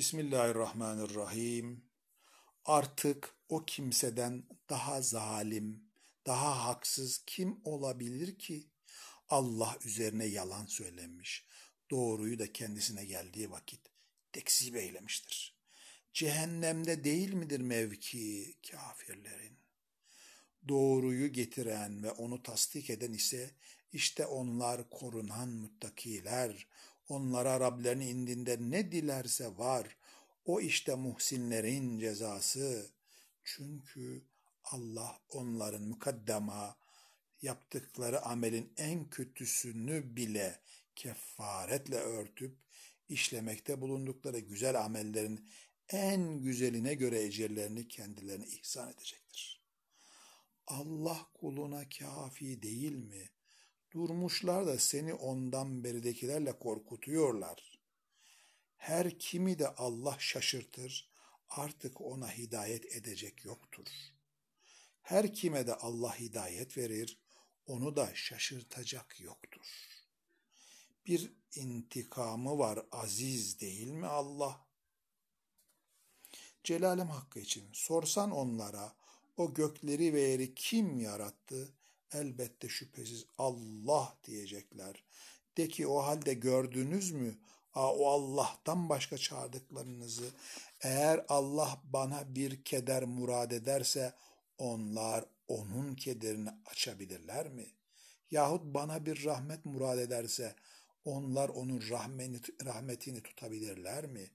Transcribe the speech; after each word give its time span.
Bismillahirrahmanirrahim. 0.00 1.84
Artık 2.64 3.34
o 3.48 3.64
kimseden 3.64 4.44
daha 4.70 5.02
zalim, 5.02 5.84
daha 6.26 6.66
haksız 6.66 7.22
kim 7.26 7.60
olabilir 7.64 8.38
ki? 8.38 8.70
Allah 9.28 9.76
üzerine 9.84 10.24
yalan 10.24 10.66
söylemiş, 10.66 11.46
doğruyu 11.90 12.38
da 12.38 12.52
kendisine 12.52 13.04
geldiği 13.04 13.50
vakit 13.50 13.80
tekzip 14.32 14.76
eylemiştir. 14.76 15.56
Cehennemde 16.12 17.04
değil 17.04 17.32
midir 17.32 17.60
mevki 17.60 18.54
kafirlerin? 18.70 19.58
Doğruyu 20.68 21.32
getiren 21.32 22.02
ve 22.02 22.10
onu 22.10 22.42
tasdik 22.42 22.90
eden 22.90 23.12
ise 23.12 23.50
işte 23.92 24.26
onlar 24.26 24.90
korunan 24.90 25.48
muttakiler. 25.48 26.66
Onlara 27.10 27.60
Rablerinin 27.60 28.06
indinde 28.06 28.56
ne 28.60 28.92
dilerse 28.92 29.58
var. 29.58 29.96
O 30.44 30.60
işte 30.60 30.94
muhsinlerin 30.94 31.98
cezası. 31.98 32.90
Çünkü 33.44 34.22
Allah 34.64 35.20
onların 35.28 35.82
mukaddema 35.82 36.76
yaptıkları 37.42 38.22
amelin 38.22 38.72
en 38.76 39.10
kötüsünü 39.10 40.16
bile 40.16 40.60
kefaretle 40.96 41.96
örtüp 41.96 42.56
işlemekte 43.08 43.80
bulundukları 43.80 44.38
güzel 44.38 44.80
amellerin 44.80 45.50
en 45.88 46.42
güzeline 46.42 46.94
göre 46.94 47.22
ecirlerini 47.22 47.88
kendilerine 47.88 48.46
ihsan 48.46 48.90
edecektir. 48.90 49.62
Allah 50.66 51.26
kuluna 51.34 51.88
kafi 51.88 52.62
değil 52.62 52.92
mi? 52.92 53.30
Durmuşlar 53.92 54.66
da 54.66 54.78
seni 54.78 55.14
ondan 55.14 55.84
beridekilerle 55.84 56.58
korkutuyorlar. 56.58 57.80
Her 58.76 59.18
kimi 59.18 59.58
de 59.58 59.68
Allah 59.68 60.16
şaşırtır, 60.18 61.10
artık 61.48 62.00
ona 62.00 62.32
hidayet 62.32 62.96
edecek 62.96 63.44
yoktur. 63.44 63.86
Her 65.02 65.34
kime 65.34 65.66
de 65.66 65.74
Allah 65.74 66.18
hidayet 66.18 66.78
verir, 66.78 67.18
onu 67.66 67.96
da 67.96 68.10
şaşırtacak 68.14 69.20
yoktur. 69.20 69.66
Bir 71.06 71.32
intikamı 71.54 72.58
var 72.58 72.86
aziz 72.92 73.60
değil 73.60 73.88
mi 73.88 74.06
Allah? 74.06 74.66
Celalim 76.64 77.08
hakkı 77.08 77.40
için 77.40 77.68
sorsan 77.72 78.30
onlara 78.30 78.96
o 79.36 79.54
gökleri 79.54 80.14
ve 80.14 80.20
yeri 80.20 80.54
kim 80.54 80.98
yarattı? 80.98 81.79
Elbette 82.12 82.68
şüphesiz 82.68 83.24
Allah 83.38 84.16
diyecekler. 84.24 85.04
De 85.56 85.68
ki 85.68 85.86
o 85.86 85.98
halde 85.98 86.34
gördünüz 86.34 87.10
mü? 87.10 87.38
Aa, 87.74 87.94
o 87.94 88.06
Allah'tan 88.06 88.88
başka 88.88 89.18
çağırdıklarınızı. 89.18 90.30
Eğer 90.80 91.24
Allah 91.28 91.82
bana 91.84 92.34
bir 92.34 92.64
keder 92.64 93.04
murad 93.04 93.50
ederse 93.50 94.14
onlar 94.58 95.24
onun 95.48 95.94
kederini 95.94 96.50
açabilirler 96.66 97.48
mi? 97.48 97.66
Yahut 98.30 98.64
bana 98.64 99.06
bir 99.06 99.24
rahmet 99.24 99.64
murad 99.64 99.98
ederse 99.98 100.54
onlar 101.04 101.48
onun 101.48 101.82
rahmetini 102.64 103.22
tutabilirler 103.22 104.06
mi? 104.06 104.30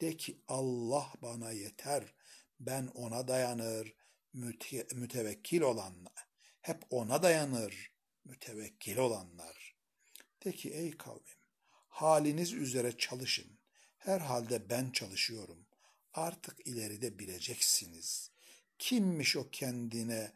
De 0.00 0.16
ki 0.16 0.38
Allah 0.48 1.12
bana 1.22 1.50
yeter, 1.50 2.14
ben 2.60 2.86
ona 2.86 3.28
dayanır, 3.28 3.94
müte 4.32 4.86
mütevekkil 4.94 5.60
olanlar, 5.60 6.26
hep 6.64 6.82
ona 6.90 7.22
dayanır, 7.22 7.92
mütevekkil 8.24 8.96
olanlar. 8.96 9.76
De 10.44 10.52
ki 10.52 10.70
ey 10.70 10.96
kavmim, 10.96 11.38
haliniz 11.88 12.52
üzere 12.52 12.98
çalışın, 12.98 13.58
herhalde 13.98 14.70
ben 14.70 14.90
çalışıyorum, 14.90 15.66
artık 16.12 16.66
ileride 16.66 17.18
bileceksiniz. 17.18 18.30
Kimmiş 18.78 19.36
o 19.36 19.50
kendine 19.50 20.32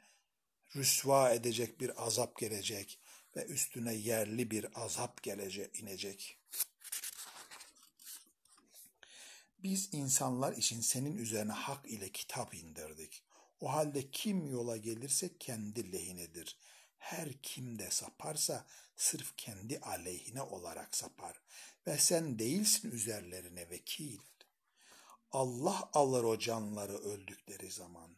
rüsva 0.77 1.31
edecek 1.31 1.81
bir 1.81 2.06
azap 2.06 2.39
gelecek 2.39 3.00
ve 3.37 3.45
üstüne 3.45 3.95
yerli 3.95 4.50
bir 4.50 4.84
azap 4.84 5.22
gelecek, 5.22 5.81
inecek. 5.81 6.39
Biz 9.59 9.89
insanlar 9.93 10.53
için 10.53 10.81
senin 10.81 11.16
üzerine 11.16 11.53
hak 11.53 11.87
ile 11.91 12.12
kitap 12.12 12.55
indirdik. 12.55 13.28
O 13.61 13.73
halde 13.73 14.11
kim 14.11 14.47
yola 14.47 14.77
gelirse 14.77 15.39
kendi 15.39 15.93
lehinedir. 15.93 16.59
Her 16.99 17.33
kim 17.33 17.79
de 17.79 17.91
saparsa 17.91 18.67
sırf 18.97 19.37
kendi 19.37 19.79
aleyhine 19.79 20.43
olarak 20.43 20.97
sapar 20.97 21.41
ve 21.87 21.99
sen 21.99 22.39
değilsin 22.39 22.91
üzerlerine 22.91 23.71
vekil. 23.71 24.19
Allah 25.31 25.91
alır 25.93 26.25
o 26.25 26.39
canları 26.39 26.99
öldükleri 26.99 27.71
zaman, 27.71 28.17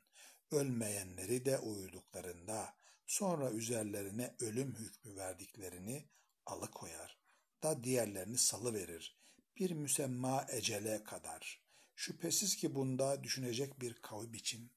ölmeyenleri 0.50 1.44
de 1.44 1.58
uyuduklarında, 1.58 2.74
sonra 3.06 3.50
üzerlerine 3.50 4.34
ölüm 4.40 4.74
hükmü 4.74 5.16
verdiklerini 5.16 6.08
alıkoyar 6.46 7.18
da 7.62 7.84
diğerlerini 7.84 8.38
salı 8.38 8.74
verir 8.74 9.20
bir 9.56 9.70
müsemma 9.70 10.46
ecele 10.50 11.04
kadar. 11.04 11.60
Şüphesiz 11.96 12.56
ki 12.56 12.74
bunda 12.74 13.24
düşünecek 13.24 13.80
bir 13.80 13.94
kavim 13.94 14.34
için 14.34 14.70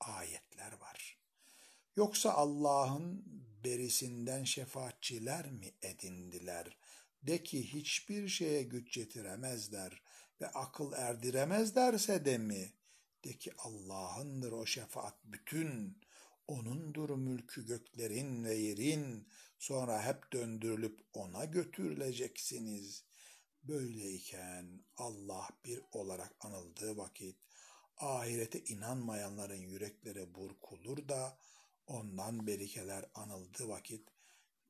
ayetler 0.00 0.72
var. 0.72 1.18
Yoksa 1.96 2.32
Allah'ın 2.32 3.24
berisinden 3.64 4.44
şefaatçiler 4.44 5.50
mi 5.50 5.72
edindiler? 5.82 6.78
De 7.22 7.42
ki 7.42 7.72
hiçbir 7.72 8.28
şeye 8.28 8.62
güç 8.62 8.94
getiremezler 8.94 10.02
ve 10.40 10.48
akıl 10.48 10.92
erdiremezlerse 10.92 12.24
de 12.24 12.38
mi? 12.38 12.72
De 13.24 13.32
ki 13.32 13.52
Allah'ındır 13.58 14.52
o 14.52 14.66
şefaat 14.66 15.24
bütün, 15.24 16.00
O'nundur 16.48 17.10
mülkü 17.10 17.66
göklerin 17.66 18.44
ve 18.44 18.54
yerin, 18.54 19.28
sonra 19.58 20.04
hep 20.04 20.32
döndürülüp 20.32 21.00
O'na 21.12 21.44
götürüleceksiniz. 21.44 23.04
Böyleyken 23.62 24.84
Allah 24.96 25.48
bir 25.64 25.80
olarak 25.92 26.36
anıldığı 26.40 26.96
vakit 26.96 27.36
ahirete 28.00 28.64
inanmayanların 28.64 29.62
yürekleri 29.62 30.34
burkulur 30.34 31.08
da 31.08 31.38
ondan 31.86 32.46
berikeler 32.46 33.04
anıldığı 33.14 33.68
vakit 33.68 34.08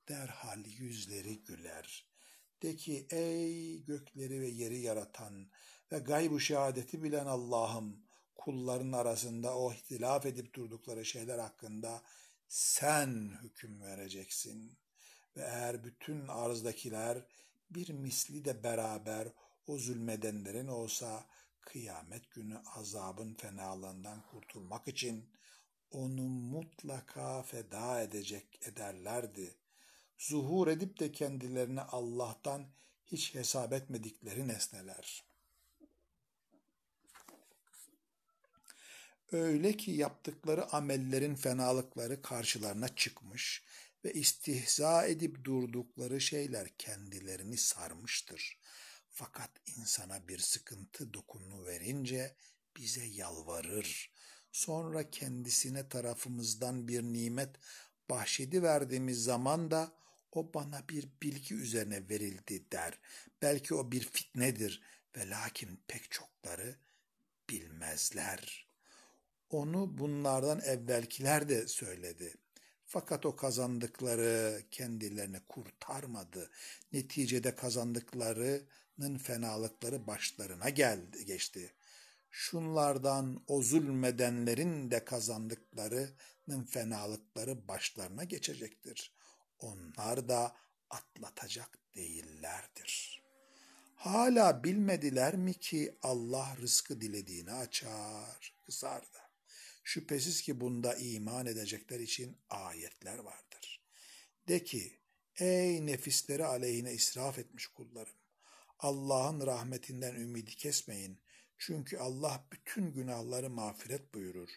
derhal 0.08 0.66
yüzleri 0.66 1.44
güler. 1.44 2.06
De 2.62 2.76
ki 2.76 3.06
ey 3.10 3.84
gökleri 3.84 4.40
ve 4.40 4.48
yeri 4.48 4.78
yaratan 4.80 5.50
ve 5.92 5.98
gaybu 5.98 6.40
şehadeti 6.40 7.02
bilen 7.02 7.26
Allah'ım 7.26 8.02
kulların 8.34 8.92
arasında 8.92 9.58
o 9.58 9.72
ihtilaf 9.72 10.26
edip 10.26 10.54
durdukları 10.54 11.04
şeyler 11.04 11.38
hakkında 11.38 12.02
sen 12.48 13.38
hüküm 13.42 13.82
vereceksin. 13.82 14.78
Ve 15.36 15.42
eğer 15.42 15.84
bütün 15.84 16.28
arzdakiler 16.28 17.26
bir 17.70 17.88
misli 17.90 18.44
de 18.44 18.62
beraber 18.62 19.28
o 19.66 19.78
zulmedenlerin 19.78 20.68
olsa 20.68 21.26
kıyamet 21.60 22.30
günü 22.30 22.58
azabın 22.74 23.34
fenalığından 23.34 24.22
kurtulmak 24.22 24.88
için 24.88 25.30
onu 25.90 26.22
mutlaka 26.22 27.42
feda 27.42 28.00
edecek 28.02 28.60
ederlerdi. 28.62 29.54
Zuhur 30.18 30.68
edip 30.68 31.00
de 31.00 31.12
kendilerine 31.12 31.80
Allah'tan 31.80 32.66
hiç 33.06 33.34
hesap 33.34 33.72
etmedikleri 33.72 34.48
nesneler. 34.48 35.24
Öyle 39.32 39.76
ki 39.76 39.90
yaptıkları 39.90 40.72
amellerin 40.72 41.34
fenalıkları 41.34 42.22
karşılarına 42.22 42.88
çıkmış 42.96 43.64
ve 44.04 44.12
istihza 44.12 45.06
edip 45.06 45.44
durdukları 45.44 46.20
şeyler 46.20 46.68
kendilerini 46.78 47.56
sarmıştır. 47.56 48.57
Fakat 49.18 49.50
insana 49.76 50.28
bir 50.28 50.38
sıkıntı 50.38 51.14
dokunu 51.14 51.66
verince 51.66 52.36
bize 52.76 53.04
yalvarır. 53.04 54.10
Sonra 54.52 55.10
kendisine 55.10 55.88
tarafımızdan 55.88 56.88
bir 56.88 57.02
nimet 57.02 57.56
bahşedi 58.10 58.62
verdiğimiz 58.62 59.24
zaman 59.24 59.70
da 59.70 59.92
o 60.32 60.54
bana 60.54 60.88
bir 60.88 61.08
bilgi 61.22 61.54
üzerine 61.54 62.08
verildi 62.08 62.70
der. 62.72 62.98
Belki 63.42 63.74
o 63.74 63.92
bir 63.92 64.00
fitnedir 64.00 64.82
ve 65.16 65.30
lakin 65.30 65.80
pek 65.88 66.10
çokları 66.10 66.76
bilmezler. 67.50 68.68
Onu 69.50 69.98
bunlardan 69.98 70.60
evvelkiler 70.60 71.48
de 71.48 71.68
söyledi. 71.68 72.34
Fakat 72.86 73.26
o 73.26 73.36
kazandıkları 73.36 74.62
kendilerini 74.70 75.40
kurtarmadı. 75.48 76.50
Neticede 76.92 77.54
kazandıklarının 77.54 78.68
fenalıkları 79.18 80.06
başlarına 80.06 80.68
geldi, 80.68 81.24
geçti. 81.24 81.72
Şunlardan 82.30 83.44
o 83.46 83.62
zulmedenlerin 83.62 84.90
de 84.90 85.04
kazandıklarının 85.04 86.64
fenalıkları 86.70 87.68
başlarına 87.68 88.24
geçecektir. 88.24 89.12
Onlar 89.58 90.28
da 90.28 90.56
atlatacak 90.90 91.78
değillerdir. 91.94 93.22
Hala 93.94 94.64
bilmediler 94.64 95.36
mi 95.36 95.54
ki 95.54 95.98
Allah 96.02 96.56
rızkı 96.60 97.00
dilediğini 97.00 97.52
açar, 97.52 98.54
kısar 98.66 99.02
da. 99.02 99.28
Şüphesiz 99.84 100.42
ki 100.42 100.60
bunda 100.60 100.94
iman 100.94 101.46
edecekler 101.46 102.00
için 102.00 102.36
ayetler 102.50 103.18
vardır. 103.18 103.80
De 104.48 104.64
ki, 104.64 104.98
ey 105.36 105.86
nefisleri 105.86 106.44
aleyhine 106.44 106.92
israf 106.92 107.38
etmiş 107.38 107.66
kullarım, 107.66 108.14
Allah'ın 108.78 109.46
rahmetinden 109.46 110.14
ümidi 110.14 110.56
kesmeyin. 110.56 111.20
Çünkü 111.58 111.98
Allah 111.98 112.46
bütün 112.52 112.92
günahları 112.92 113.50
mağfiret 113.50 114.14
buyurur. 114.14 114.48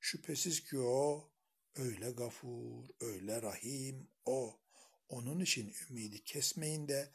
Şüphesiz 0.00 0.64
ki 0.64 0.78
o 0.78 1.30
öyle 1.76 2.10
gafur, 2.10 2.84
öyle 3.00 3.42
rahim 3.42 4.08
o. 4.24 4.58
Onun 5.08 5.40
için 5.40 5.74
ümidi 5.90 6.24
kesmeyin 6.24 6.88
de 6.88 7.10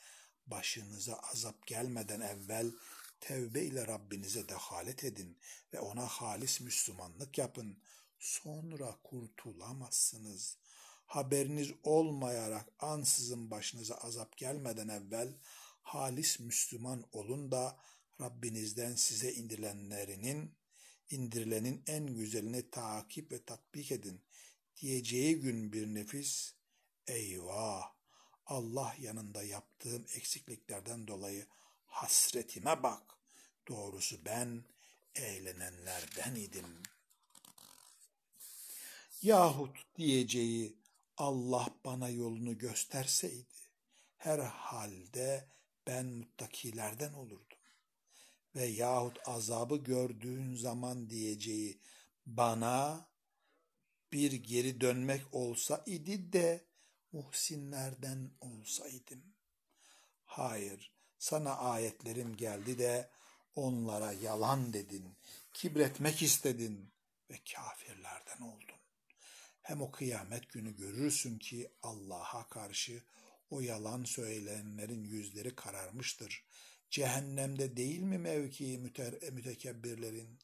başınıza 0.46 1.16
azap 1.16 1.68
gelmeden 1.68 2.22
evvel 2.22 2.72
tevbe 3.20 3.64
ile 3.64 3.88
Rabbinize 3.88 4.50
dehalet 4.50 5.04
edin 5.04 5.38
ve 5.74 5.80
ona 5.80 6.06
halis 6.06 6.62
Müslümanlık 6.62 7.38
yapın. 7.38 7.78
Sonra 8.20 8.96
kurtulamazsınız. 9.04 10.58
Haberiniz 11.06 11.72
olmayarak 11.84 12.70
ansızın 12.80 13.52
başınıza 13.52 13.96
azap 13.96 14.38
gelmeden 14.38 14.88
evvel 14.88 15.34
halis 15.88 16.40
Müslüman 16.40 17.04
olun 17.12 17.52
da 17.52 17.80
Rabbinizden 18.22 18.96
size 18.96 19.34
indirilenlerinin 19.34 20.56
indirilenin 21.10 21.84
en 21.88 22.08
güzelini 22.08 22.70
takip 22.70 23.32
ve 23.32 23.44
tatbik 23.44 23.92
edin 23.92 24.22
diyeceği 24.82 25.40
gün 25.40 25.74
bir 25.74 25.88
nefis 25.88 26.54
eyvah 27.08 27.94
Allah 28.46 28.96
yanında 29.00 29.44
yaptığım 29.44 30.06
eksikliklerden 30.16 31.08
dolayı 31.08 31.48
hasretime 31.86 32.84
bak. 32.84 33.04
Doğrusu 33.68 34.26
ben 34.26 34.64
eğlenenlerden 35.16 36.36
idim. 36.36 36.84
Yahut 39.22 39.78
diyeceği 39.98 40.78
Allah 41.18 41.68
bana 41.86 42.10
yolunu 42.10 42.58
gösterseydi 42.58 43.46
herhalde 44.18 45.57
ben 45.88 46.06
muttakilerden 46.06 47.14
olurdum. 47.14 47.58
Ve 48.56 48.66
yahut 48.66 49.20
azabı 49.26 49.78
gördüğün 49.78 50.56
zaman 50.56 51.10
diyeceği 51.10 51.80
bana 52.26 53.08
bir 54.12 54.32
geri 54.32 54.82
dönmek 54.82 55.22
olsa 55.32 55.84
idi 55.86 56.34
de 56.34 56.66
muhsinlerden 57.12 58.32
olsaydım. 58.42 59.24
Hayır, 60.26 60.92
sana 61.20 61.58
ayetlerim 61.58 62.38
geldi 62.38 62.78
de 62.78 63.10
onlara 63.56 64.12
yalan 64.12 64.74
dedin, 64.74 65.16
kibretmek 65.54 66.22
istedin 66.22 66.92
ve 67.32 67.40
kafirlerden 67.54 68.42
oldun. 68.42 68.78
Hem 69.62 69.82
o 69.82 69.92
kıyamet 69.92 70.50
günü 70.50 70.78
görürsün 70.78 71.38
ki 71.38 71.72
Allah'a 71.84 72.50
karşı 72.50 73.04
o 73.50 73.62
yalan 73.62 74.04
söyleyenlerin 74.04 75.04
yüzleri 75.04 75.56
kararmıştır. 75.56 76.46
Cehennemde 76.90 77.78
değil 77.78 78.00
mi 78.00 78.18
mevki 78.18 78.78
müte 78.78 79.30
mütekebbirlerin? 79.32 80.40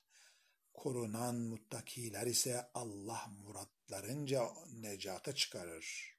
Korunan 0.73 1.35
muttakiler 1.35 2.27
ise 2.27 2.69
Allah 2.73 3.31
muratlarınca 3.45 4.49
necata 4.73 5.35
çıkarır. 5.35 6.17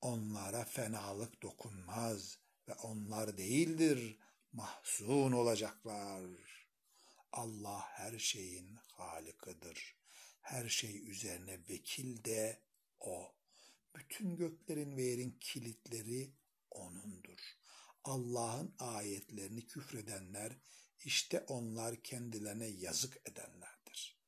Onlara 0.00 0.64
fenalık 0.64 1.42
dokunmaz 1.42 2.38
ve 2.68 2.74
onlar 2.74 3.38
değildir 3.38 4.18
mahzun 4.54 5.32
olacaklar. 5.32 6.20
Allah 7.32 7.80
her 7.80 8.18
şeyin 8.18 8.74
halikıdır. 8.74 9.96
Her 10.40 10.68
şey 10.68 11.10
üzerine 11.10 11.58
vekil 11.68 12.24
de 12.24 12.62
O. 13.00 13.34
Bütün 13.96 14.36
göklerin 14.36 14.96
ve 14.96 15.02
yerin 15.02 15.38
kilitleri 15.40 16.32
O'nundur. 16.70 17.38
Allah'ın 18.04 18.74
ayetlerini 18.78 19.66
küfredenler 19.66 20.52
işte 21.04 21.40
onlar 21.48 22.02
kendilerine 22.02 22.66
yazık 22.66 23.16
edenlerdir. 23.24 24.18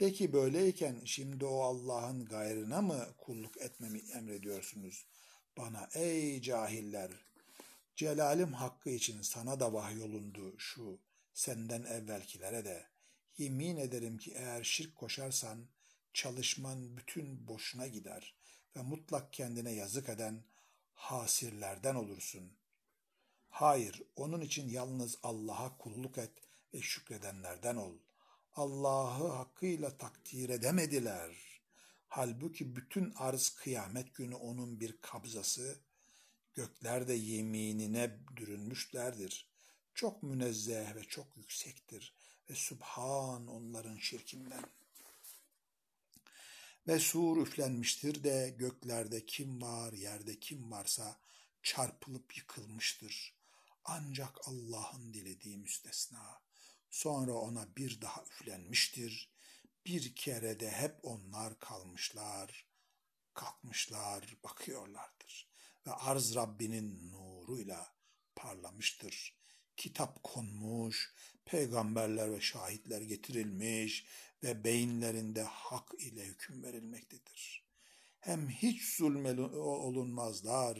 De 0.00 0.12
ki 0.12 0.32
böyleyken 0.32 1.02
şimdi 1.04 1.44
o 1.44 1.60
Allah'ın 1.60 2.24
gayrına 2.24 2.82
mı 2.82 3.14
kulluk 3.18 3.56
etmemi 3.60 3.98
emrediyorsunuz? 3.98 5.06
Bana 5.56 5.88
ey 5.94 6.42
cahiller, 6.42 7.10
celalim 7.96 8.52
hakkı 8.52 8.90
için 8.90 9.22
sana 9.22 9.60
da 9.60 9.72
vahyolundu 9.72 10.58
şu, 10.58 11.00
senden 11.34 11.82
evvelkilere 11.82 12.64
de. 12.64 12.86
Yemin 13.38 13.76
ederim 13.76 14.18
ki 14.18 14.32
eğer 14.36 14.64
şirk 14.64 14.96
koşarsan 14.96 15.68
çalışman 16.14 16.96
bütün 16.96 17.48
boşuna 17.48 17.86
gider 17.86 18.34
ve 18.76 18.82
mutlak 18.82 19.32
kendine 19.32 19.72
yazık 19.72 20.08
eden 20.08 20.44
hasirlerden 20.94 21.94
olursun. 21.94 22.52
Hayır, 23.48 24.02
onun 24.16 24.40
için 24.40 24.68
yalnız 24.68 25.18
Allah'a 25.22 25.78
kulluk 25.78 26.18
et 26.18 26.32
ve 26.74 26.80
şükredenlerden 26.82 27.76
ol. 27.76 27.98
Allah'ı 28.54 29.28
hakkıyla 29.28 29.96
takdir 29.96 30.48
edemediler. 30.48 31.60
Halbuki 32.08 32.76
bütün 32.76 33.12
arz 33.16 33.48
kıyamet 33.48 34.14
günü 34.14 34.34
onun 34.34 34.80
bir 34.80 35.00
kabzası, 35.00 35.80
gökler 36.54 37.08
de 37.08 37.14
yeminine 37.14 38.18
dürünmüşlerdir. 38.36 39.48
Çok 39.94 40.22
münezzeh 40.22 40.94
ve 40.94 41.04
çok 41.04 41.36
yüksektir 41.36 42.14
ve 42.50 42.54
subhan 42.54 43.46
onların 43.46 43.96
şirkinden. 43.96 44.64
Ve 46.88 46.98
sur 46.98 47.36
üflenmiştir 47.36 48.24
de 48.24 48.54
göklerde 48.58 49.26
kim 49.26 49.62
var, 49.62 49.92
yerde 49.92 50.40
kim 50.40 50.70
varsa 50.70 51.20
çarpılıp 51.62 52.36
yıkılmıştır. 52.36 53.34
Ancak 53.84 54.48
Allah'ın 54.48 55.14
dilediği 55.14 55.58
müstesna. 55.58 56.42
Sonra 56.90 57.32
ona 57.32 57.76
bir 57.76 58.00
daha 58.00 58.22
üflenmiştir. 58.22 59.30
Bir 59.86 60.14
kere 60.14 60.60
de 60.60 60.70
hep 60.70 60.96
onlar 61.02 61.58
kalmışlar, 61.58 62.66
kalkmışlar, 63.34 64.36
bakıyorlardır. 64.44 65.48
Ve 65.86 65.92
arz 65.92 66.34
Rabbinin 66.34 67.12
nuruyla 67.12 67.94
parlamıştır. 68.36 69.36
Kitap 69.76 70.22
konmuş, 70.22 71.14
peygamberler 71.44 72.32
ve 72.32 72.40
şahitler 72.40 73.02
getirilmiş 73.02 74.06
ve 74.44 74.64
beyinlerinde 74.64 75.42
hak 75.42 75.94
ile 75.98 76.24
hüküm 76.24 76.62
verilmektedir. 76.62 77.64
Hem 78.20 78.48
hiç 78.48 78.96
zulme 78.96 79.40
olunmazlar 79.58 80.78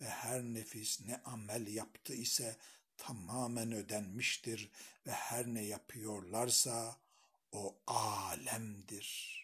ve 0.00 0.08
her 0.08 0.42
nefis 0.42 1.00
ne 1.00 1.22
amel 1.22 1.66
yaptı 1.66 2.14
ise 2.14 2.56
tamamen 2.96 3.72
ödenmiştir 3.72 4.70
ve 5.06 5.12
her 5.12 5.46
ne 5.46 5.62
yapıyorlarsa 5.62 6.96
o 7.52 7.76
alemdir. 7.86 9.40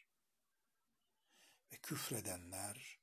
Ve 1.73 1.77
küfredenler 1.77 2.99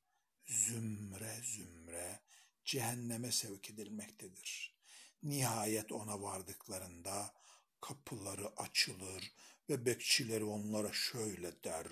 zümre 0.45 1.41
zümre 1.43 2.19
cehenneme 2.65 3.31
sevk 3.31 3.69
edilmektedir. 3.69 4.77
Nihayet 5.23 5.91
ona 5.91 6.21
vardıklarında 6.21 7.33
kapıları 7.81 8.47
açılır 8.57 9.33
ve 9.69 9.85
bekçileri 9.85 10.43
onlara 10.43 10.93
şöyle 10.93 11.63
der. 11.63 11.87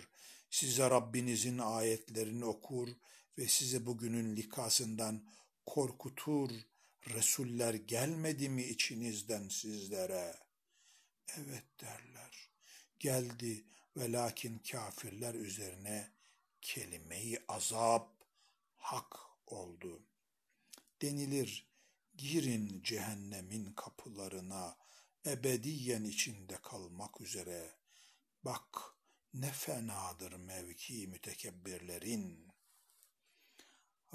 Size 0.50 0.90
Rabbinizin 0.90 1.58
ayetlerini 1.58 2.46
okur 2.46 2.90
ve 3.38 3.48
size 3.48 3.86
bugünün 3.86 4.36
likasından 4.36 5.24
korkutur. 5.66 6.50
Resuller 7.10 7.74
gelmedi 7.74 8.50
mi 8.50 8.64
içinizden 8.64 9.48
sizlere? 9.48 10.36
Evet 11.38 11.66
derler. 11.82 12.50
Geldi 13.00 13.66
ve 13.98 14.12
lakin 14.12 14.60
kafirler 14.60 15.34
üzerine 15.34 16.12
kelimeyi 16.62 17.40
azap 17.48 18.12
hak 18.78 19.16
oldu. 19.48 20.02
Denilir, 21.02 21.68
girin 22.18 22.82
cehennemin 22.84 23.74
kapılarına, 23.74 24.78
ebediyen 25.26 26.04
içinde 26.04 26.58
kalmak 26.64 27.22
üzere. 27.22 27.72
Bak 28.44 28.96
ne 29.34 29.52
fenadır 29.52 30.34
mevki 30.34 31.08
mütekebbirlerin. 31.08 32.48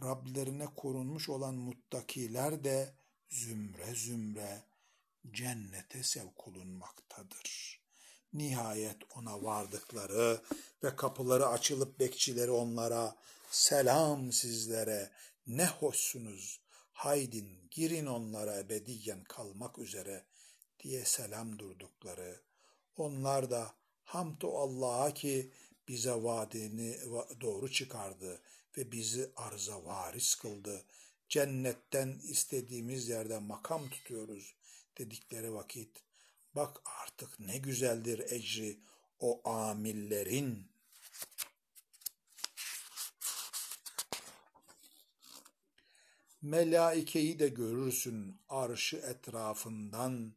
Rablerine 0.02 0.66
korunmuş 0.76 1.28
olan 1.28 1.54
muttakiler 1.54 2.64
de 2.64 2.94
zümre 3.28 3.94
zümre 3.94 4.64
cennete 5.30 6.02
sevk 6.02 6.48
olunmaktadır. 6.48 7.80
Nihayet 8.32 8.96
ona 9.16 9.42
vardıkları 9.42 10.42
ve 10.84 10.96
kapıları 10.96 11.46
açılıp 11.46 12.00
bekçileri 12.00 12.50
onlara 12.50 13.16
selam 13.50 14.32
sizlere 14.32 15.10
ne 15.46 15.66
hoşsunuz 15.66 16.60
haydin 16.92 17.68
girin 17.70 18.06
onlara 18.06 18.58
ebediyen 18.58 19.24
kalmak 19.24 19.78
üzere 19.78 20.24
diye 20.80 21.04
selam 21.04 21.58
durdukları, 21.58 22.40
onlar 22.96 23.50
da 23.50 23.74
hamd 24.04 24.42
Allah'a 24.42 25.14
ki 25.14 25.52
bize 25.88 26.12
vaadini 26.12 26.98
doğru 27.40 27.72
çıkardı 27.72 28.40
ve 28.78 28.92
bizi 28.92 29.30
arza 29.36 29.84
varis 29.84 30.34
kıldı. 30.34 30.84
Cennetten 31.28 32.20
istediğimiz 32.22 33.08
yerde 33.08 33.38
makam 33.38 33.90
tutuyoruz 33.90 34.54
dedikleri 34.98 35.54
vakit 35.54 36.02
bak 36.54 36.82
artık 36.84 37.40
ne 37.40 37.58
güzeldir 37.58 38.18
ecri 38.18 38.80
o 39.20 39.48
amillerin. 39.50 40.70
Melaikeyi 46.42 47.38
de 47.38 47.48
görürsün 47.48 48.40
arşı 48.48 48.96
etrafından 48.96 50.34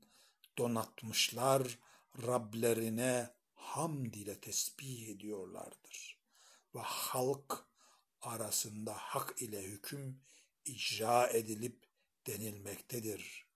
donatmışlar 0.57 1.79
Rablerine 2.27 3.29
hamd 3.53 4.13
ile 4.13 4.39
tesbih 4.39 5.07
ediyorlardır. 5.09 6.19
Ve 6.75 6.79
halk 6.79 7.65
arasında 8.21 8.93
hak 8.93 9.41
ile 9.41 9.63
hüküm 9.63 10.21
icra 10.65 11.27
edilip 11.27 11.85
denilmektedir. 12.27 13.47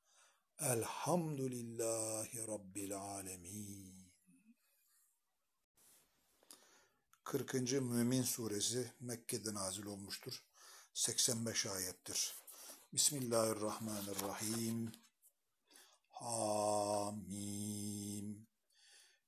Elhamdülillahi 0.60 2.48
Rabbil 2.48 2.98
Alemin. 2.98 4.08
40. 7.24 7.54
Mümin 7.54 8.24
Suresi 8.24 8.92
Mekke'de 9.00 9.54
nazil 9.54 9.86
olmuştur. 9.86 10.44
85 10.94 11.66
ayettir. 11.66 12.36
Bismillahirrahmanirrahim. 12.94 14.92
Hamim. 16.20 17.28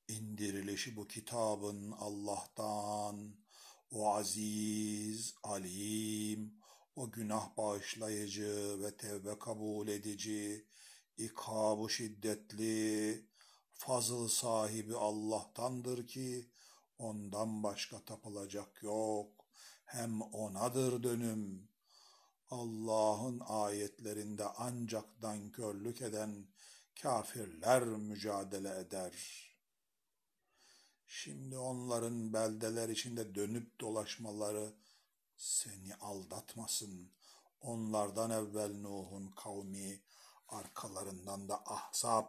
İndirilişi 0.08 0.96
bu 0.96 1.08
kitabın 1.08 1.92
Allah'tan, 1.92 3.36
o 3.92 4.14
aziz, 4.14 5.36
alim, 5.44 6.54
o 6.96 7.12
günah 7.12 7.58
bağışlayıcı 7.58 8.78
ve 8.84 8.98
tevbe 8.98 9.40
kabul 9.40 9.88
edici, 9.88 10.68
ikabı 11.18 11.90
şiddetli, 11.90 13.26
fazıl 13.74 14.28
sahibi 14.28 14.96
Allah'tandır 14.96 16.08
ki, 16.08 16.50
ondan 16.98 17.64
başka 17.64 18.06
tapılacak 18.06 18.84
yok, 18.84 19.46
hem 19.86 20.22
onadır 20.22 21.04
dönüm. 21.04 21.70
Allah'ın 22.50 23.40
ayetlerinde 23.40 24.46
ancak 24.46 25.22
dankörlük 25.22 26.02
eden 26.02 26.48
kafirler 27.02 27.84
mücadele 27.84 28.80
eder.'' 28.80 29.50
Şimdi 31.12 31.58
onların 31.58 32.34
beldeler 32.34 32.90
içinde 32.90 33.36
dönüp 33.36 33.80
dolaşmaları 33.80 34.74
seni 35.38 35.96
aldatmasın. 35.96 37.12
Onlardan 37.62 38.32
evvel 38.32 38.76
Nuh'un 38.82 39.28
kavmi 39.28 40.02
arkalarından 40.48 41.50
da 41.50 41.64
ahzab 41.66 42.26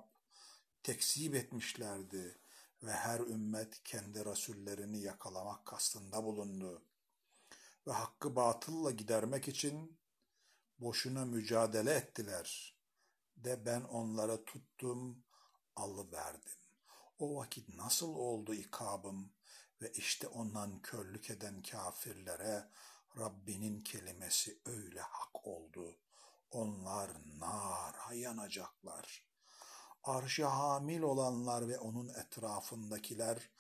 tekzip 0.83 1.35
etmişlerdi 1.35 2.39
ve 2.83 2.93
her 2.93 3.21
ümmet 3.21 3.83
kendi 3.85 4.25
rasullerini 4.25 5.01
yakalamak 5.01 5.67
kastında 5.67 6.25
bulundu. 6.25 6.83
Ve 7.87 7.93
hakkı 7.93 8.37
batılla 8.37 8.91
gidermek 8.91 9.49
için 9.49 9.99
boşuna 10.79 11.25
mücadele 11.25 11.95
ettiler. 11.95 12.80
De 13.45 13.67
ben 13.67 13.81
onlara 13.81 14.45
tuttum, 14.45 15.25
alıverdim. 15.77 16.59
O 17.19 17.37
vakit 17.37 17.75
nasıl 17.75 18.15
oldu 18.15 18.55
ikabım 18.55 19.33
ve 19.83 19.93
işte 19.93 20.29
ondan 20.29 20.83
körlük 20.83 21.31
eden 21.31 21.63
kafirlere 21.63 22.71
Rabbinin 23.19 23.81
kelimesi 23.81 24.59
öyle 24.65 25.01
hak 25.01 25.47
oldu. 25.47 25.99
Onlar 26.51 27.11
nara 27.39 28.15
yanacaklar. 28.15 29.27
Arşa 30.05 30.59
hamil 30.59 31.03
olanlar 31.03 31.69
ve 31.69 31.79
onun 31.79 32.09
etrafındakiler 32.09 33.51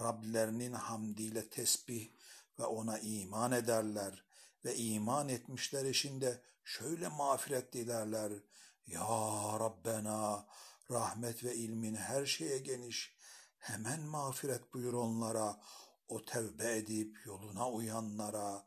Rablerinin 0.00 0.72
hamdiyle 0.72 1.48
tesbih 1.48 2.10
ve 2.58 2.64
ona 2.64 2.98
iman 2.98 3.52
ederler 3.52 4.24
ve 4.64 4.76
iman 4.76 5.28
etmişler 5.28 5.84
işinde 5.84 6.42
şöyle 6.64 7.08
mağfiret 7.08 7.72
dilerler. 7.72 8.32
Ya 8.86 9.08
Rabbena 9.60 10.46
rahmet 10.90 11.44
ve 11.44 11.54
ilmin 11.54 11.94
her 11.94 12.26
şeye 12.26 12.58
geniş. 12.58 13.14
Hemen 13.58 14.00
mağfiret 14.00 14.74
buyur 14.74 14.92
onlara, 14.92 15.60
o 16.08 16.24
tevbe 16.24 16.76
edip 16.76 17.26
yoluna 17.26 17.70
uyanlara 17.70 18.66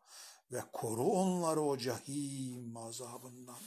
ve 0.52 0.62
koru 0.74 1.04
onları 1.04 1.62
o 1.62 1.78
cahim 1.78 2.78
azabından. 2.78 3.60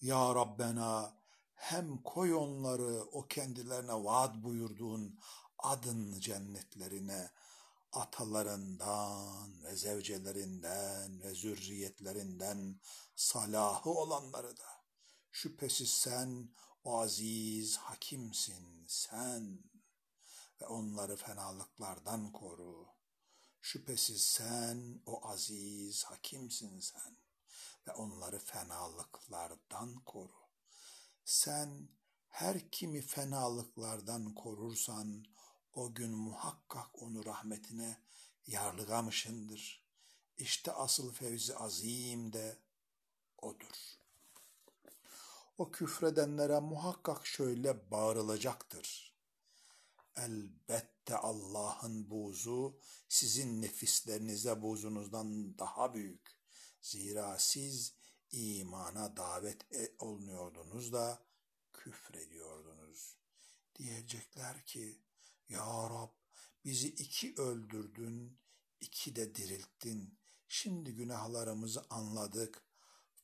Ya 0.00 0.34
Rabbena 0.34 1.16
hem 1.54 2.02
koy 2.02 2.34
onları 2.34 3.04
o 3.12 3.26
kendilerine 3.26 4.04
vaat 4.04 4.34
buyurduğun 4.34 5.20
adın 5.58 6.20
cennetlerine, 6.20 7.30
atalarından 7.96 9.64
ve 9.64 9.76
zevcelerinden 9.76 11.22
ve 11.22 11.34
zürriyetlerinden 11.34 12.80
salahı 13.16 13.90
olanları 13.90 14.56
da 14.56 14.76
Şüphesiz 15.36 15.90
sen 15.90 16.50
o 16.84 17.00
aziz 17.00 17.76
hakimsin 17.76 18.86
sen 18.88 19.64
ve 20.60 20.66
onları 20.66 21.16
fenalıklardan 21.16 22.32
koru. 22.32 22.86
Şüphesiz 23.60 24.24
sen 24.24 25.02
o 25.06 25.26
aziz 25.26 26.04
hakimsin 26.04 26.80
sen 26.80 27.16
ve 27.86 27.92
onları 27.92 28.38
fenalıklardan 28.38 29.94
koru. 30.04 30.48
Sen 31.24 31.88
her 32.28 32.70
kimi 32.70 33.02
fenalıklardan 33.02 34.34
korursan 34.34 35.24
o 35.76 35.94
gün 35.94 36.10
muhakkak 36.10 37.02
onu 37.02 37.24
rahmetine 37.24 37.96
yarlıgamışındır. 38.46 39.86
İşte 40.38 40.72
asıl 40.72 41.12
fevzi 41.12 41.56
azim 41.56 42.32
de 42.32 42.58
odur 43.38 43.96
o 45.58 45.70
küfredenlere 45.70 46.60
muhakkak 46.60 47.26
şöyle 47.26 47.90
bağırılacaktır. 47.90 49.16
Elbette 50.16 51.16
Allah'ın 51.16 52.10
buzu 52.10 52.80
sizin 53.08 53.62
nefislerinize 53.62 54.62
buzunuzdan 54.62 55.58
daha 55.58 55.94
büyük. 55.94 56.36
Zira 56.82 57.38
siz 57.38 57.94
imana 58.30 59.16
davet 59.16 59.74
e, 59.74 59.94
olunuyordunuz 59.98 60.92
da 60.92 61.22
küfrediyordunuz. 61.72 63.16
Diyecekler 63.78 64.64
ki, 64.66 65.00
Ya 65.48 65.90
Rab 65.90 66.10
bizi 66.64 66.88
iki 66.88 67.34
öldürdün, 67.36 68.38
iki 68.80 69.16
de 69.16 69.34
dirilttin. 69.34 70.18
Şimdi 70.48 70.94
günahlarımızı 70.94 71.84
anladık. 71.90 72.62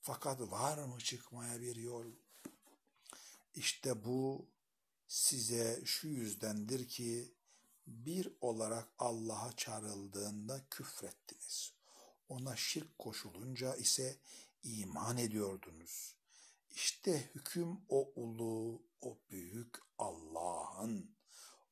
Fakat 0.00 0.40
var 0.40 0.78
mı 0.78 0.98
çıkmaya 0.98 1.60
bir 1.60 1.76
yol? 1.76 2.06
İşte 3.54 4.04
bu 4.04 4.48
size 5.08 5.82
şu 5.84 6.08
yüzdendir 6.08 6.88
ki 6.88 7.34
bir 7.86 8.28
olarak 8.40 8.88
Allah'a 8.98 9.56
çağrıldığında 9.56 10.66
küfrettiniz. 10.70 11.72
Ona 12.28 12.56
şirk 12.56 12.98
koşulunca 12.98 13.76
ise 13.76 14.18
iman 14.62 15.18
ediyordunuz. 15.18 16.16
İşte 16.70 17.30
hüküm 17.34 17.80
o 17.88 18.12
ulu, 18.16 18.82
o 19.00 19.18
büyük 19.30 19.78
Allah'ın. 19.98 21.21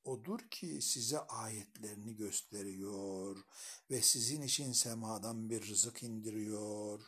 Odur 0.04 0.40
ki 0.50 0.82
size 0.82 1.18
ayetlerini 1.18 2.16
gösteriyor 2.16 3.44
ve 3.90 4.02
sizin 4.02 4.42
için 4.42 4.72
semadan 4.72 5.50
bir 5.50 5.68
rızık 5.68 6.02
indiriyor. 6.02 7.00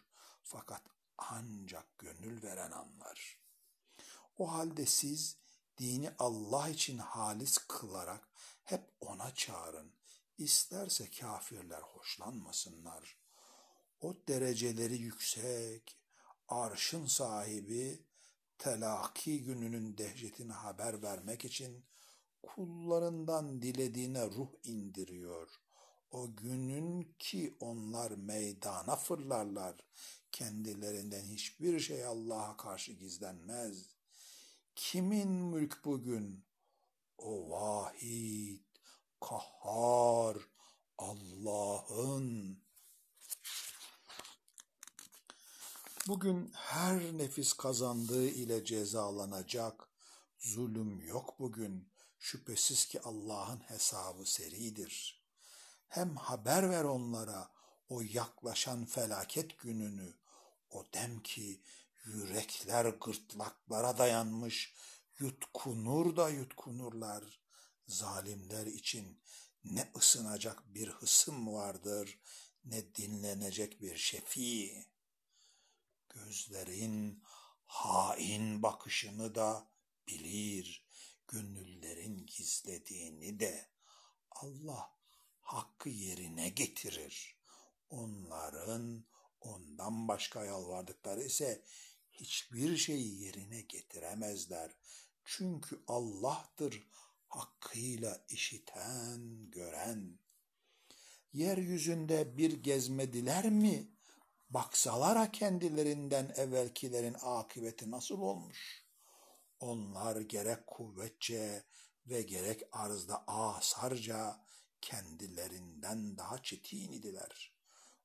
Fakat 0.43 0.83
ancak 1.19 1.99
gönül 1.99 2.43
veren 2.43 2.71
anlar. 2.71 3.39
O 4.39 4.53
halde 4.53 4.87
siz 4.87 5.37
dini 5.79 6.11
Allah 6.19 6.69
için 6.69 6.99
halis 6.99 7.59
kılarak 7.59 8.29
hep 8.65 8.83
ona 9.01 9.35
çağırın. 9.35 9.93
İsterse 10.39 11.11
kafirler 11.11 11.81
hoşlanmasınlar. 11.81 13.17
O 14.01 14.17
dereceleri 14.29 14.97
yüksek, 14.97 15.99
arşın 16.49 17.07
sahibi, 17.07 18.05
telaki 18.59 19.43
gününün 19.43 19.99
dehşetini 19.99 20.53
haber 20.53 21.03
vermek 21.03 21.45
için 21.45 21.85
kullarından 22.43 23.63
dilediğine 23.63 24.27
ruh 24.27 24.49
indiriyor. 24.65 25.49
O 26.11 26.37
günün 26.37 27.15
ki 27.19 27.57
onlar 27.61 28.11
meydana 28.11 28.97
fırlarlar. 28.97 29.75
Kendilerinden 30.33 31.25
hiçbir 31.25 31.81
şey 31.81 32.05
Allah'a 32.05 32.57
karşı 32.57 32.93
gizlenmez. 32.93 33.87
Kimin 34.75 35.29
mülk 35.29 35.85
bugün? 35.85 36.45
O 37.19 37.51
vahid, 37.51 38.61
kahhar, 39.21 40.37
Allah'ın. 40.99 42.59
Bugün 46.09 46.51
her 46.55 47.19
nefis 47.19 47.53
kazandığı 47.53 48.29
ile 48.29 48.65
cezalanacak. 48.65 49.89
Zulüm 50.39 51.01
yok 51.01 51.39
bugün. 51.39 51.89
Şüphesiz 52.23 52.87
ki 52.87 53.01
Allah'ın 53.01 53.61
hesabı 53.61 54.27
seridir. 54.27 55.23
Hem 55.89 56.17
haber 56.17 56.71
ver 56.71 56.85
onlara 56.85 57.51
o 57.89 58.01
yaklaşan 58.01 58.85
felaket 58.85 59.59
gününü. 59.59 60.15
O 60.71 60.87
dem 60.95 61.23
ki 61.23 61.63
yürekler 62.05 62.85
gırtlaklara 62.85 63.99
dayanmış, 63.99 64.75
yutkunur 65.19 66.17
da 66.17 66.29
yutkunurlar. 66.29 67.41
Zalimler 67.87 68.67
için 68.67 69.23
ne 69.65 69.93
ısınacak 69.97 70.75
bir 70.75 70.89
hısım 70.89 71.53
vardır, 71.53 72.19
ne 72.65 72.95
dinlenecek 72.95 73.81
bir 73.81 73.97
şefi. 73.97 74.87
Gözlerin 76.09 77.23
hain 77.65 78.63
bakışını 78.63 79.35
da 79.35 79.69
bilir, 80.09 80.82
gönüllerin 81.33 82.27
gizlediğini 82.27 83.41
de 83.41 83.67
Allah 84.31 84.91
hakkı 85.41 85.89
yerine 85.89 86.49
getirir. 86.49 87.37
Onların 87.91 89.05
ondan 89.41 90.09
başka 90.09 90.45
yalvardıkları 90.45 91.23
ise 91.23 91.65
hiçbir 92.13 92.77
şeyi 92.77 93.23
yerine 93.23 93.61
getiremezler. 93.61 94.71
Çünkü 95.25 95.83
Allah'tır 95.87 96.89
hakkıyla 97.29 98.25
işiten, 98.29 99.51
gören. 99.51 100.19
Yeryüzünde 101.33 102.37
bir 102.37 102.63
gezmediler 102.63 103.51
mi? 103.51 103.89
Baksalara 104.51 105.33
kendilerinden 105.33 106.33
evvelkilerin 106.37 107.17
akıbeti 107.23 107.91
nasıl 107.91 108.21
olmuş? 108.21 108.82
Onlar 109.63 110.21
gerek 110.21 110.67
kuvvetçe 110.67 111.65
ve 112.07 112.23
gerek 112.23 112.63
arzda 112.73 113.25
asarca 113.27 114.41
kendilerinden 114.81 116.19
daha 116.19 116.43
çetin 116.43 116.93
idiler. 116.93 117.53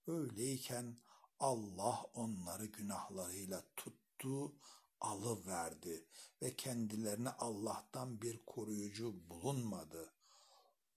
Öyleyken 0.08 0.98
Allah 1.40 2.04
onları 2.14 2.66
günahlarıyla 2.66 3.64
tuttu, 3.76 4.56
alıverdi 5.02 6.06
ve 6.42 6.56
kendilerine 6.56 7.30
Allah'tan 7.30 8.22
bir 8.22 8.46
koruyucu 8.46 9.30
bulunmadı. 9.30 10.14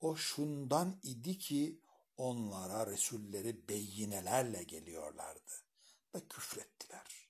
O 0.01 0.17
şundan 0.17 1.01
idi 1.03 1.39
ki 1.39 1.81
onlara 2.17 2.87
Resulleri 2.87 3.69
beyinelerle 3.69 4.63
geliyorlardı 4.63 5.53
ve 6.15 6.29
küfrettiler. 6.29 7.29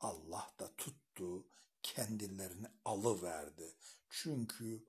Allah 0.00 0.54
da 0.58 0.76
tuttu, 0.76 1.46
kendilerini 1.84 2.66
alıverdi. 2.84 3.76
Çünkü 4.10 4.86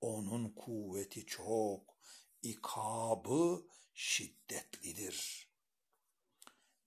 onun 0.00 0.48
kuvveti 0.48 1.26
çok, 1.26 1.96
ikabı 2.42 3.66
şiddetlidir. 3.94 5.48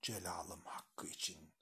Celalım 0.01 0.61
hakkı 0.65 1.07
için 1.07 1.53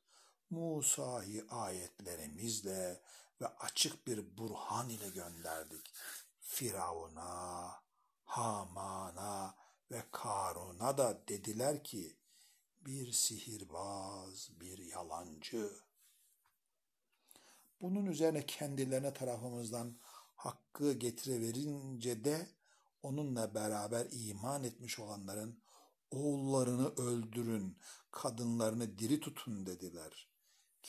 Musa'yı 0.49 1.45
ayetlerimizle 1.49 3.01
ve 3.41 3.47
açık 3.47 4.07
bir 4.07 4.37
burhan 4.37 4.89
ile 4.89 5.09
gönderdik. 5.09 5.93
Firavun'a, 6.39 7.83
Haman'a 8.24 9.55
ve 9.91 10.03
Karun'a 10.11 10.98
da 10.98 11.27
dediler 11.27 11.83
ki 11.83 12.17
bir 12.81 13.11
sihirbaz, 13.11 14.50
bir 14.59 14.77
yalancı. 14.77 15.84
Bunun 17.81 18.05
üzerine 18.05 18.46
kendilerine 18.46 19.14
tarafımızdan 19.14 19.98
hakkı 20.35 20.94
getiriverince 20.94 22.24
de 22.24 22.48
onunla 23.03 23.55
beraber 23.55 24.07
iman 24.11 24.64
etmiş 24.64 25.00
olanların 25.00 25.59
oğullarını 26.11 26.90
öldürün, 26.96 27.77
kadınlarını 28.11 29.00
diri 29.00 29.20
tutun 29.20 29.66
dediler. 29.66 30.29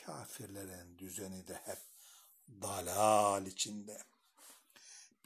Kafirlerin 0.05 0.99
düzeni 0.99 1.49
de 1.49 1.55
hep 1.55 1.79
dalal 2.49 3.47
içinde. 3.47 3.99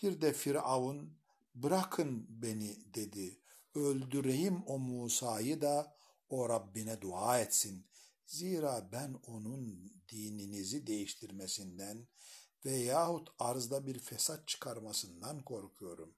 Bir 0.03 0.20
de 0.20 0.33
Firavun 0.33 1.12
bırakın 1.55 2.27
beni 2.29 2.94
dedi. 2.94 3.40
Öldüreyim 3.75 4.62
o 4.66 4.79
Musa'yı 4.79 5.61
da 5.61 5.96
o 6.29 6.49
Rabbine 6.49 7.01
dua 7.01 7.40
etsin. 7.40 7.87
Zira 8.31 8.93
ben 8.93 9.14
onun 9.27 9.93
dininizi 10.09 10.87
değiştirmesinden 10.87 12.09
veyahut 12.64 13.29
arzda 13.38 13.87
bir 13.87 13.99
fesat 13.99 14.49
çıkarmasından 14.49 15.45
korkuyorum. 15.45 16.14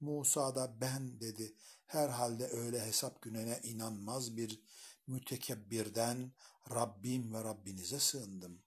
Musa 0.00 0.54
da 0.54 0.80
ben 0.80 1.20
dedi. 1.20 1.54
Herhalde 1.86 2.48
öyle 2.48 2.86
hesap 2.86 3.22
gününe 3.22 3.60
inanmaz 3.62 4.36
bir 4.36 4.62
mütekebbirden 5.06 6.32
Rabbim 6.70 7.34
ve 7.34 7.44
Rabbinize 7.44 7.98
sığındım. 7.98 8.62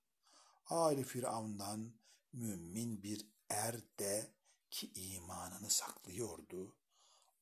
Ali 0.65 1.03
Firavun'dan 1.03 1.93
mümin 2.33 3.03
bir 3.03 3.27
er 3.49 3.81
de 3.99 4.33
ki 4.69 4.91
imanını 4.95 5.69
saklıyordu. 5.69 6.80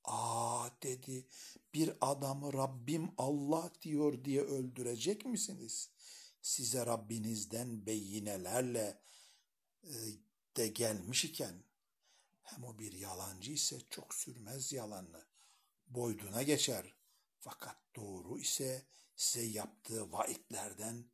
Aa 0.04 0.70
dedi 0.84 1.28
bir 1.74 1.94
adamı 2.02 2.54
Rabbim 2.54 3.12
Allah 3.18 3.72
diyor 3.82 4.26
diye 4.26 4.42
öldürecek 4.42 5.26
misiniz? 5.26 5.90
Size 6.42 6.86
Rabbinizden 6.86 7.86
beyinelerle 7.86 9.02
e, 9.84 9.94
de 10.58 10.68
gelmiş 10.68 11.26
iken 11.26 11.64
hem 12.42 12.64
o 12.64 12.80
bir 12.80 12.94
yalancı 12.94 13.52
ise 13.52 13.80
çok 13.90 14.14
sürmez 14.14 14.74
yalanını. 14.74 15.26
Boyduna 15.88 16.44
geçer. 16.44 16.96
Fakat 17.40 17.78
doğru 17.96 18.40
ise 18.40 18.86
size 19.16 19.46
yaptığı 19.46 20.12
vaitlerden 20.12 21.06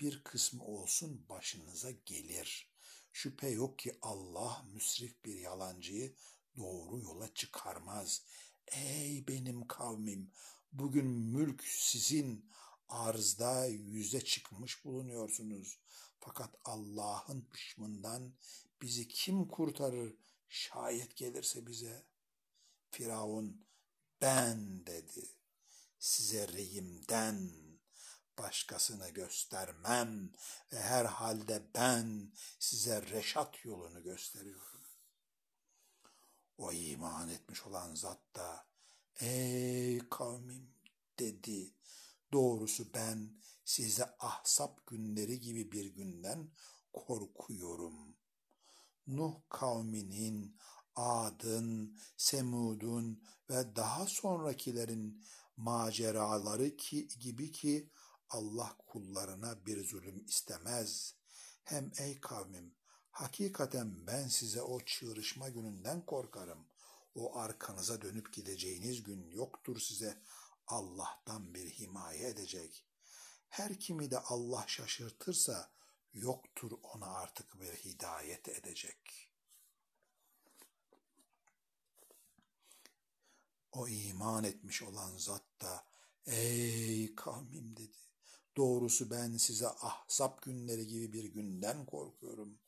bir 0.00 0.24
kısmı 0.24 0.64
olsun 0.64 1.28
başınıza 1.28 1.90
gelir. 1.90 2.70
Şüphe 3.12 3.48
yok 3.48 3.78
ki 3.78 3.98
Allah 4.02 4.66
müsrif 4.72 5.24
bir 5.24 5.34
yalancıyı 5.38 6.14
doğru 6.56 6.98
yola 7.00 7.34
çıkarmaz. 7.34 8.22
Ey 8.66 9.28
benim 9.28 9.66
kavmim, 9.66 10.32
bugün 10.72 11.06
mülk 11.06 11.64
sizin, 11.64 12.50
arzda 12.88 13.66
yüze 13.66 14.24
çıkmış 14.24 14.84
bulunuyorsunuz. 14.84 15.78
Fakat 16.20 16.54
Allah'ın 16.64 17.48
hışmından 17.50 18.34
bizi 18.82 19.08
kim 19.08 19.48
kurtarır 19.48 20.16
şayet 20.48 21.16
gelirse 21.16 21.66
bize? 21.66 22.06
Firavun 22.90 23.66
ben 24.20 24.86
dedi 24.86 25.36
size 25.98 26.48
reyimden 26.48 27.50
başkasını 28.38 29.08
göstermem 29.08 30.32
ve 30.72 30.80
herhalde 30.80 31.62
ben 31.74 32.32
size 32.58 33.02
reşat 33.02 33.64
yolunu 33.64 34.02
gösteriyorum. 34.02 34.75
O 36.58 36.72
iman 36.72 37.28
etmiş 37.28 37.66
olan 37.66 37.94
zat 37.94 38.20
da 38.36 38.66
ey 39.20 39.98
kavmim 39.98 40.74
dedi. 41.18 41.74
Doğrusu 42.32 42.94
ben 42.94 43.40
size 43.64 44.04
ahsap 44.18 44.86
günleri 44.86 45.40
gibi 45.40 45.72
bir 45.72 45.84
günden 45.84 46.50
korkuyorum. 46.92 48.16
Nuh 49.06 49.34
kavminin, 49.48 50.56
Ad'ın, 50.96 51.98
Semud'un 52.16 53.22
ve 53.50 53.76
daha 53.76 54.06
sonrakilerin 54.06 55.24
maceraları 55.56 56.76
ki 56.76 57.08
gibi 57.08 57.52
ki 57.52 57.90
Allah 58.30 58.76
kullarına 58.86 59.66
bir 59.66 59.84
zulüm 59.84 60.24
istemez. 60.26 61.14
Hem 61.64 61.92
ey 61.98 62.20
kavmim 62.20 62.75
hakikaten 63.16 64.06
ben 64.06 64.28
size 64.28 64.62
o 64.62 64.80
çığırışma 64.80 65.48
gününden 65.48 66.06
korkarım. 66.06 66.66
O 67.14 67.38
arkanıza 67.38 68.02
dönüp 68.02 68.32
gideceğiniz 68.32 69.02
gün 69.02 69.30
yoktur 69.30 69.80
size 69.80 70.22
Allah'tan 70.66 71.54
bir 71.54 71.70
himaye 71.70 72.28
edecek. 72.28 72.84
Her 73.48 73.80
kimi 73.80 74.10
de 74.10 74.18
Allah 74.18 74.64
şaşırtırsa 74.66 75.70
yoktur 76.14 76.72
ona 76.82 77.06
artık 77.06 77.60
bir 77.60 77.72
hidayet 77.72 78.48
edecek. 78.48 79.30
O 83.72 83.88
iman 83.88 84.44
etmiş 84.44 84.82
olan 84.82 85.16
zat 85.16 85.44
da 85.60 85.84
ey 86.26 87.14
kavmim 87.14 87.76
dedi. 87.76 87.98
Doğrusu 88.56 89.10
ben 89.10 89.36
size 89.36 89.68
ahzap 89.68 90.42
günleri 90.42 90.86
gibi 90.86 91.12
bir 91.12 91.24
günden 91.24 91.86
korkuyorum. 91.86 92.58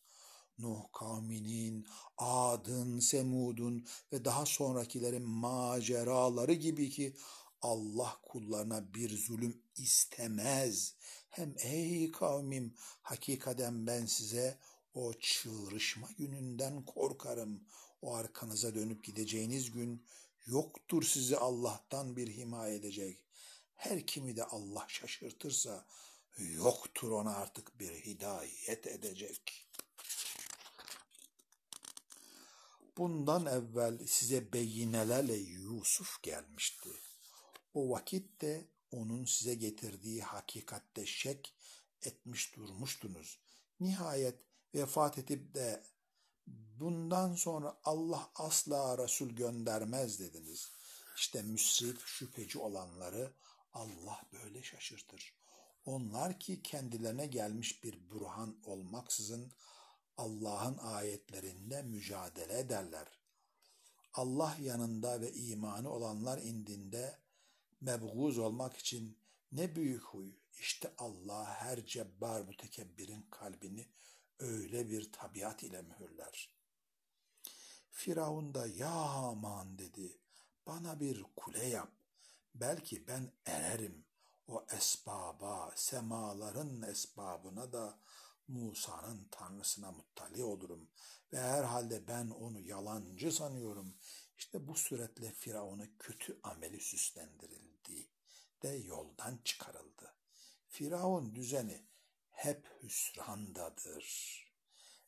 Nuh 0.58 0.92
kavminin, 0.92 1.86
Ad'ın, 2.18 3.00
Semud'un 3.00 3.86
ve 4.12 4.24
daha 4.24 4.46
sonrakilerin 4.46 5.28
maceraları 5.28 6.52
gibi 6.52 6.90
ki 6.90 7.16
Allah 7.62 8.20
kullarına 8.22 8.94
bir 8.94 9.18
zulüm 9.18 9.62
istemez. 9.76 10.94
Hem 11.30 11.54
ey 11.58 12.12
kavmim 12.12 12.74
hakikaten 13.02 13.86
ben 13.86 14.06
size 14.06 14.58
o 14.94 15.12
çığrışma 15.12 16.08
gününden 16.18 16.84
korkarım. 16.84 17.60
O 18.02 18.14
arkanıza 18.14 18.74
dönüp 18.74 19.04
gideceğiniz 19.04 19.70
gün 19.70 20.06
yoktur 20.46 21.02
sizi 21.02 21.36
Allah'tan 21.36 22.16
bir 22.16 22.28
himaye 22.28 22.74
edecek. 22.74 23.18
Her 23.74 24.06
kimi 24.06 24.36
de 24.36 24.44
Allah 24.44 24.84
şaşırtırsa 24.88 25.86
yoktur 26.38 27.10
ona 27.10 27.36
artık 27.36 27.80
bir 27.80 27.92
hidayet 27.92 28.86
edecek. 28.86 29.67
Bundan 32.98 33.46
evvel 33.46 34.06
size 34.06 34.52
beyinelerle 34.52 35.34
Yusuf 35.34 36.22
gelmişti. 36.22 36.88
O 37.74 37.90
vakitte 37.90 38.68
onun 38.90 39.24
size 39.24 39.54
getirdiği 39.54 40.22
hakikatte 40.22 41.06
şek 41.06 41.54
etmiş 42.02 42.56
durmuştunuz. 42.56 43.38
Nihayet 43.80 44.38
vefat 44.74 45.18
edip 45.18 45.54
de 45.54 45.84
bundan 46.80 47.34
sonra 47.34 47.80
Allah 47.84 48.30
asla 48.34 48.98
Resul 48.98 49.28
göndermez 49.28 50.20
dediniz. 50.20 50.70
İşte 51.16 51.42
müsrif 51.42 52.06
şüpheci 52.06 52.58
olanları 52.58 53.32
Allah 53.72 54.22
böyle 54.32 54.62
şaşırtır. 54.62 55.34
Onlar 55.84 56.40
ki 56.40 56.62
kendilerine 56.62 57.26
gelmiş 57.26 57.84
bir 57.84 58.10
burhan 58.10 58.56
olmaksızın 58.64 59.52
Allah'ın 60.18 60.78
ayetlerinde 60.78 61.82
mücadele 61.82 62.58
ederler. 62.58 63.06
Allah 64.12 64.56
yanında 64.60 65.20
ve 65.20 65.32
imanı 65.32 65.90
olanlar 65.90 66.38
indinde 66.38 67.18
mebguz 67.80 68.38
olmak 68.38 68.76
için 68.76 69.18
ne 69.52 69.76
büyük 69.76 70.02
huy. 70.02 70.32
İşte 70.60 70.94
Allah 70.98 71.44
her 71.44 71.86
cebbar 71.86 72.40
mütekebbirin 72.42 73.26
kalbini 73.30 73.86
öyle 74.38 74.90
bir 74.90 75.12
tabiat 75.12 75.62
ile 75.62 75.82
mühürler. 75.82 76.54
Firavun 77.90 78.54
da 78.54 78.66
ya 78.66 78.90
aman 78.90 79.78
dedi 79.78 80.18
bana 80.66 81.00
bir 81.00 81.24
kule 81.36 81.66
yap. 81.66 81.92
Belki 82.54 83.06
ben 83.06 83.32
ererim 83.46 84.04
o 84.46 84.66
esbaba, 84.76 85.72
semaların 85.76 86.82
esbabına 86.82 87.72
da 87.72 87.98
Musa'nın 88.48 89.28
tanrısına 89.30 89.92
muttali 89.92 90.44
olurum 90.44 90.88
ve 91.32 91.40
herhalde 91.40 92.08
ben 92.08 92.30
onu 92.30 92.60
yalancı 92.60 93.32
sanıyorum. 93.32 93.94
İşte 94.38 94.68
bu 94.68 94.74
suretle 94.74 95.32
Firavun'u 95.32 95.86
kötü 95.98 96.40
ameli 96.42 96.80
süslendirildi 96.80 98.08
de 98.62 98.68
yoldan 98.68 99.38
çıkarıldı. 99.44 100.14
Firavun 100.68 101.34
düzeni 101.34 101.84
hep 102.30 102.68
hüsrandadır. 102.82 104.38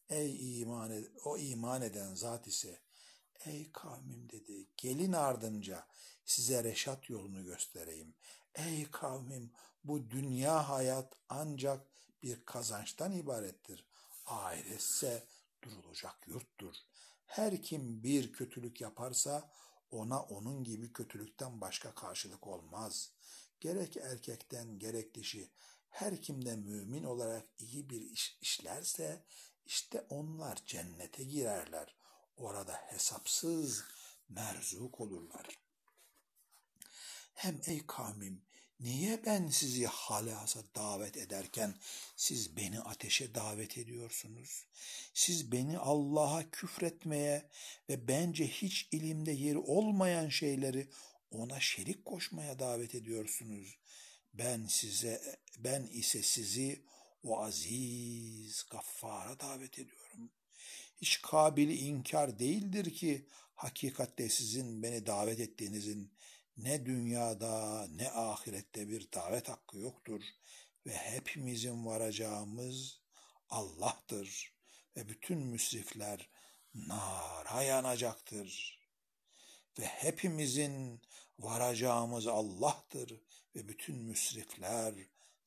Ey 0.08 0.60
iman 0.60 0.90
ed 0.90 1.04
o 1.24 1.38
iman 1.38 1.82
eden 1.82 2.14
zat 2.14 2.46
ise 2.46 2.80
ey 3.44 3.72
kavmim 3.72 4.30
dedi 4.30 4.66
gelin 4.76 5.12
ardınca 5.12 5.86
size 6.24 6.64
reşat 6.64 7.10
yolunu 7.10 7.44
göstereyim. 7.44 8.14
Ey 8.54 8.90
kavmim 8.90 9.52
bu 9.84 10.10
dünya 10.10 10.68
hayat 10.68 11.14
ancak 11.28 11.86
bir 12.22 12.44
kazançtan 12.44 13.12
ibarettir. 13.12 13.86
Ahiretse 14.26 15.26
durulacak 15.62 16.26
yurttur. 16.26 16.74
Her 17.26 17.62
kim 17.62 18.02
bir 18.02 18.32
kötülük 18.32 18.80
yaparsa 18.80 19.52
ona 19.90 20.22
onun 20.22 20.64
gibi 20.64 20.92
kötülükten 20.92 21.60
başka 21.60 21.94
karşılık 21.94 22.46
olmaz. 22.46 23.12
Gerek 23.60 23.96
erkekten 23.96 24.78
gerek 24.78 25.14
dişi 25.14 25.50
her 25.90 26.22
kimde 26.22 26.56
mümin 26.56 27.04
olarak 27.04 27.46
iyi 27.58 27.90
bir 27.90 28.00
iş 28.00 28.38
işlerse 28.40 29.24
işte 29.66 30.06
onlar 30.08 30.62
cennete 30.66 31.24
girerler. 31.24 31.96
Orada 32.36 32.72
hesapsız 32.72 33.84
merzuk 34.28 35.00
olurlar. 35.00 35.46
Hem 37.34 37.60
ey 37.66 37.86
kavmim 37.86 38.42
Niye 38.80 39.24
ben 39.26 39.48
sizi 39.48 39.86
halasa 39.86 40.60
davet 40.74 41.16
ederken 41.16 41.74
siz 42.16 42.56
beni 42.56 42.80
ateşe 42.80 43.34
davet 43.34 43.78
ediyorsunuz? 43.78 44.66
Siz 45.14 45.52
beni 45.52 45.78
Allah'a 45.78 46.50
küfretmeye 46.50 47.50
ve 47.88 48.08
bence 48.08 48.48
hiç 48.48 48.88
ilimde 48.92 49.32
yeri 49.32 49.58
olmayan 49.58 50.28
şeyleri 50.28 50.88
ona 51.30 51.60
şerik 51.60 52.04
koşmaya 52.04 52.58
davet 52.58 52.94
ediyorsunuz. 52.94 53.78
Ben 54.34 54.66
size 54.66 55.38
ben 55.58 55.82
ise 55.82 56.22
sizi 56.22 56.82
o 57.22 57.40
aziz 57.40 58.64
gaffara 58.70 59.40
davet 59.40 59.78
ediyorum. 59.78 60.30
Hiç 61.00 61.22
kabili 61.22 61.74
inkar 61.74 62.38
değildir 62.38 62.94
ki 62.94 63.26
hakikatte 63.54 64.28
sizin 64.28 64.82
beni 64.82 65.06
davet 65.06 65.40
ettiğinizin 65.40 66.12
ne 66.64 66.86
dünyada 66.86 67.86
ne 67.90 68.10
ahirette 68.10 68.88
bir 68.88 69.12
davet 69.12 69.48
hakkı 69.48 69.78
yoktur 69.78 70.22
ve 70.86 70.94
hepimizin 70.94 71.86
varacağımız 71.86 73.00
Allah'tır 73.48 74.52
ve 74.96 75.08
bütün 75.08 75.38
müsrifler 75.38 76.28
nara 76.74 77.62
yanacaktır. 77.62 78.80
Ve 79.78 79.84
hepimizin 79.86 81.00
varacağımız 81.38 82.26
Allah'tır 82.26 83.20
ve 83.56 83.68
bütün 83.68 83.96
müsrifler 83.96 84.94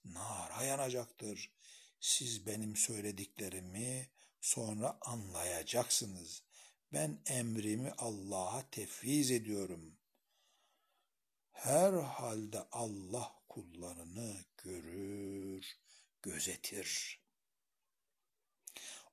nara 0.05 0.63
yanacaktır. 0.63 1.51
Siz 1.99 2.47
benim 2.47 2.75
söylediklerimi 2.75 4.09
sonra 4.41 4.97
anlayacaksınız. 5.01 6.43
Ben 6.93 7.21
emrimi 7.25 7.91
Allah'a 7.97 8.69
tefviz 8.69 9.31
ediyorum. 9.31 9.97
Her 11.63 11.93
halde 11.93 12.67
Allah 12.71 13.35
kullarını 13.49 14.45
görür, 14.57 15.77
gözetir. 16.21 17.21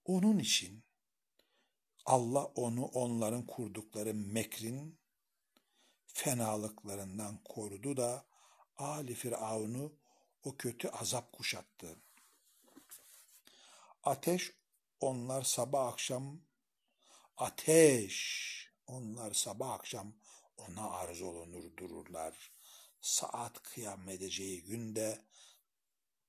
Onun 0.04 0.38
için 0.38 0.84
Allah 2.06 2.44
onu 2.44 2.84
onların 2.84 3.46
kurdukları 3.46 4.14
mekrin 4.14 4.98
fenalıklarından 6.06 7.42
korudu 7.44 7.96
da 7.96 8.26
Ali 8.76 9.14
Firavun'u 9.14 9.92
o 10.42 10.56
kötü 10.56 10.88
azap 10.88 11.32
kuşattı. 11.32 11.96
Ateş 14.02 14.52
onlar 15.00 15.42
sabah 15.42 15.86
akşam 15.86 16.40
ateş 17.36 18.70
onlar 18.86 19.32
sabah 19.32 19.70
akşam 19.70 20.19
ona 20.68 20.90
arz 20.90 21.22
olunur 21.22 21.76
dururlar. 21.76 22.52
Saat 23.00 23.62
kıyam 23.62 24.08
edeceği 24.08 24.64
günde 24.64 25.24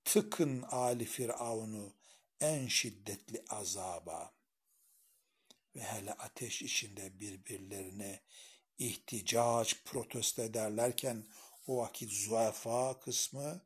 tıkın 0.06 0.62
Ali 0.62 1.06
Firavun'u 1.06 1.96
en 2.40 2.68
şiddetli 2.68 3.46
azaba 3.50 4.34
ve 5.76 5.84
hele 5.84 6.14
ateş 6.14 6.62
içinde 6.62 7.20
birbirlerine 7.20 8.22
ihticaç 8.78 9.84
protesto 9.84 10.42
ederlerken 10.42 11.28
o 11.68 11.78
vakit 11.78 12.12
zuefa 12.12 13.00
kısmı 13.00 13.62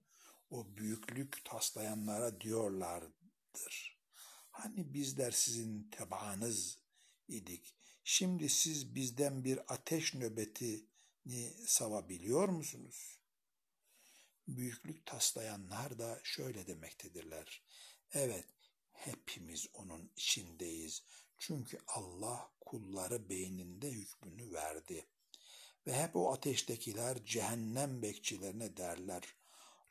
o 0.49 0.77
büyüklük 0.77 1.45
taslayanlara 1.45 2.41
diyorlardır. 2.41 3.99
Hani 4.49 4.93
bizler 4.93 5.31
sizin 5.31 5.89
tebaanız 5.89 6.79
idik. 7.27 7.74
Şimdi 8.07 8.49
siz 8.49 8.95
bizden 8.95 9.43
bir 9.43 9.73
ateş 9.73 10.13
nöbetini 10.13 11.53
savabiliyor 11.67 12.49
musunuz? 12.49 13.19
Büyüklük 14.47 15.05
taslayanlar 15.05 15.99
da 15.99 16.19
şöyle 16.23 16.67
demektedirler. 16.67 17.63
Evet, 18.11 18.45
hepimiz 18.91 19.67
onun 19.73 20.11
içindeyiz. 20.15 21.03
Çünkü 21.37 21.79
Allah 21.87 22.51
kulları 22.61 23.29
beyninde 23.29 23.91
hükmünü 23.91 24.53
verdi. 24.53 25.07
Ve 25.87 26.03
hep 26.03 26.15
o 26.15 26.33
ateştekiler 26.33 27.25
cehennem 27.25 28.01
bekçilerine 28.01 28.77
derler. 28.77 29.23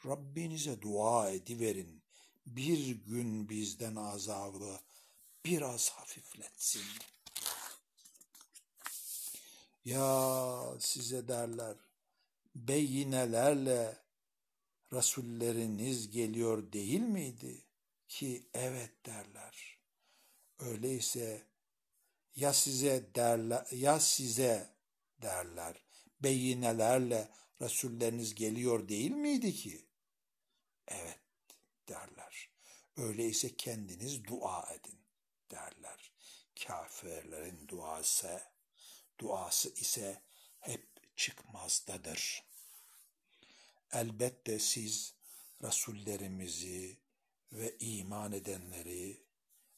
Rabbinize 0.07 0.81
dua 0.81 1.31
ediverin. 1.31 2.03
Bir 2.47 2.89
gün 2.89 3.49
bizden 3.49 3.97
azabı 3.97 4.81
biraz 5.45 5.91
hafifletsin.'' 5.91 7.15
Ya 9.85 10.77
size 10.81 11.29
derler, 11.29 11.77
beyinelerle 12.55 13.97
Rasulleriniz 14.93 16.11
geliyor 16.11 16.73
değil 16.73 17.01
miydi? 17.01 17.65
Ki 18.09 18.49
evet 18.55 19.07
derler. 19.07 19.79
Öyleyse 20.59 21.47
ya 22.37 22.53
size 22.53 23.15
derler, 23.15 23.67
ya 23.71 24.01
size 24.01 24.71
derler, 25.23 25.85
beyinelerle 26.21 27.29
Rasulleriniz 27.63 28.35
geliyor 28.35 28.89
değil 28.89 29.11
miydi 29.11 29.55
ki? 29.55 29.87
Evet 30.89 31.21
derler. 31.89 32.51
Öyleyse 32.97 33.57
kendiniz 33.57 34.25
dua 34.25 34.73
edin 34.75 34.99
derler. 35.51 36.13
Kafirlerin 36.67 37.69
duası, 37.69 38.54
duası 39.21 39.69
ise 39.75 40.23
hep 40.61 40.87
çıkmazdadır. 41.17 42.45
Elbette 43.93 44.59
siz 44.59 45.15
Resullerimizi 45.63 46.99
ve 47.53 47.77
iman 47.79 48.33
edenleri, 48.33 49.23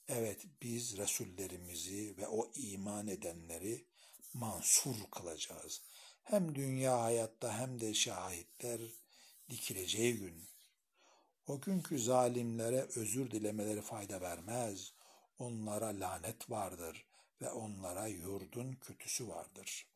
evet 0.09 0.47
biz 0.63 0.97
Resullerimizi 0.97 2.17
ve 2.19 2.29
o 2.29 2.53
iman 2.55 3.09
edenleri 3.09 3.87
mansur 4.35 4.97
kılacağız. 5.11 5.83
Hem 6.25 6.55
dünya 6.55 7.03
hayatta 7.03 7.59
hem 7.59 7.81
de 7.81 7.95
şahitler 7.95 8.81
dikileceği 9.51 10.17
gün. 10.17 10.45
O 11.47 11.61
günkü 11.61 11.99
zalimlere 11.99 12.87
özür 12.97 13.31
dilemeleri 13.31 13.83
fayda 13.83 14.21
vermez. 14.21 14.93
Onlara 15.39 15.87
lanet 15.87 16.51
vardır 16.51 17.06
ve 17.41 17.51
onlara 17.51 18.07
yurdun 18.07 18.73
kötüsü 18.73 19.29
vardır. 19.29 19.87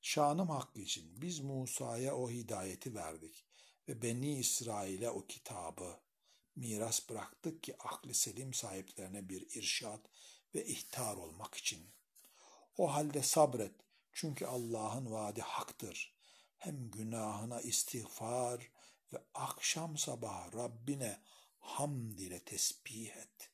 Şanım 0.00 0.48
hakkı 0.48 0.80
için 0.80 1.22
biz 1.22 1.40
Musa'ya 1.40 2.16
o 2.16 2.30
hidayeti 2.30 2.94
verdik 2.94 3.44
ve 3.88 4.02
Beni 4.02 4.38
İsrail'e 4.38 5.10
o 5.10 5.26
kitabı 5.26 6.00
miras 6.56 7.08
bıraktık 7.08 7.62
ki 7.62 7.76
akli 7.78 8.14
selim 8.14 8.54
sahiplerine 8.54 9.28
bir 9.28 9.56
irşat 9.56 10.00
ve 10.54 10.66
ihtar 10.66 11.16
olmak 11.16 11.54
için. 11.54 11.90
O 12.78 12.92
halde 12.94 13.22
sabret 13.22 13.74
çünkü 14.12 14.46
Allah'ın 14.46 15.10
vaadi 15.10 15.42
haktır. 15.42 16.14
Hem 16.56 16.90
günahına 16.90 17.60
istiğfar 17.60 18.70
ve 19.12 19.18
akşam 19.34 19.98
sabah 19.98 20.54
Rabbine 20.54 21.20
hamd 21.58 22.18
ile 22.18 22.44
tesbih 22.44 23.16
et. 23.16 23.50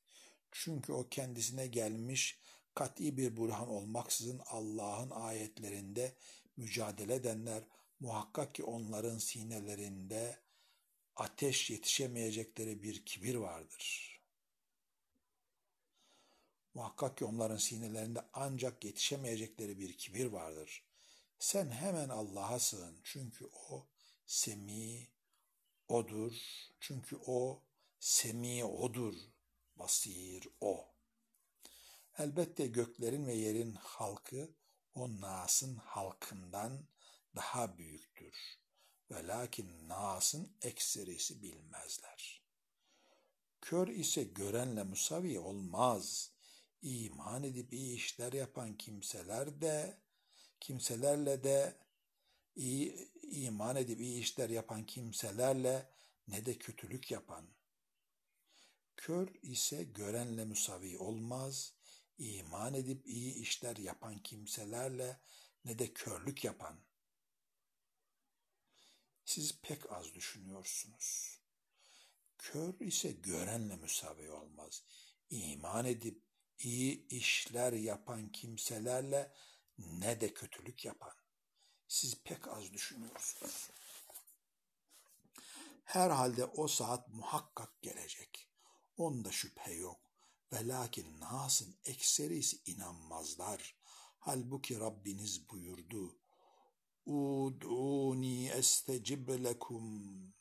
Çünkü 0.63 0.93
o 0.93 1.09
kendisine 1.09 1.67
gelmiş 1.67 2.39
kat'i 2.75 3.17
bir 3.17 3.37
burhan 3.37 3.69
olmaksızın 3.69 4.41
Allah'ın 4.47 5.11
ayetlerinde 5.11 6.17
mücadele 6.57 7.15
edenler 7.15 7.65
muhakkak 8.01 8.55
ki 8.55 8.65
onların 8.65 9.19
sinelerinde 9.19 10.39
ateş 11.17 11.71
yetişemeyecekleri 11.71 12.83
bir 12.83 13.05
kibir 13.05 13.35
vardır. 13.35 14.21
Muhakkak 16.75 17.19
ki 17.19 17.25
onların 17.25 17.57
sinelerinde 17.57 18.21
ancak 18.33 18.85
yetişemeyecekleri 18.85 19.79
bir 19.79 19.93
kibir 19.93 20.27
vardır. 20.27 20.85
Sen 21.39 21.71
hemen 21.71 22.09
Allah'a 22.09 22.59
sığın 22.59 23.01
çünkü 23.05 23.51
o 23.71 23.87
semi 24.27 25.09
odur. 25.89 26.33
Çünkü 26.81 27.17
o 27.27 27.63
semi 27.99 28.65
odur. 28.65 29.36
Basir 29.77 30.49
o. 30.61 30.89
Elbette 32.19 32.67
göklerin 32.67 33.27
ve 33.27 33.35
yerin 33.35 33.73
halkı 33.73 34.55
o 34.95 35.21
Nas'ın 35.21 35.77
halkından 35.77 36.87
daha 37.37 37.79
büyüktür. 37.79 38.35
Ve 39.11 39.27
lakin 39.27 39.89
Nas'ın 39.89 40.57
ekserisi 40.63 41.43
bilmezler. 41.43 42.43
Kör 43.61 43.89
ise 43.89 44.25
görenle 44.25 44.83
musavi 44.83 45.39
olmaz. 45.39 46.33
İman 46.83 47.43
edip 47.43 47.73
iyi 47.73 47.97
işler 47.97 48.33
yapan 48.33 48.77
kimseler 48.77 49.61
de, 49.61 49.99
kimselerle 50.61 51.45
de 51.45 51.77
iyi 52.57 53.11
iman 53.23 53.77
edip 53.77 54.01
iyi 54.01 54.21
işler 54.21 54.51
yapan 54.51 54.87
kimselerle 54.87 55.91
ne 56.29 56.47
de 56.47 56.59
kötülük 56.59 57.11
yapan. 57.11 57.56
Kör 58.97 59.29
ise 59.43 59.83
görenle 59.83 60.45
musavi 60.45 60.99
olmaz, 60.99 61.75
iman 62.19 62.75
edip 62.75 63.07
iyi 63.07 63.35
işler 63.35 63.77
yapan 63.77 64.23
kimselerle 64.23 65.21
ne 65.65 65.79
de 65.79 65.93
körlük 65.93 66.45
yapan. 66.45 66.81
Siz 69.25 69.61
pek 69.63 69.93
az 69.93 70.15
düşünüyorsunuz. 70.15 71.41
Kör 72.39 72.81
ise 72.81 73.13
görenle 73.13 73.77
müsavi 73.77 74.31
olmaz. 74.31 74.85
İman 75.31 75.85
edip 75.85 76.23
iyi 76.59 77.09
işler 77.09 77.73
yapan 77.73 78.33
kimselerle 78.33 79.33
ne 79.79 80.21
de 80.21 80.35
kötülük 80.35 80.85
yapan. 80.85 81.15
Siz 81.89 82.23
pek 82.25 82.49
az 82.49 82.73
düşünüyorsunuz. 82.73 83.71
Herhalde 85.85 86.45
o 86.45 86.69
saat 86.69 87.09
muhakkak 87.09 87.83
gelecek. 87.83 88.56
Onda 88.97 89.33
şüphe 89.33 89.73
yok. 89.73 90.01
Ve 90.53 90.69
lakin 90.69 91.21
nasın 91.21 91.77
ekserisi 91.85 92.61
inanmazlar. 92.67 93.77
Halbuki 94.19 94.81
Rabbiniz 94.81 95.49
buyurdu. 95.49 96.19
Ud'uni 97.07 98.49
estecib 98.49 99.29
lekum. 99.29 100.35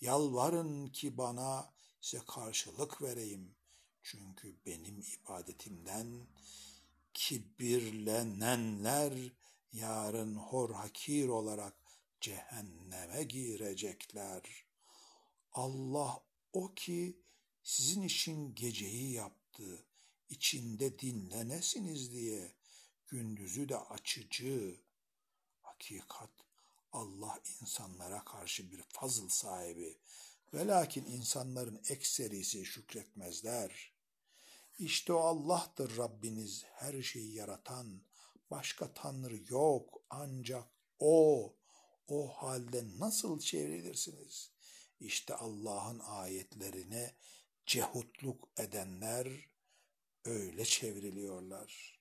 Yalvarın 0.00 0.88
ki 0.88 1.18
bana 1.18 1.72
size 2.00 2.22
karşılık 2.26 3.02
vereyim. 3.02 3.54
Çünkü 4.02 4.56
benim 4.66 5.00
ibadetimden 5.00 6.26
kibirlenenler 7.14 9.12
yarın 9.72 10.34
hor 10.34 10.74
hakir 10.74 11.28
olarak 11.28 11.74
cehenneme 12.20 13.22
girecekler. 13.22 14.42
Allah 15.52 16.20
o 16.52 16.74
ki 16.74 17.21
sizin 17.62 18.02
için 18.02 18.54
geceyi 18.54 19.12
yaptı, 19.12 19.86
içinde 20.28 20.98
dinlenesiniz 20.98 22.12
diye, 22.12 22.52
gündüzü 23.06 23.68
de 23.68 23.76
açıcı. 23.76 24.80
Hakikat, 25.60 26.30
Allah 26.92 27.38
insanlara 27.60 28.24
karşı 28.24 28.72
bir 28.72 28.82
fazıl 28.88 29.28
sahibi 29.28 29.98
ve 30.54 30.66
lakin 30.66 31.04
insanların 31.04 31.82
ekserisi 31.88 32.64
şükretmezler. 32.64 33.92
İşte 34.78 35.12
o 35.12 35.18
Allah'tır 35.18 35.96
Rabbiniz, 35.96 36.64
her 36.64 37.02
şeyi 37.02 37.34
yaratan, 37.34 38.02
başka 38.50 38.94
tanrı 38.94 39.40
yok 39.48 40.02
ancak 40.10 40.68
O. 40.98 41.54
O 42.08 42.28
halde 42.28 42.84
nasıl 42.98 43.40
çevrilirsiniz? 43.40 44.50
İşte 45.00 45.34
Allah'ın 45.34 45.98
ayetlerine 45.98 47.14
cehutluk 47.66 48.48
edenler 48.56 49.28
öyle 50.24 50.64
çevriliyorlar. 50.64 52.00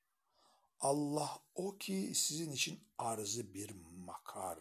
Allah 0.79 1.43
o 1.55 1.77
ki 1.77 2.11
sizin 2.15 2.51
için 2.51 2.79
arzı 2.97 3.53
bir 3.53 3.71
makar 4.05 4.59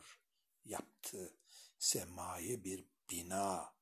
yaptı, 0.65 1.37
semayı 1.79 2.65
bir 2.65 2.85
bina 3.11 3.75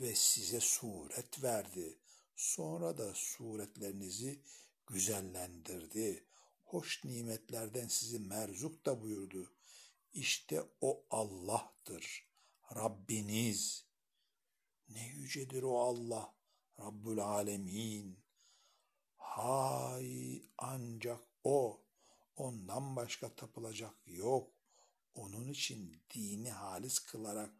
ve 0.00 0.14
size 0.14 0.60
suret 0.60 1.42
verdi. 1.42 1.98
Sonra 2.36 2.98
da 2.98 3.14
suretlerinizi 3.14 4.42
güzellendirdi. 4.86 6.26
Hoş 6.64 7.04
nimetlerden 7.04 7.88
sizi 7.88 8.18
merzuk 8.18 8.86
da 8.86 9.02
buyurdu. 9.02 9.52
İşte 10.12 10.64
o 10.80 11.06
Allah'tır, 11.10 12.28
Rabbiniz. 12.76 13.86
Ne 14.88 15.06
yücedir 15.06 15.62
o 15.62 15.78
Allah, 15.80 16.35
Rabbül 16.80 17.20
Alemin. 17.20 18.18
Hay 19.16 20.42
ancak 20.58 21.20
o, 21.44 21.80
ondan 22.36 22.96
başka 22.96 23.34
tapılacak 23.34 23.94
yok. 24.06 24.50
Onun 25.14 25.48
için 25.48 26.02
dini 26.14 26.50
halis 26.50 26.98
kılarak 26.98 27.52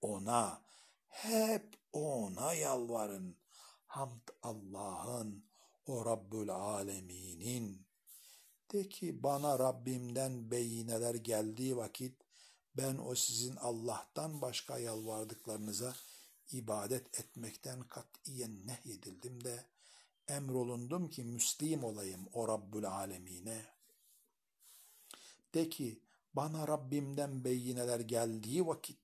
ona, 0.00 0.62
hep 1.08 1.76
ona 1.92 2.54
yalvarın. 2.54 3.36
Hamd 3.86 4.28
Allah'ın, 4.42 5.44
o 5.86 6.04
Rabbül 6.04 6.50
Alemin'in. 6.50 7.86
De 8.72 8.88
ki 8.88 9.22
bana 9.22 9.58
Rabbimden 9.58 10.50
beyineler 10.50 11.14
geldiği 11.14 11.76
vakit 11.76 12.22
ben 12.76 12.98
o 12.98 13.14
sizin 13.14 13.56
Allah'tan 13.56 14.40
başka 14.40 14.78
yalvardıklarınıza 14.78 15.94
ibadet 16.52 17.20
etmekten 17.20 17.80
katiyen 17.82 18.66
nehyedildim 18.66 19.44
de 19.44 19.66
emrolundum 20.28 21.10
ki 21.10 21.24
müslim 21.24 21.84
olayım 21.84 22.28
o 22.32 22.48
Rabbül 22.48 22.88
Alemine. 22.88 23.66
De 25.54 25.68
ki 25.68 26.02
bana 26.34 26.68
Rabbimden 26.68 27.44
beyineler 27.44 28.00
geldiği 28.00 28.66
vakit 28.66 28.98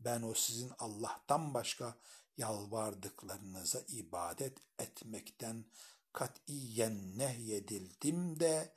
ben 0.00 0.22
o 0.22 0.34
sizin 0.34 0.72
Allah'tan 0.78 1.54
başka 1.54 1.96
yalvardıklarınıza 2.36 3.80
ibadet 3.88 4.58
etmekten 4.78 5.64
katiyen 6.12 7.18
nehyedildim 7.18 8.40
de 8.40 8.74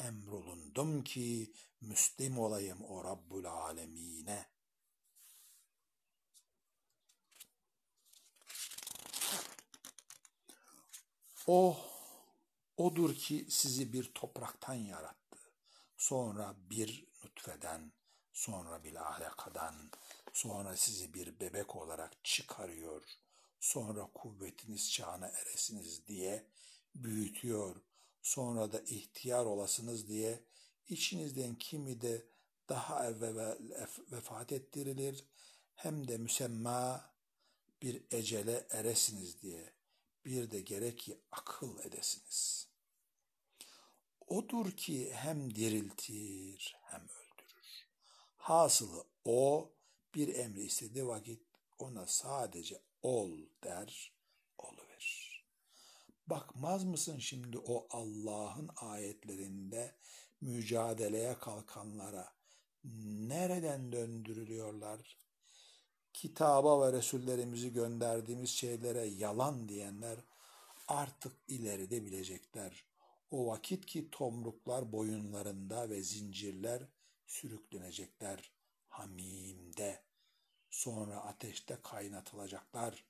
emrolundum 0.00 1.04
ki 1.04 1.52
müslim 1.80 2.38
olayım 2.38 2.84
o 2.84 3.04
Rabbul 3.04 3.44
Alemine. 3.44 4.51
O, 11.46 11.76
odur 12.76 13.14
ki 13.14 13.46
sizi 13.48 13.92
bir 13.92 14.04
topraktan 14.14 14.74
yarattı. 14.74 15.38
Sonra 15.96 16.54
bir 16.70 17.06
nutfeden, 17.24 17.92
sonra 18.32 18.84
bir 18.84 18.94
alakadan, 18.94 19.90
sonra 20.32 20.76
sizi 20.76 21.14
bir 21.14 21.40
bebek 21.40 21.76
olarak 21.76 22.24
çıkarıyor. 22.24 23.02
Sonra 23.60 24.08
kuvvetiniz 24.14 24.92
çağına 24.92 25.26
eresiniz 25.26 26.06
diye 26.06 26.46
büyütüyor. 26.94 27.76
Sonra 28.22 28.72
da 28.72 28.80
ihtiyar 28.80 29.44
olasınız 29.44 30.08
diye 30.08 30.40
içinizden 30.88 31.54
kimi 31.54 32.00
de 32.00 32.26
daha 32.68 33.06
evvel 33.06 33.58
vefat 34.12 34.52
ettirilir 34.52 35.24
hem 35.74 36.08
de 36.08 36.18
müsemma 36.18 37.10
bir 37.82 38.02
ecele 38.10 38.66
eresiniz 38.70 39.42
diye 39.42 39.81
bir 40.24 40.50
de 40.50 40.60
gerek 40.60 40.98
ki 40.98 41.18
akıl 41.32 41.78
edesiniz. 41.78 42.68
Odur 44.26 44.70
ki 44.70 45.12
hem 45.14 45.54
diriltir 45.54 46.76
hem 46.82 47.00
öldürür. 47.00 47.86
Hasılı 48.36 49.04
o 49.24 49.72
bir 50.14 50.34
emri 50.34 50.64
istediği 50.64 51.06
vakit 51.06 51.42
ona 51.78 52.06
sadece 52.06 52.80
ol 53.02 53.38
der, 53.64 54.12
oluverir. 54.58 55.44
Bakmaz 56.26 56.84
mısın 56.84 57.18
şimdi 57.18 57.58
o 57.58 57.86
Allah'ın 57.90 58.70
ayetlerinde 58.76 59.94
mücadeleye 60.40 61.38
kalkanlara 61.38 62.32
nereden 63.28 63.92
döndürülüyorlar? 63.92 65.21
Kitaba 66.12 66.80
ve 66.86 66.92
Resullerimizi 66.92 67.72
gönderdiğimiz 67.72 68.50
şeylere 68.50 69.04
yalan 69.04 69.68
diyenler 69.68 70.18
artık 70.88 71.32
ileride 71.48 72.04
bilecekler. 72.04 72.84
O 73.30 73.46
vakit 73.46 73.86
ki 73.86 74.10
tomruklar 74.10 74.92
boyunlarında 74.92 75.90
ve 75.90 76.02
zincirler 76.02 76.82
sürüklenecekler 77.26 78.52
hamimde. 78.88 80.02
Sonra 80.70 81.16
ateşte 81.16 81.78
kaynatılacaklar. 81.82 83.04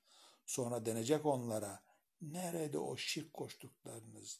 Sonra 0.45 0.85
denecek 0.85 1.25
onlara, 1.25 1.83
nerede 2.21 2.77
o 2.77 2.97
şirk 2.97 3.33
koştuklarınız? 3.33 4.39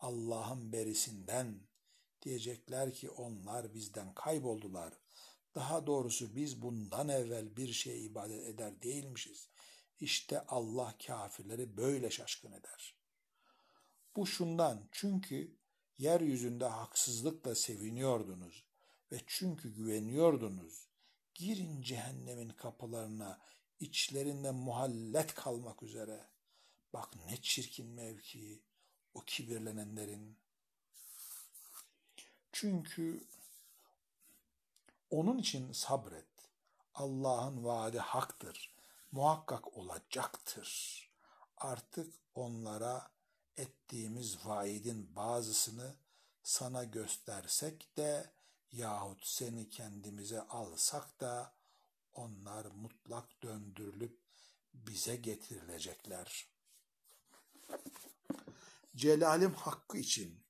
Allah'ın 0.00 0.72
berisinden. 0.72 1.60
Diyecekler 2.22 2.94
ki 2.94 3.10
onlar 3.10 3.74
bizden 3.74 4.14
kayboldular. 4.14 4.92
Daha 5.54 5.86
doğrusu 5.86 6.36
biz 6.36 6.62
bundan 6.62 7.08
evvel 7.08 7.56
bir 7.56 7.72
şeye 7.72 7.98
ibadet 7.98 8.46
eder 8.46 8.82
değilmişiz. 8.82 9.48
İşte 10.00 10.40
Allah 10.40 10.94
kafirleri 11.06 11.76
böyle 11.76 12.10
şaşkın 12.10 12.52
eder. 12.52 12.96
Bu 14.16 14.26
şundan 14.26 14.88
çünkü 14.92 15.56
yeryüzünde 15.98 16.64
haksızlıkla 16.64 17.54
seviniyordunuz 17.54 18.64
ve 19.12 19.20
çünkü 19.26 19.74
güveniyordunuz. 19.74 20.88
Girin 21.34 21.82
cehennemin 21.82 22.48
kapılarına 22.48 23.40
içlerinde 23.80 24.50
muhallet 24.50 25.34
kalmak 25.34 25.82
üzere. 25.82 26.28
Bak 26.92 27.16
ne 27.26 27.42
çirkin 27.42 27.86
mevki 27.86 28.62
o 29.14 29.20
kibirlenenlerin. 29.20 30.38
Çünkü 32.52 33.28
onun 35.14 35.38
için 35.38 35.72
sabret. 35.72 36.26
Allah'ın 36.94 37.64
vaadi 37.64 37.98
haktır. 37.98 38.74
Muhakkak 39.12 39.78
olacaktır. 39.78 41.00
Artık 41.56 42.14
onlara 42.34 43.10
ettiğimiz 43.56 44.46
vaidin 44.46 45.16
bazısını 45.16 45.94
sana 46.42 46.84
göstersek 46.84 47.96
de 47.96 48.30
yahut 48.72 49.26
seni 49.26 49.70
kendimize 49.70 50.42
alsak 50.42 51.20
da 51.20 51.52
onlar 52.14 52.64
mutlak 52.64 53.42
döndürülüp 53.42 54.18
bize 54.74 55.16
getirilecekler. 55.16 56.48
Celalim 58.96 59.54
hakkı 59.54 59.98
için 59.98 60.40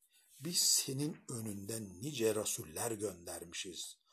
biz 0.41 0.59
senin 0.59 1.25
önünden 1.29 2.03
nice 2.03 2.35
rasuller 2.35 2.91
göndermişiz. 2.91 4.04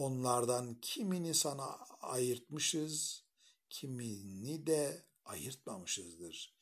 Onlardan 0.00 0.80
kimini 0.82 1.34
sana 1.34 1.78
ayırtmışız, 2.00 3.24
kimini 3.70 4.66
de 4.66 5.04
ayırtmamışızdır. 5.24 6.54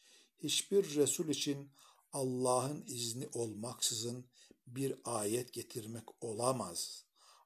Hiçbir 0.43 0.95
Resul 0.95 1.29
için 1.29 1.73
Allah'ın 2.13 2.85
izni 2.87 3.29
olmaksızın 3.33 4.27
bir 4.67 4.95
ayet 5.05 5.53
getirmek 5.53 6.25
olamaz. 6.25 7.05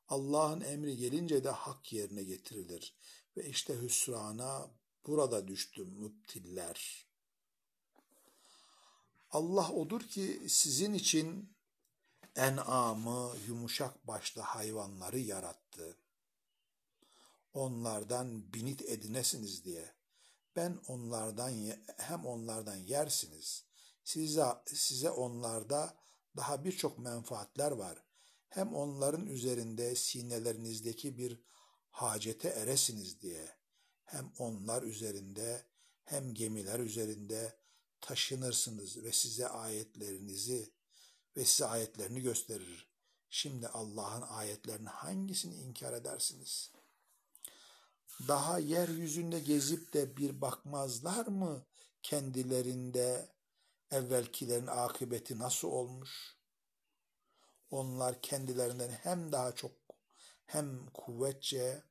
Allah'ın 0.08 0.60
emri 0.60 0.96
gelince 0.96 1.44
de 1.44 1.50
hak 1.50 1.92
yerine 1.92 2.22
getirilir. 2.22 2.96
Ve 3.36 3.48
işte 3.48 3.82
hüsrana 3.82 4.70
burada 5.06 5.48
düştü 5.48 5.84
müptiller. 5.84 7.06
Allah 9.30 9.72
odur 9.72 10.00
ki 10.00 10.42
sizin 10.48 10.92
için 10.92 11.51
en'amı, 12.36 13.36
yumuşak 13.46 14.06
başlı 14.06 14.42
hayvanları 14.42 15.18
yarattı. 15.18 15.98
Onlardan 17.52 18.52
binit 18.52 18.82
edinesiniz 18.82 19.64
diye. 19.64 19.94
Ben 20.56 20.78
onlardan 20.88 21.52
hem 21.96 22.26
onlardan 22.26 22.76
yersiniz. 22.76 23.64
Size, 24.04 24.44
size 24.66 25.10
onlarda 25.10 25.96
daha 26.36 26.64
birçok 26.64 26.98
menfaatler 26.98 27.70
var. 27.70 28.04
Hem 28.48 28.74
onların 28.74 29.26
üzerinde 29.26 29.94
sinelerinizdeki 29.96 31.18
bir 31.18 31.42
hacete 31.90 32.48
eresiniz 32.48 33.20
diye. 33.20 33.48
Hem 34.04 34.32
onlar 34.38 34.82
üzerinde 34.82 35.66
hem 36.04 36.34
gemiler 36.34 36.80
üzerinde 36.80 37.56
taşınırsınız 38.00 39.04
ve 39.04 39.12
size 39.12 39.48
ayetlerinizi 39.48 40.72
ve 41.36 41.44
size 41.44 41.66
ayetlerini 41.66 42.20
gösterir. 42.20 42.88
Şimdi 43.30 43.68
Allah'ın 43.68 44.22
ayetlerini 44.22 44.88
hangisini 44.88 45.54
inkar 45.54 45.92
edersiniz? 45.92 46.72
Daha 48.28 48.58
yeryüzünde 48.58 49.40
gezip 49.40 49.92
de 49.92 50.16
bir 50.16 50.40
bakmazlar 50.40 51.26
mı 51.26 51.66
kendilerinde 52.02 53.28
evvelkilerin 53.90 54.66
akıbeti 54.66 55.38
nasıl 55.38 55.68
olmuş? 55.68 56.36
Onlar 57.70 58.22
kendilerinden 58.22 58.90
hem 58.90 59.32
daha 59.32 59.54
çok 59.54 59.72
hem 60.46 60.86
kuvvetçe 60.86 61.82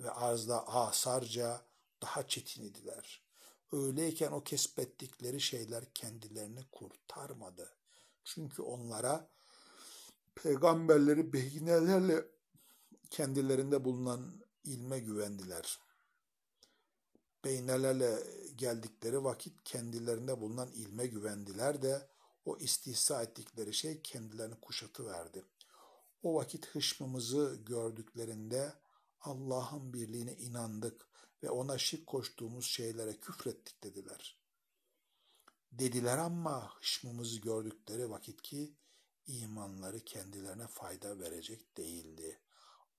ve 0.00 0.10
arzda 0.10 0.68
asarca 0.68 1.62
daha 2.02 2.28
çetin 2.28 2.62
idiler. 2.62 3.22
Öyleyken 3.72 4.32
o 4.32 4.44
kesbettikleri 4.44 5.40
şeyler 5.40 5.84
kendilerini 5.94 6.64
kurtarmadı. 6.72 7.77
Çünkü 8.28 8.62
onlara 8.62 9.28
peygamberleri 10.34 11.32
beyinelerle 11.32 12.24
kendilerinde 13.10 13.84
bulunan 13.84 14.44
ilme 14.64 14.98
güvendiler. 14.98 15.78
Beynelerle 17.44 18.18
geldikleri 18.56 19.24
vakit 19.24 19.64
kendilerinde 19.64 20.40
bulunan 20.40 20.70
ilme 20.72 21.06
güvendiler 21.06 21.82
de 21.82 22.08
o 22.44 22.56
istihsa 22.56 23.22
ettikleri 23.22 23.74
şey 23.74 24.02
kendilerini 24.02 24.60
kuşatı 24.60 25.06
verdi. 25.06 25.44
O 26.22 26.34
vakit 26.34 26.66
hışmımızı 26.66 27.58
gördüklerinde 27.66 28.72
Allah'ın 29.20 29.92
birliğine 29.92 30.36
inandık 30.36 31.08
ve 31.42 31.50
ona 31.50 31.78
şirk 31.78 32.06
koştuğumuz 32.06 32.66
şeylere 32.66 33.20
küfrettik 33.20 33.84
dediler. 33.84 34.38
Dediler 35.72 36.18
ama 36.18 36.76
hışmımızı 36.76 37.40
gördükleri 37.40 38.10
vakit 38.10 38.42
ki 38.42 38.74
imanları 39.26 40.04
kendilerine 40.04 40.66
fayda 40.66 41.18
verecek 41.18 41.76
değildi. 41.76 42.40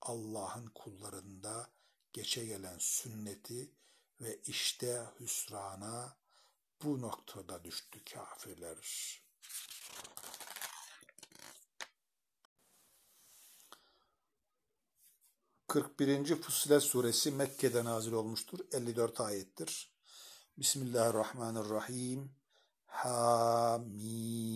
Allah'ın 0.00 0.66
kullarında 0.66 1.70
geçe 2.12 2.46
gelen 2.46 2.78
sünneti 2.78 3.74
ve 4.20 4.40
işte 4.46 5.06
hüsrana 5.20 6.16
bu 6.82 7.00
noktada 7.00 7.64
düştü 7.64 8.04
kafirler. 8.04 8.76
41. 15.70 16.42
Fussilet 16.42 16.82
suresi 16.82 17.30
Mekke'de 17.30 17.84
nazil 17.84 18.12
olmuştur. 18.12 18.58
54 18.72 19.20
ayettir. 19.20 19.92
Bismillahirrahmanirrahim. 20.58 22.39
Hamim. 22.90 24.50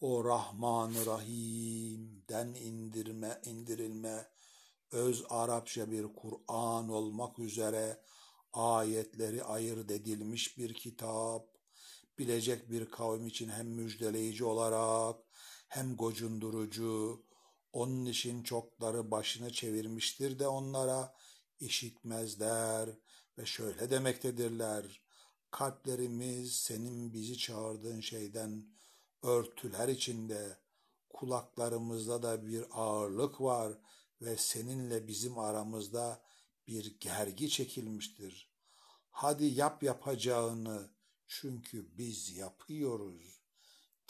O 0.00 0.24
Rahman-ı 0.24 1.06
Rahim'den 1.06 2.46
indirme, 2.46 3.40
indirilme, 3.44 4.28
öz 4.92 5.24
Arapça 5.28 5.90
bir 5.90 6.06
Kur'an 6.16 6.88
olmak 6.88 7.38
üzere 7.38 8.02
ayetleri 8.52 9.44
ayırt 9.44 9.90
edilmiş 9.90 10.58
bir 10.58 10.74
kitap, 10.74 11.48
bilecek 12.18 12.70
bir 12.70 12.90
kavim 12.90 13.26
için 13.26 13.48
hem 13.48 13.66
müjdeleyici 13.66 14.44
olarak 14.44 15.16
hem 15.68 15.96
gocundurucu, 15.96 17.24
onun 17.72 18.06
için 18.06 18.42
çokları 18.42 19.10
başını 19.10 19.52
çevirmiştir 19.52 20.38
de 20.38 20.48
onlara 20.48 21.14
işitmezler 21.60 22.88
ve 23.38 23.46
şöyle 23.46 23.90
demektedirler. 23.90 25.05
Kalplerimiz 25.56 26.56
senin 26.56 27.12
bizi 27.12 27.38
çağırdığın 27.38 28.00
şeyden 28.00 28.66
örtüler 29.22 29.88
içinde, 29.88 30.58
kulaklarımızda 31.08 32.22
da 32.22 32.46
bir 32.46 32.64
ağırlık 32.70 33.40
var 33.40 33.72
ve 34.20 34.36
seninle 34.36 35.08
bizim 35.08 35.38
aramızda 35.38 36.22
bir 36.66 37.00
gergi 37.00 37.50
çekilmiştir. 37.50 38.52
Hadi 39.10 39.44
yap 39.44 39.82
yapacağını 39.82 40.90
çünkü 41.26 41.98
biz 41.98 42.36
yapıyoruz. 42.36 43.42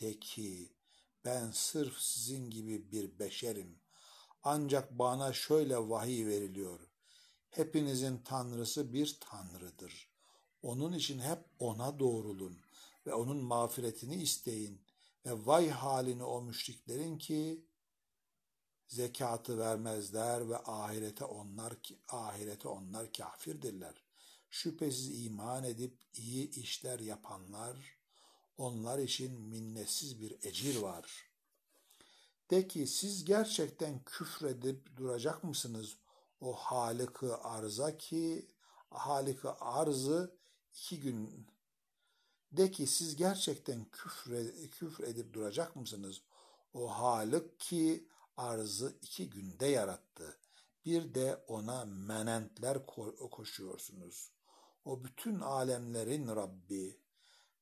De 0.01 0.19
ki 0.21 0.73
ben 1.25 1.51
sırf 1.51 1.99
sizin 1.99 2.51
gibi 2.51 2.93
bir 2.93 3.19
beşerim. 3.19 3.81
Ancak 4.43 4.99
bana 4.99 5.33
şöyle 5.33 5.77
vahiy 5.77 6.27
veriliyor. 6.27 6.81
Hepinizin 7.51 8.19
tanrısı 8.19 8.93
bir 8.93 9.19
tanrıdır. 9.21 10.16
Onun 10.63 10.93
için 10.93 11.19
hep 11.19 11.39
ona 11.59 11.99
doğrulun 11.99 12.59
ve 13.07 13.15
onun 13.15 13.37
mağfiretini 13.37 14.15
isteyin 14.15 14.81
ve 15.27 15.47
vay 15.47 15.71
halini 15.71 16.25
o 16.25 16.43
müşriklerin 16.43 17.19
ki 17.19 17.67
zekatı 18.89 19.59
vermezler 19.59 20.49
ve 20.49 20.57
ahirete 20.59 21.25
onlar 21.25 21.73
ahirete 22.09 22.69
onlar 22.69 23.13
kafirdirler. 23.13 23.95
Şüphesiz 24.51 25.25
iman 25.25 25.65
edip 25.65 25.99
iyi 26.15 26.51
işler 26.51 27.01
yapanlar 27.01 27.97
onlar 28.59 28.99
için 28.99 29.41
minnetsiz 29.41 30.21
bir 30.21 30.45
ecir 30.45 30.77
var. 30.77 31.31
De 32.51 32.69
ki 32.69 32.87
siz 32.87 33.25
gerçekten 33.25 34.05
küfredip 34.05 34.97
duracak 34.97 35.45
mısınız 35.45 35.97
o 36.41 36.53
Halık-ı 36.53 37.37
Arz'a 37.37 37.99
ki 37.99 38.49
Halık-ı 38.91 39.53
Arz'ı 39.53 40.36
iki 40.77 41.01
gün 41.01 41.47
de 42.53 42.71
ki 42.71 42.87
siz 42.87 43.17
gerçekten 43.17 43.85
küfre, 43.85 44.69
küfür 44.71 45.05
edip 45.05 45.33
duracak 45.33 45.77
mısınız? 45.77 46.23
O 46.75 46.89
Halık 46.89 47.61
ki 47.61 48.09
arzı 48.37 48.99
iki 49.03 49.31
günde 49.31 49.67
yarattı. 49.67 50.39
Bir 50.85 51.15
de 51.15 51.45
ona 51.47 51.85
menentler 51.85 52.87
koşuyorsunuz. 53.31 54.33
O 54.85 55.05
bütün 55.05 55.41
alemlerin 55.41 56.29
Rabbi 56.29 57.01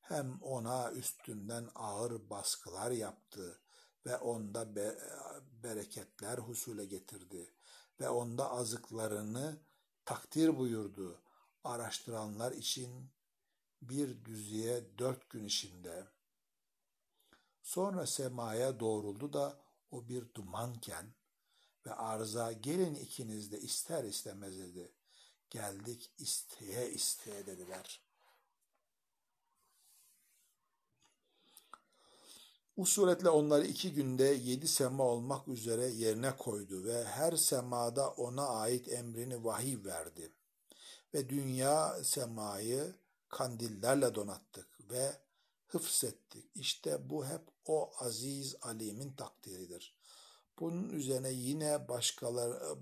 hem 0.01 0.41
ona 0.41 0.91
üstünden 0.91 1.69
ağır 1.75 2.29
baskılar 2.29 2.91
yaptı 2.91 3.59
ve 4.05 4.17
onda 4.17 4.75
be 4.75 4.97
bereketler 5.63 6.37
husule 6.37 6.85
getirdi 6.85 7.53
ve 7.99 8.09
onda 8.09 8.51
azıklarını 8.51 9.59
takdir 10.05 10.57
buyurdu. 10.57 11.24
Araştıranlar 11.65 12.51
için 12.51 13.09
bir 13.81 14.25
düzeye 14.25 14.97
dört 14.97 15.29
gün 15.29 15.45
içinde. 15.45 16.07
Sonra 17.61 18.07
semaya 18.07 18.79
doğruldu 18.79 19.33
da 19.33 19.61
o 19.91 20.07
bir 20.07 20.33
dumanken 20.33 21.13
ve 21.85 21.93
arza 21.93 22.51
gelin 22.51 22.95
ikiniz 22.95 23.51
de 23.51 23.59
ister 23.59 24.03
istemez 24.03 24.59
dedi. 24.59 24.91
Geldik 25.49 26.11
isteye 26.17 26.91
isteye 26.91 27.45
dediler. 27.45 28.01
Bu 32.77 32.85
suretle 32.85 33.29
onları 33.29 33.67
iki 33.67 33.93
günde 33.93 34.23
yedi 34.23 34.67
sema 34.67 35.03
olmak 35.03 35.47
üzere 35.47 35.85
yerine 35.85 36.37
koydu 36.37 36.83
ve 36.83 37.03
her 37.03 37.37
semada 37.37 38.09
ona 38.09 38.47
ait 38.47 38.87
emrini 38.87 39.43
vahiy 39.43 39.83
verdi. 39.85 40.31
Ve 41.15 41.29
dünya 41.29 42.03
semayı 42.03 42.93
kandillerle 43.29 44.15
donattık 44.15 44.91
ve 44.91 45.11
hıfzettik. 45.67 46.51
İşte 46.55 47.09
bu 47.09 47.25
hep 47.25 47.41
o 47.65 47.91
aziz 47.99 48.55
alimin 48.61 49.13
takdiridir. 49.13 49.95
Bunun 50.59 50.89
üzerine 50.89 51.31
yine 51.31 51.87
başkaları 51.87 52.77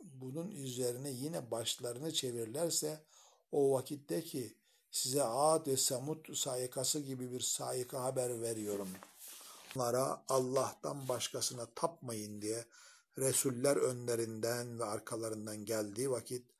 bunun 0.00 0.50
üzerine 0.50 1.10
yine 1.10 1.50
başlarını 1.50 2.12
çevirirlerse 2.12 3.04
o 3.52 3.72
vakitte 3.72 4.24
ki 4.24 4.56
size 4.90 5.22
Ad 5.22 5.66
ve 5.66 5.76
Samud 5.76 6.34
sayıkası 6.34 7.00
gibi 7.00 7.32
bir 7.32 7.40
sayıka 7.40 8.02
haber 8.02 8.40
veriyorum. 8.40 8.88
Onlara 9.76 10.24
Allah'tan 10.28 11.08
başkasına 11.08 11.66
tapmayın 11.74 12.42
diye 12.42 12.64
Resuller 13.18 13.76
önlerinden 13.76 14.78
ve 14.78 14.84
arkalarından 14.84 15.64
geldiği 15.64 16.10
vakit 16.10 16.55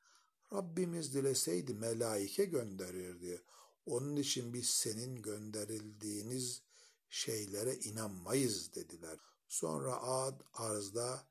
Rabbimiz 0.53 1.13
dileseydi 1.13 1.73
melaike 1.73 2.45
gönderirdi. 2.45 3.41
Onun 3.85 4.15
için 4.15 4.53
biz 4.53 4.69
senin 4.69 5.21
gönderildiğiniz 5.21 6.61
şeylere 7.09 7.75
inanmayız 7.75 8.75
dediler. 8.75 9.19
Sonra 9.47 10.01
ad 10.01 10.41
arzda 10.53 11.27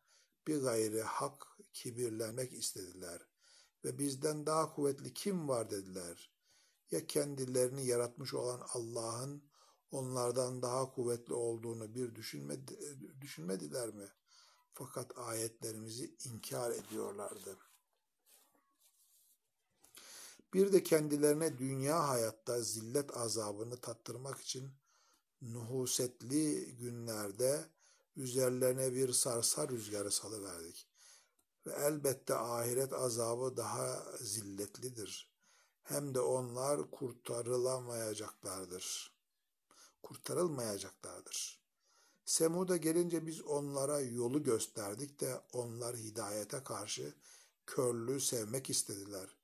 bir 0.46 0.62
gayri 0.62 1.02
hak 1.02 1.46
kibirlenmek 1.72 2.52
istediler 2.52 3.26
ve 3.84 3.98
bizden 3.98 4.46
daha 4.46 4.74
kuvvetli 4.74 5.14
kim 5.14 5.48
var 5.48 5.70
dediler. 5.70 6.30
Ya 6.90 7.06
kendilerini 7.06 7.86
yaratmış 7.86 8.34
olan 8.34 8.66
Allah'ın 8.74 9.42
onlardan 9.90 10.62
daha 10.62 10.92
kuvvetli 10.94 11.34
olduğunu 11.34 11.94
bir 11.94 12.14
düşünmedi, 12.14 12.96
düşünmediler 13.20 13.88
mi? 13.88 14.08
Fakat 14.72 15.18
ayetlerimizi 15.18 16.16
inkar 16.24 16.70
ediyorlardı. 16.70 17.56
Bir 20.54 20.72
de 20.72 20.82
kendilerine 20.82 21.58
dünya 21.58 22.08
hayatta 22.08 22.62
zillet 22.62 23.16
azabını 23.16 23.80
tattırmak 23.80 24.40
için 24.40 24.72
nuhusetli 25.42 26.76
günlerde 26.76 27.64
üzerlerine 28.16 28.92
bir 28.92 29.12
sarsar 29.12 29.70
rüzgarı 29.70 30.10
salıverdik. 30.10 30.88
Ve 31.66 31.72
elbette 31.72 32.34
ahiret 32.34 32.92
azabı 32.92 33.56
daha 33.56 34.04
zilletlidir. 34.20 35.30
Hem 35.82 36.14
de 36.14 36.20
onlar 36.20 36.90
kurtarılamayacaklardır. 36.90 39.16
Kurtarılmayacaklardır. 40.02 41.60
Semud'a 42.24 42.76
gelince 42.76 43.26
biz 43.26 43.42
onlara 43.42 44.00
yolu 44.00 44.42
gösterdik 44.42 45.20
de 45.20 45.40
onlar 45.52 45.96
hidayete 45.96 46.62
karşı 46.62 47.14
körlüğü 47.66 48.20
sevmek 48.20 48.70
istediler 48.70 49.35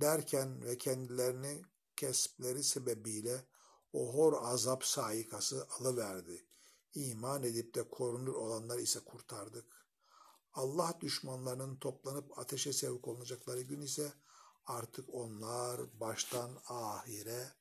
derken 0.00 0.64
ve 0.64 0.78
kendilerini 0.78 1.62
kesipleri 1.96 2.64
sebebiyle 2.64 3.44
o 3.92 4.14
hor 4.14 4.32
azap 4.42 4.84
saikası 4.84 5.66
alıverdi. 5.78 6.46
İman 6.94 7.42
edip 7.42 7.74
de 7.74 7.88
korunur 7.88 8.34
olanlar 8.34 8.78
ise 8.78 9.00
kurtardık. 9.00 9.86
Allah 10.52 10.98
düşmanlarının 11.00 11.76
toplanıp 11.76 12.38
ateşe 12.38 12.72
sevk 12.72 13.08
olunacakları 13.08 13.60
gün 13.60 13.80
ise 13.80 14.12
artık 14.66 15.14
onlar 15.14 16.00
baştan 16.00 16.50
ahire 16.66 17.52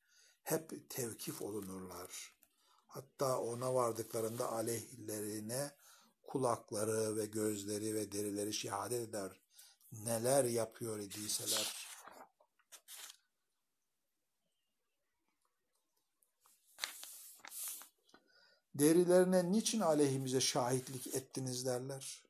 hep 0.43 0.89
tevkif 0.89 1.41
olunurlar. 1.41 2.36
Hatta 2.88 3.39
ona 3.39 3.73
vardıklarında 3.73 4.51
aleyhlerine 4.51 5.71
kulakları 6.23 7.15
ve 7.15 7.25
gözleri 7.25 7.95
ve 7.95 8.11
derileri 8.11 8.53
şehadet 8.53 9.09
eder. 9.09 9.41
Neler 9.91 10.45
yapıyor 10.45 10.99
idiyseler. 10.99 11.95
Derilerine 18.76 19.51
niçin 19.51 19.80
aleyhimize 19.80 20.41
şahitlik 20.41 21.07
ettiniz 21.07 21.65
derler. 21.65 22.23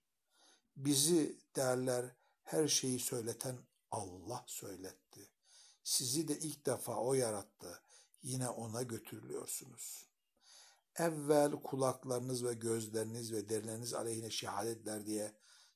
Bizi 0.75 1.39
derler 1.55 2.05
her 2.43 2.67
şeyi 2.67 2.99
söyleten 2.99 3.57
Allah 3.91 4.43
söyletti. 4.47 5.29
Sizi 5.83 6.27
de 6.27 6.39
ilk 6.39 6.65
defa 6.65 6.95
o 6.95 7.13
yarattı. 7.13 7.81
Yine 8.23 8.49
ona 8.49 8.83
götürülüyorsunuz. 8.83 10.07
evvel 10.95 11.51
kulaklarınız 11.51 12.43
ve 12.43 12.53
gözleriniz 12.53 13.31
ve 13.31 13.49
derileriniz 13.49 13.93
aleyhine 13.93 14.29
şehadetler 14.29 15.05
diye 15.05 15.35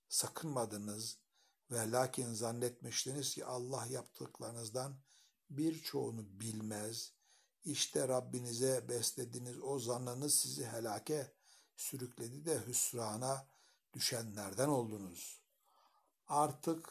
sakınmadınız 0.09 1.17
ve 1.71 1.91
lakin 1.91 2.33
zannetmiştiniz 2.33 3.33
ki 3.35 3.45
Allah 3.45 3.85
yaptıklarınızdan 3.85 4.95
birçoğunu 5.49 6.39
bilmez. 6.39 7.13
İşte 7.69 8.07
Rabbinize 8.07 8.89
beslediğiniz 8.89 9.59
o 9.63 9.79
zannınız 9.79 10.35
sizi 10.35 10.65
helake 10.65 11.31
sürükledi 11.75 12.45
de 12.45 12.67
hüsrana 12.67 13.47
düşenlerden 13.93 14.69
oldunuz. 14.69 15.41
Artık 16.27 16.89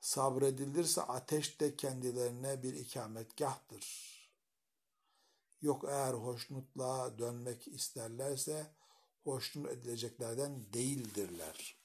sabredilirse 0.00 1.02
ateş 1.02 1.60
de 1.60 1.76
kendilerine 1.76 2.62
bir 2.62 2.74
ikametgahtır. 2.74 4.12
Yok 5.62 5.84
eğer 5.88 6.14
hoşnutluğa 6.14 7.18
dönmek 7.18 7.68
isterlerse 7.68 8.74
hoşnut 9.24 9.70
edileceklerden 9.70 10.72
değildirler. 10.72 11.81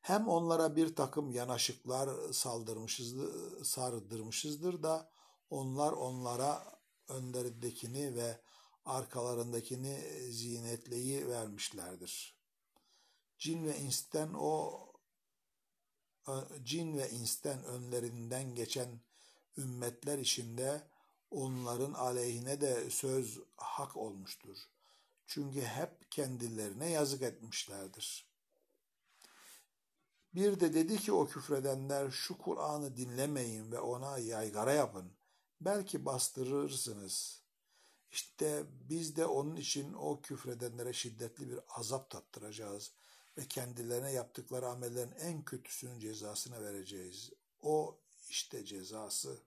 Hem 0.00 0.28
onlara 0.28 0.76
bir 0.76 0.96
takım 0.96 1.30
yanaşıklar 1.30 2.32
saldırmışızdır, 2.32 3.64
sardırmışızdır 3.64 4.82
da 4.82 5.10
onlar 5.50 5.92
onlara 5.92 6.80
önlerindekini 7.08 8.14
ve 8.14 8.40
arkalarındakini 8.84 10.00
zinetleyi 10.32 11.28
vermişlerdir. 11.28 12.36
Cin 13.38 13.64
ve 13.64 13.78
insten 13.78 14.34
o 14.34 14.80
cin 16.64 16.98
ve 16.98 17.10
insten 17.10 17.64
önlerinden 17.64 18.54
geçen 18.54 19.00
ümmetler 19.58 20.18
içinde 20.18 20.82
onların 21.30 21.92
aleyhine 21.92 22.60
de 22.60 22.90
söz 22.90 23.38
hak 23.56 23.96
olmuştur. 23.96 24.58
Çünkü 25.26 25.60
hep 25.60 26.10
kendilerine 26.10 26.90
yazık 26.90 27.22
etmişlerdir. 27.22 28.29
Bir 30.34 30.60
de 30.60 30.74
dedi 30.74 30.98
ki 30.98 31.12
o 31.12 31.26
küfredenler 31.26 32.10
şu 32.10 32.38
Kur'an'ı 32.38 32.96
dinlemeyin 32.96 33.72
ve 33.72 33.80
ona 33.80 34.18
yaygara 34.18 34.72
yapın. 34.72 35.12
Belki 35.60 36.04
bastırırsınız. 36.04 37.42
İşte 38.10 38.64
biz 38.88 39.16
de 39.16 39.26
onun 39.26 39.56
için 39.56 39.92
o 39.92 40.20
küfredenlere 40.20 40.92
şiddetli 40.92 41.50
bir 41.50 41.60
azap 41.68 42.10
tattıracağız 42.10 42.92
ve 43.38 43.48
kendilerine 43.48 44.12
yaptıkları 44.12 44.68
amellerin 44.68 45.12
en 45.12 45.44
kötüsünün 45.44 46.00
cezasını 46.00 46.62
vereceğiz. 46.64 47.30
O 47.62 47.98
işte 48.28 48.64
cezası. 48.64 49.38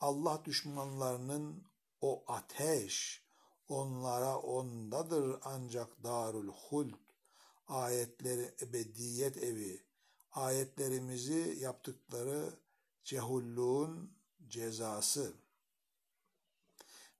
Allah 0.00 0.44
düşmanlarının 0.44 1.64
o 2.00 2.24
ateş 2.26 3.24
onlara 3.68 4.38
ondadır 4.38 5.38
ancak 5.44 6.04
darul 6.04 6.48
huld 6.48 6.94
ayetleri 7.70 8.54
ebediyet 8.62 9.36
evi 9.36 9.82
ayetlerimizi 10.32 11.58
yaptıkları 11.60 12.58
cehulluğun 13.04 14.12
cezası 14.48 15.32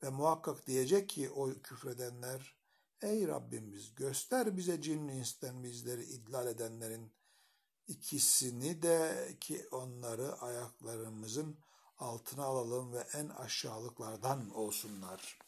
ve 0.03 0.09
muhakkak 0.09 0.66
diyecek 0.66 1.09
ki 1.09 1.30
o 1.30 1.53
küfredenler 1.62 2.57
ey 3.03 3.28
Rabbimiz 3.28 3.94
göster 3.94 4.57
bize 4.57 4.82
cin 4.82 5.09
insten 5.09 5.62
bizleri 5.62 6.05
idlal 6.05 6.46
edenlerin 6.46 7.12
ikisini 7.88 8.82
de 8.82 9.28
ki 9.40 9.68
onları 9.70 10.40
ayaklarımızın 10.40 11.59
altına 11.98 12.44
alalım 12.44 12.92
ve 12.92 13.07
en 13.12 13.28
aşağılıklardan 13.28 14.51
olsunlar. 14.51 15.38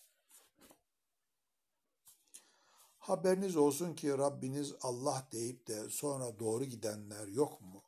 Haberiniz 3.03 3.57
olsun 3.57 3.95
ki 3.95 4.19
Rabbiniz 4.19 4.75
Allah 4.83 5.29
deyip 5.33 5.69
de 5.69 5.91
sonra 5.91 6.39
doğru 6.39 6.65
gidenler 6.65 7.27
yok 7.27 7.61
mu? 7.61 7.83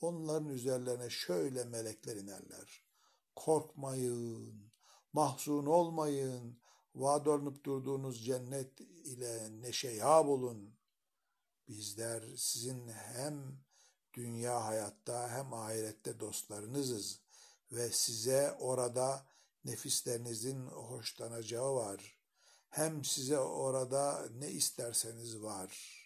Onların 0.00 0.48
üzerlerine 0.48 1.10
şöyle 1.10 1.64
melekler 1.64 2.16
inerler. 2.16 2.84
Korkmayın, 3.36 4.72
mahzun 5.12 5.66
olmayın, 5.66 6.60
vaad 6.94 7.26
olunup 7.26 7.64
durduğunuz 7.64 8.24
cennet 8.24 8.80
ile 8.80 9.62
neşe 9.62 9.90
yağ 9.90 10.26
bulun. 10.26 10.74
Bizler 11.68 12.36
sizin 12.36 12.88
hem 12.88 13.60
dünya 14.14 14.64
hayatta 14.64 15.30
hem 15.30 15.52
ahirette 15.52 16.20
dostlarınızız 16.20 17.20
ve 17.72 17.90
size 17.92 18.52
orada 18.60 19.26
nefislerinizin 19.64 20.66
hoşlanacağı 20.66 21.74
var. 21.74 22.17
Hem 22.68 23.04
size 23.04 23.38
orada 23.38 24.28
ne 24.38 24.50
isterseniz 24.50 25.42
var. 25.42 25.98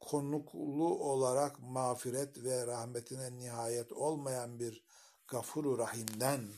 Konuklu 0.00 0.98
olarak 0.98 1.60
mağfiret 1.60 2.44
ve 2.44 2.66
rahmetine 2.66 3.38
nihayet 3.38 3.92
olmayan 3.92 4.60
bir 4.60 4.84
gafuru 5.28 5.78
rahimden 5.78 6.48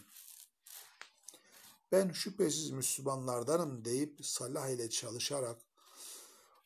ben 1.93 2.11
şüphesiz 2.11 2.71
Müslümanlardanım 2.71 3.85
deyip 3.85 4.27
salah 4.27 4.69
ile 4.69 4.91
çalışarak 4.91 5.59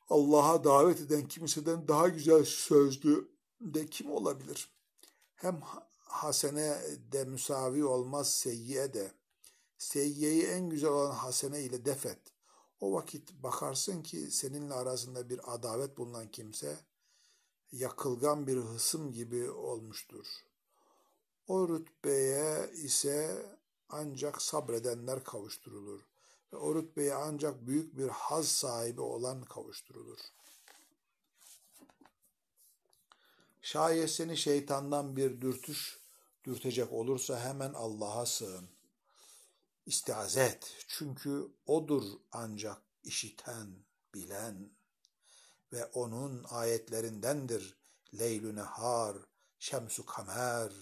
Allah'a 0.08 0.64
davet 0.64 1.00
eden 1.00 1.28
kimseden 1.28 1.88
daha 1.88 2.08
güzel 2.08 2.44
sözlü 2.44 3.28
de 3.60 3.86
kim 3.86 4.10
olabilir? 4.10 4.68
Hem 5.34 5.60
hasene 5.98 6.80
de 7.12 7.24
müsavi 7.24 7.84
olmaz 7.84 8.34
seyyiye 8.34 8.94
de. 8.94 9.12
Seyyiyeyi 9.82 10.46
en 10.46 10.70
güzel 10.70 10.90
olan 10.90 11.14
hasene 11.14 11.62
ile 11.62 11.84
defet. 11.84 12.18
O 12.80 12.92
vakit 12.92 13.32
bakarsın 13.32 14.02
ki 14.02 14.30
seninle 14.30 14.74
arasında 14.74 15.30
bir 15.30 15.54
adavet 15.54 15.96
bulunan 15.96 16.30
kimse 16.30 16.78
yakılgan 17.72 18.46
bir 18.46 18.56
hısım 18.56 19.12
gibi 19.12 19.50
olmuştur. 19.50 20.26
O 21.46 21.68
rütbeye 21.68 22.70
ise 22.72 23.46
ancak 23.88 24.42
sabredenler 24.42 25.24
kavuşturulur 25.24 26.00
ve 26.52 26.56
o 26.56 26.74
rütbeye 26.74 27.14
ancak 27.14 27.66
büyük 27.66 27.96
bir 27.98 28.08
haz 28.08 28.48
sahibi 28.48 29.00
olan 29.00 29.44
kavuşturulur. 29.44 30.18
Şayet 33.62 34.10
seni 34.10 34.36
şeytandan 34.36 35.16
bir 35.16 35.40
dürtüş 35.40 36.00
dürtecek 36.44 36.92
olursa 36.92 37.40
hemen 37.40 37.72
Allah'a 37.72 38.26
sığın. 38.26 38.81
İstiaz 39.86 40.36
et. 40.36 40.76
Çünkü 40.88 41.48
O'dur 41.66 42.04
ancak 42.32 42.82
işiten, 43.02 43.84
bilen 44.14 44.70
ve 45.72 45.84
O'nun 45.84 46.44
ayetlerindendir. 46.48 47.82
Leylü 48.18 48.56
nehar, 48.56 49.16
şemsu 49.58 50.06
kamer. 50.06 50.72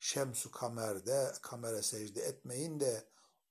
Şemsu 0.00 0.50
kamerde 0.50 1.32
kamera 1.42 1.82
secde 1.82 2.20
etmeyin 2.22 2.80
de 2.80 3.08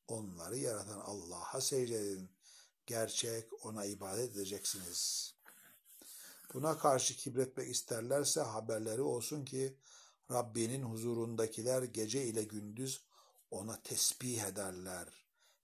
onları 0.07 0.57
yaratan 0.57 0.99
Allah'a 0.99 1.61
secde 1.61 1.97
edin. 1.99 2.31
Gerçek 2.85 3.65
ona 3.65 3.85
ibadet 3.85 4.31
edeceksiniz. 4.35 5.33
Buna 6.53 6.77
karşı 6.77 7.15
kibretmek 7.15 7.69
isterlerse 7.69 8.41
haberleri 8.41 9.01
olsun 9.01 9.45
ki 9.45 9.77
Rabbinin 10.31 10.83
huzurundakiler 10.83 11.83
gece 11.83 12.25
ile 12.25 12.43
gündüz 12.43 13.03
ona 13.53 13.81
tesbih 13.81 14.43
ederler. 14.43 15.07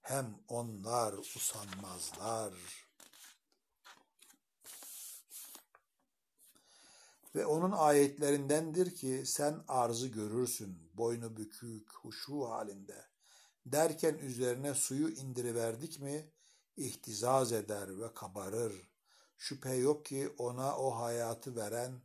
Hem 0.02 0.36
onlar 0.48 1.14
usanmazlar. 1.14 2.54
Ve 7.36 7.46
onun 7.46 7.72
ayetlerindendir 7.72 8.96
ki 8.96 9.24
sen 9.26 9.64
arzı 9.68 10.08
görürsün, 10.08 10.92
boynu 10.94 11.38
bükük, 11.38 11.94
huşu 11.94 12.50
halinde. 12.50 13.06
Derken 13.66 14.14
üzerine 14.14 14.74
suyu 14.74 15.10
indiriverdik 15.10 16.00
mi, 16.00 16.32
ihtizaz 16.78 17.52
eder 17.52 18.02
ve 18.02 18.14
kabarır. 18.14 18.90
Şüphe 19.38 19.76
yok 19.76 20.06
ki 20.06 20.34
ona 20.38 20.78
o 20.78 20.92
hayatı 20.92 21.56
veren 21.56 22.02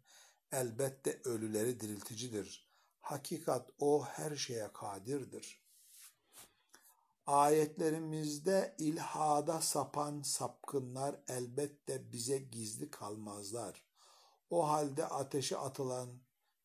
elbette 0.53 1.21
ölüleri 1.25 1.81
dirilticidir. 1.81 2.69
Hakikat 3.01 3.71
o 3.79 4.05
her 4.05 4.37
şeye 4.37 4.73
kadirdir. 4.73 5.64
Ayetlerimizde 7.27 8.75
ilhada 8.79 9.61
sapan 9.61 10.23
sapkınlar 10.23 11.17
elbette 11.29 12.13
bize 12.13 12.39
gizli 12.39 12.91
kalmazlar. 12.91 13.85
O 14.51 14.69
halde 14.69 15.07
ateşe 15.07 15.57
atılan 15.57 16.09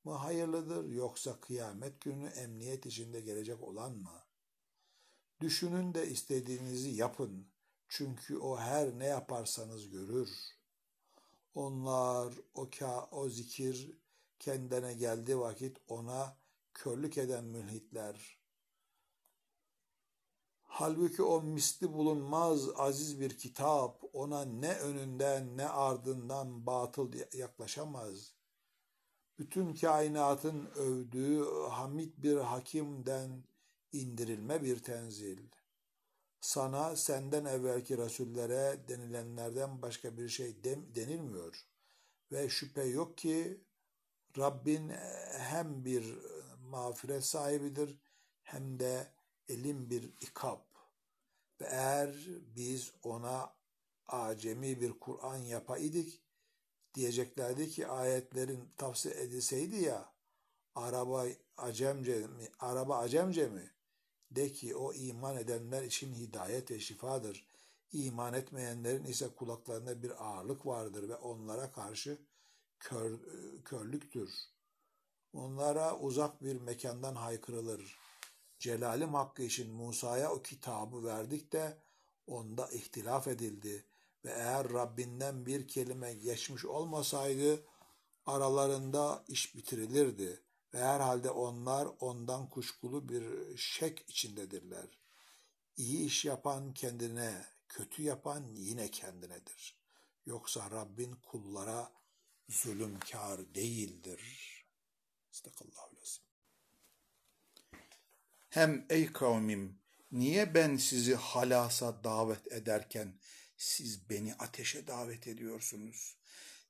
mı 0.04 0.14
hayırlıdır 0.14 0.90
yoksa 0.90 1.40
kıyamet 1.40 2.02
günü 2.02 2.28
emniyet 2.28 2.86
içinde 2.86 3.22
gelecek 3.22 3.64
olan 3.64 3.92
mı? 3.92 4.24
Düşünün 5.42 5.94
de 5.94 6.10
istediğinizi 6.10 6.90
yapın. 6.90 7.48
Çünkü 7.88 8.38
o 8.38 8.58
her 8.58 9.00
ne 9.00 9.06
yaparsanız 9.06 9.90
görür.'' 9.90 10.60
Onlar 11.56 12.34
o, 12.54 12.70
ka, 12.70 13.08
o 13.12 13.30
zikir 13.30 13.92
kendine 14.40 14.94
geldiği 14.94 15.40
vakit 15.40 15.78
ona 15.88 16.38
körlük 16.74 17.18
eden 17.18 17.44
mülhitler 17.44 18.39
Halbuki 20.72 21.24
o 21.24 21.42
misli 21.42 21.94
bulunmaz 21.94 22.70
aziz 22.76 23.20
bir 23.20 23.38
kitap, 23.38 24.04
ona 24.14 24.46
ne 24.46 24.74
önünden 24.74 25.58
ne 25.58 25.70
ardından 25.70 26.66
batıl 26.66 27.14
yaklaşamaz. 27.34 28.34
Bütün 29.40 29.74
kainatın 29.74 30.66
övdüğü 30.76 31.46
hamid 31.70 32.14
bir 32.18 32.38
hakimden 32.38 33.44
indirilme 33.94 34.64
bir 34.64 34.84
tenzil. 34.84 35.40
Sana 36.42 36.96
senden 36.96 37.46
evvelki 37.46 37.98
rasullere 37.98 38.80
denilenlerden 38.88 39.82
başka 39.82 40.18
bir 40.18 40.30
şey 40.30 40.64
denilmiyor. 40.96 41.66
Ve 42.32 42.50
şüphe 42.50 42.84
yok 42.84 43.18
ki 43.18 43.62
Rabbin 44.38 44.90
hem 45.32 45.86
bir 45.86 46.20
mağfiret 46.70 47.26
sahibidir 47.26 48.00
hem 48.44 48.80
de 48.80 49.19
elin 49.50 49.90
bir 49.90 50.04
ikab. 50.22 50.60
Ve 51.62 51.66
eğer 51.66 52.16
biz 52.56 52.92
ona 53.04 53.54
acemi 54.08 54.82
bir 54.82 54.92
Kur'an 54.92 55.38
yapaydık, 55.38 56.14
diyeceklerdi 56.96 57.70
ki 57.70 57.88
ayetlerin 57.88 58.70
tafsir 58.78 59.16
edilseydi 59.16 59.76
ya, 59.76 60.14
araba 60.76 61.26
acemce 61.58 62.28
mi, 62.28 62.50
araba 62.60 62.98
acemce 62.98 63.48
mi? 63.48 63.72
De 64.32 64.52
ki 64.52 64.76
o 64.76 64.94
iman 64.94 65.38
edenler 65.38 65.84
için 65.84 66.14
hidayet 66.14 66.72
ve 66.72 66.80
şifadır. 66.80 67.50
İman 67.92 68.34
etmeyenlerin 68.34 69.04
ise 69.04 69.28
kulaklarında 69.28 70.04
bir 70.04 70.26
ağırlık 70.26 70.66
vardır 70.66 71.10
ve 71.10 71.16
onlara 71.16 71.72
karşı 71.72 72.18
kör, 72.80 73.20
körlüktür. 73.66 74.30
Onlara 75.34 76.00
uzak 76.00 76.44
bir 76.44 76.62
mekandan 76.62 77.16
haykırılır. 77.16 78.00
Celalim 78.60 79.14
hakkı 79.14 79.44
için 79.44 79.72
Musa'ya 79.72 80.32
o 80.32 80.42
kitabı 80.42 81.04
verdik 81.04 81.52
de 81.52 81.78
onda 82.28 82.72
ihtilaf 82.72 83.28
edildi 83.28 83.86
ve 84.26 84.30
eğer 84.32 84.74
Rabbinden 84.74 85.46
bir 85.46 85.68
kelime 85.68 86.14
geçmiş 86.14 86.66
olmasaydı 86.66 87.66
aralarında 88.26 89.26
iş 89.28 89.56
bitirilirdi 89.56 90.44
ve 90.74 90.80
herhalde 90.80 91.30
onlar 91.30 91.88
ondan 92.00 92.50
kuşkulu 92.50 93.10
bir 93.10 93.58
şek 93.58 94.06
içindedirler. 94.08 95.00
İyi 95.78 96.06
iş 96.06 96.26
yapan 96.26 96.74
kendine, 96.74 97.46
kötü 97.70 98.04
yapan 98.04 98.44
yine 98.54 98.92
kendinedir. 98.92 99.80
Yoksa 100.26 100.72
Rabbin 100.72 101.12
kullara 101.12 101.92
zulümkar 102.50 103.56
değildir. 103.56 104.22
Estağfurullah. 105.32 105.89
Hem 108.50 108.86
ey 108.90 109.14
kavmim 109.14 109.80
niye 110.12 110.54
ben 110.54 110.78
sizi 110.78 111.16
halasa 111.16 112.04
davet 112.04 112.52
ederken 112.52 113.20
siz 113.58 114.10
beni 114.10 114.34
ateşe 114.34 114.88
davet 114.88 115.28
ediyorsunuz? 115.28 116.18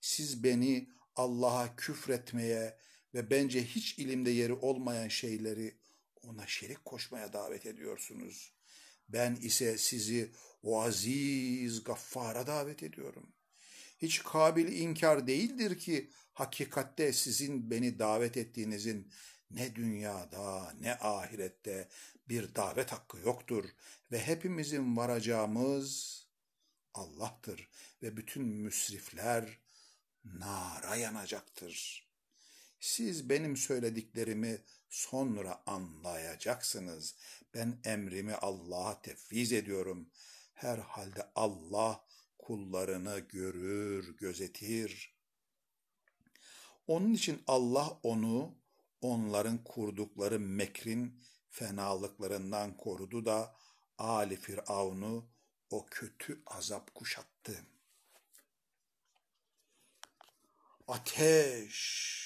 Siz 0.02 0.44
beni 0.44 0.90
Allah'a 1.16 1.76
küfretmeye 1.76 2.78
ve 3.14 3.30
bence 3.30 3.66
hiç 3.66 4.00
ilimde 4.00 4.32
yeri 4.32 4.54
olmayan 4.54 5.08
şeyleri 5.08 5.78
ona 6.22 6.48
şerik 6.48 6.86
koşmaya 6.86 7.34
davet 7.34 7.66
ediyorsunuz. 7.66 8.54
Ben 9.10 9.36
ise 9.36 9.78
sizi 9.78 10.32
o 10.64 10.82
aziz 10.82 11.84
gaffara 11.84 12.48
davet 12.48 12.84
ediyorum. 12.84 13.34
Hiç 13.98 14.24
kabil 14.24 14.68
inkar 14.68 15.28
değildir 15.28 15.80
ki 15.80 16.10
hakikatte 16.34 17.14
sizin 17.14 17.72
beni 17.72 18.00
davet 18.00 18.38
ettiğinizin 18.38 19.12
ne 19.52 19.76
dünyada 19.76 20.74
ne 20.80 20.94
ahirette 20.94 21.90
bir 22.30 22.56
davet 22.56 22.92
hakkı 22.92 23.18
yoktur 23.18 23.66
ve 24.12 24.28
hepimizin 24.28 24.98
varacağımız 24.98 26.20
Allah'tır 26.94 27.70
ve 28.04 28.18
bütün 28.18 28.44
müsrifler 28.44 29.60
nara 30.26 30.96
yanacaktır. 30.96 32.08
Siz 32.80 33.30
benim 33.30 33.58
söylediklerimi 33.58 34.62
sonra 34.90 35.64
anlayacaksınız. 35.66 37.16
Ben 37.54 37.80
emrimi 37.84 38.36
Allah'a 38.36 39.02
tefviz 39.02 39.54
ediyorum. 39.54 40.10
Herhalde 40.54 41.32
Allah 41.36 42.06
kullarını 42.38 43.20
görür, 43.20 44.18
gözetir. 44.18 45.16
Onun 46.88 47.14
için 47.14 47.44
Allah 47.48 48.00
onu 48.04 48.59
onların 49.02 49.64
kurdukları 49.64 50.40
mekrin 50.40 51.22
fenalıklarından 51.50 52.78
korudu 52.78 53.26
da 53.26 53.56
Ali 53.98 54.36
Firavun'u 54.36 55.30
o 55.70 55.86
kötü 55.86 56.44
azap 56.46 56.96
kuşattı. 56.96 57.66
Ateş! 60.88 62.20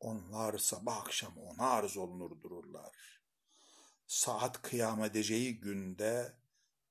Onlar 0.00 0.58
sabah 0.58 0.96
akşam 0.96 1.38
ona 1.38 1.70
arz 1.70 1.96
olunur 1.96 2.42
dururlar. 2.42 3.22
Saat 4.06 4.62
kıyam 4.62 5.04
edeceği 5.04 5.60
günde 5.60 6.32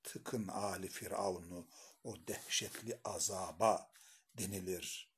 tıkın 0.02 0.48
Ali 0.48 0.88
Firavun'u 0.88 1.68
o 2.04 2.16
dehşetli 2.26 3.00
azaba 3.04 3.90
denilir 4.38 5.13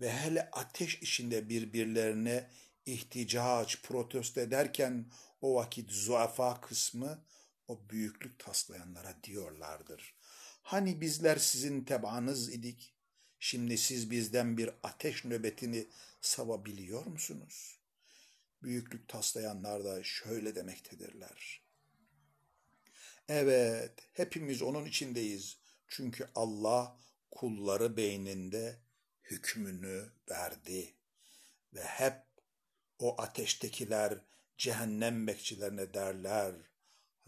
ve 0.00 0.12
hele 0.12 0.50
ateş 0.52 1.02
içinde 1.02 1.48
birbirlerine 1.48 2.50
ihticaç, 2.86 3.82
protesto 3.82 4.40
ederken 4.40 5.06
o 5.40 5.54
vakit 5.54 5.90
zuafa 5.90 6.60
kısmı 6.60 7.24
o 7.68 7.80
büyüklük 7.90 8.38
taslayanlara 8.38 9.16
diyorlardır. 9.24 10.14
Hani 10.62 11.00
bizler 11.00 11.36
sizin 11.36 11.84
tebaanız 11.84 12.52
idik, 12.52 12.94
şimdi 13.38 13.78
siz 13.78 14.10
bizden 14.10 14.58
bir 14.58 14.70
ateş 14.82 15.24
nöbetini 15.24 15.88
savabiliyor 16.20 17.06
musunuz? 17.06 17.80
Büyüklük 18.62 19.08
taslayanlar 19.08 19.84
da 19.84 20.02
şöyle 20.02 20.54
demektedirler. 20.54 21.64
Evet, 23.28 23.92
hepimiz 24.12 24.62
onun 24.62 24.84
içindeyiz. 24.84 25.56
Çünkü 25.88 26.28
Allah 26.34 26.98
kulları 27.30 27.96
beyninde 27.96 28.83
hükmünü 29.24 30.12
verdi 30.30 30.94
ve 31.74 31.82
hep 31.82 32.22
o 32.98 33.22
ateştekiler 33.22 34.18
cehennem 34.58 35.26
bekçilerine 35.26 35.94
derler 35.94 36.54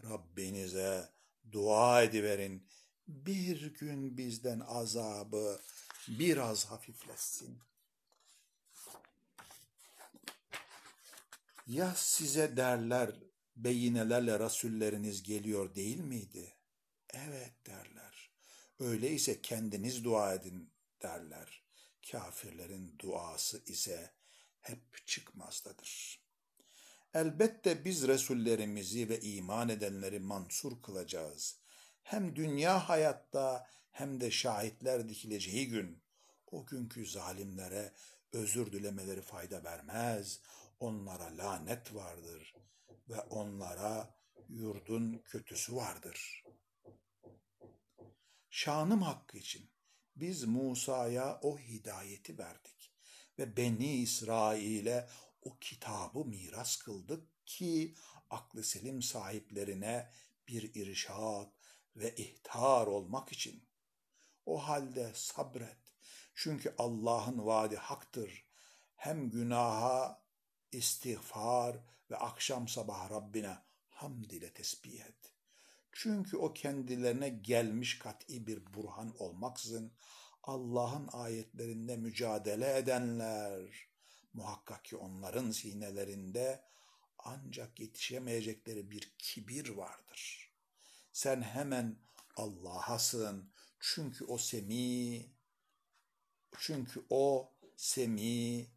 Rabbinize 0.03 1.09
dua 1.51 2.03
ediverin 2.03 2.67
bir 3.07 3.73
gün 3.73 4.17
bizden 4.17 4.59
azabı 4.59 5.61
biraz 6.07 6.65
hafifletsin. 6.65 7.59
Ya 11.67 11.93
size 11.95 12.57
derler 12.57 13.11
beyinelerle 13.55 14.39
rasulleriniz 14.39 15.23
geliyor 15.23 15.75
değil 15.75 15.99
miydi? 15.99 16.53
Evet 17.09 17.53
derler. 17.65 18.31
Öyleyse 18.79 19.41
kendiniz 19.41 20.03
dua 20.03 20.33
edin 20.33 20.69
derler. 21.01 21.66
Kafirlerin 22.11 22.99
duası 22.99 23.63
ise 23.65 24.11
hep 24.61 25.07
çıkmazdadır. 25.07 26.21
Elbette 27.13 27.85
biz 27.85 28.07
Resullerimizi 28.07 29.09
ve 29.09 29.21
iman 29.21 29.69
edenleri 29.69 30.19
mansur 30.19 30.81
kılacağız. 30.81 31.59
Hem 32.03 32.35
dünya 32.35 32.89
hayatta 32.89 33.67
hem 33.91 34.21
de 34.21 34.31
şahitler 34.31 35.09
dikileceği 35.09 35.67
gün, 35.67 36.03
o 36.51 36.65
günkü 36.65 37.05
zalimlere 37.05 37.93
özür 38.33 38.71
dilemeleri 38.71 39.21
fayda 39.21 39.63
vermez, 39.63 40.41
onlara 40.79 41.37
lanet 41.37 41.93
vardır 41.93 42.55
ve 43.09 43.19
onlara 43.19 44.15
yurdun 44.49 45.17
kötüsü 45.25 45.75
vardır. 45.75 46.43
Şanım 48.49 49.01
hakkı 49.01 49.37
için 49.37 49.69
biz 50.19 50.43
Musa'ya 50.43 51.39
o 51.41 51.59
hidayeti 51.59 52.37
verdik 52.37 52.93
ve 53.39 53.57
Beni 53.57 53.95
İsrail'e 53.95 55.09
o 55.41 55.57
kitabı 55.59 56.25
miras 56.25 56.77
kıldık 56.77 57.45
ki 57.45 57.95
aklı 58.29 58.63
selim 58.63 59.01
sahiplerine 59.01 60.11
bir 60.47 60.75
irşat 60.75 61.53
ve 61.95 62.15
ihtar 62.15 62.87
olmak 62.87 63.31
için. 63.31 63.67
O 64.45 64.67
halde 64.67 65.11
sabret. 65.15 65.93
Çünkü 66.35 66.75
Allah'ın 66.77 67.45
vaadi 67.45 67.75
haktır. 67.75 68.47
Hem 68.95 69.29
günaha 69.29 70.23
istiğfar 70.71 71.77
ve 72.11 72.17
akşam 72.17 72.67
sabah 72.67 73.09
Rabbine 73.09 73.57
hamd 73.89 74.31
ile 74.31 74.53
tesbih 74.53 74.99
et. 75.01 75.36
Çünkü 75.99 76.37
o 76.37 76.53
kendilerine 76.53 77.29
gelmiş 77.29 77.99
kat'i 77.99 78.47
bir 78.47 78.73
burhan 78.73 79.15
olmaksızın 79.19 79.91
Allah'ın 80.43 81.09
ayetlerinde 81.11 81.97
mücadele 81.97 82.77
edenler, 82.77 83.89
muhakkak 84.33 84.85
ki 84.85 84.97
onların 84.97 85.51
sinelerinde 85.51 86.63
ancak 87.17 87.79
yetişemeyecekleri 87.79 88.91
bir 88.91 89.15
kibir 89.17 89.69
vardır. 89.69 90.51
Sen 91.13 91.41
hemen 91.41 91.99
Allah'a 92.35 92.99
sığın. 92.99 93.51
Çünkü 93.79 94.25
o 94.25 94.37
semi, 94.37 95.25
çünkü 96.59 97.05
o 97.09 97.53
semi, 97.75 98.67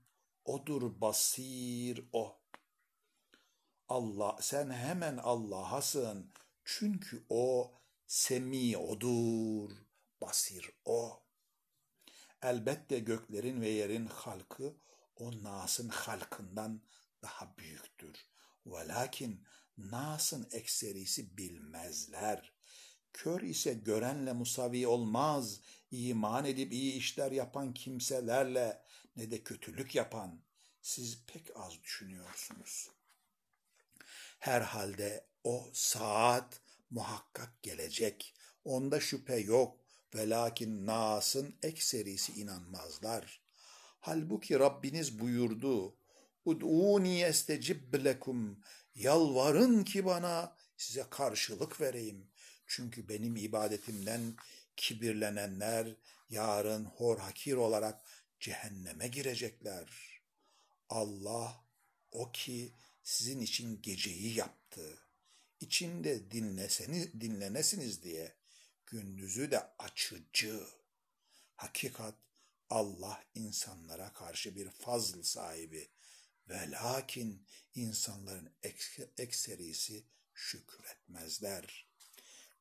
odur 0.44 1.00
basir 1.00 2.08
o. 2.12 2.40
Allah, 3.88 4.38
sen 4.40 4.70
hemen 4.70 5.16
Allah'a 5.16 5.82
sığın. 5.82 6.32
Çünkü 6.78 7.24
o 7.28 7.72
semi 8.06 8.76
odur, 8.76 9.70
basir 10.22 10.70
o. 10.84 11.22
Elbette 12.42 12.98
göklerin 12.98 13.60
ve 13.60 13.68
yerin 13.68 14.06
halkı 14.06 14.76
o 15.16 15.42
Nas'ın 15.42 15.88
halkından 15.88 16.82
daha 17.22 17.56
büyüktür. 17.58 18.16
Velakin 18.66 19.46
Nas'ın 19.78 20.48
ekserisi 20.52 21.36
bilmezler. 21.36 22.52
Kör 23.12 23.40
ise 23.40 23.72
görenle 23.72 24.32
musavi 24.32 24.86
olmaz. 24.86 25.60
İman 25.90 26.44
edip 26.44 26.72
iyi 26.72 26.92
işler 26.92 27.32
yapan 27.32 27.74
kimselerle 27.74 28.82
ne 29.16 29.30
de 29.30 29.42
kötülük 29.42 29.94
yapan 29.94 30.42
siz 30.82 31.26
pek 31.26 31.56
az 31.56 31.82
düşünüyorsunuz. 31.82 32.90
Herhalde 34.38 35.29
o 35.44 35.70
saat 35.72 36.60
muhakkak 36.90 37.62
gelecek. 37.62 38.34
Onda 38.64 39.00
şüphe 39.00 39.36
yok. 39.36 39.76
Velakin 40.14 40.86
Nas'ın 40.86 41.54
ekserisi 41.62 42.32
inanmazlar. 42.32 43.40
Halbuki 44.00 44.58
Rabbiniz 44.58 45.18
buyurdu. 45.18 45.96
Ud'uni 46.44 47.22
estecib 47.22 48.04
lekum. 48.04 48.60
Yalvarın 48.94 49.84
ki 49.84 50.04
bana 50.04 50.56
size 50.76 51.06
karşılık 51.10 51.80
vereyim. 51.80 52.30
Çünkü 52.66 53.08
benim 53.08 53.36
ibadetimden 53.36 54.36
kibirlenenler 54.76 55.96
yarın 56.30 56.84
hor 56.84 57.18
hakir 57.18 57.54
olarak 57.54 58.02
cehenneme 58.40 59.08
girecekler. 59.08 60.20
Allah 60.88 61.64
o 62.10 62.32
ki 62.32 62.74
sizin 63.02 63.40
için 63.40 63.82
geceyi 63.82 64.34
yaptı. 64.38 65.09
İçinde 65.60 66.30
dinleseniz, 66.30 67.20
dinlenesiniz 67.20 68.02
diye 68.02 68.34
gündüzü 68.86 69.50
de 69.50 69.60
açıcı. 69.78 70.60
Hakikat 71.56 72.14
Allah 72.70 73.24
insanlara 73.34 74.12
karşı 74.12 74.56
bir 74.56 74.70
fazl 74.70 75.22
sahibi 75.22 75.88
ve 76.48 76.70
lakin 76.70 77.46
insanların 77.74 78.50
ekserisi 79.18 80.04
şükretmezler. 80.34 81.86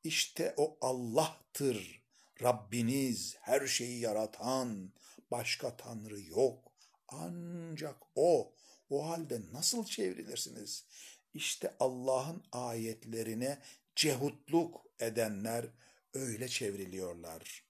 İşte 0.03 0.53
o 0.57 0.77
Allah'tır. 0.81 2.03
Rabbiniz 2.41 3.35
her 3.41 3.67
şeyi 3.67 3.99
yaratan, 3.99 4.93
başka 5.31 5.77
tanrı 5.77 6.21
yok. 6.21 6.71
Ancak 7.07 7.97
o. 8.15 8.53
O 8.89 9.09
halde 9.09 9.41
nasıl 9.51 9.85
çevrilirsiniz? 9.85 10.85
İşte 11.33 11.75
Allah'ın 11.79 12.43
ayetlerine 12.51 13.59
cehutluk 13.95 14.85
edenler 14.99 15.65
öyle 16.13 16.47
çevriliyorlar. 16.47 17.63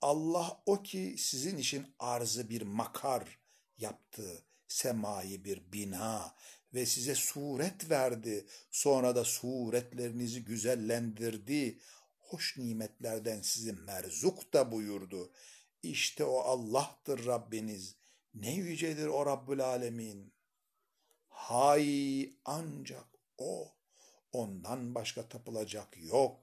Allah 0.00 0.62
o 0.66 0.82
ki 0.82 1.14
sizin 1.18 1.58
için 1.58 1.86
arzı 1.98 2.48
bir 2.50 2.62
makar 2.62 3.38
yaptı, 3.78 4.44
semayı 4.68 5.44
bir 5.44 5.72
bina 5.72 6.34
ve 6.74 6.86
size 6.86 7.14
suret 7.14 7.90
verdi. 7.90 8.46
Sonra 8.70 9.16
da 9.16 9.24
suretlerinizi 9.24 10.44
güzellendirdi. 10.44 11.78
Hoş 12.18 12.58
nimetlerden 12.58 13.42
sizi 13.42 13.72
merzuk 13.72 14.52
da 14.52 14.72
buyurdu. 14.72 15.32
İşte 15.82 16.24
o 16.24 16.38
Allah'tır 16.38 17.26
Rabbiniz. 17.26 17.96
Ne 18.34 18.54
yücedir 18.54 19.06
o 19.06 19.26
Rabbül 19.26 19.60
Alemin. 19.60 20.35
Hay 21.36 22.32
ancak 22.44 23.06
o. 23.38 23.72
Ondan 24.32 24.94
başka 24.94 25.28
tapılacak 25.28 25.88
yok. 25.98 26.40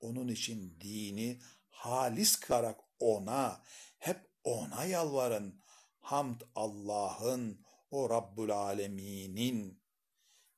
Onun 0.00 0.28
için 0.28 0.76
dini 0.80 1.40
halis 1.70 2.36
kılarak 2.40 2.80
ona, 2.98 3.62
hep 3.98 4.30
ona 4.44 4.84
yalvarın. 4.84 5.60
Hamd 6.00 6.40
Allah'ın, 6.54 7.60
o 7.90 8.10
Rabbül 8.10 8.50
Alemin'in. 8.50 9.80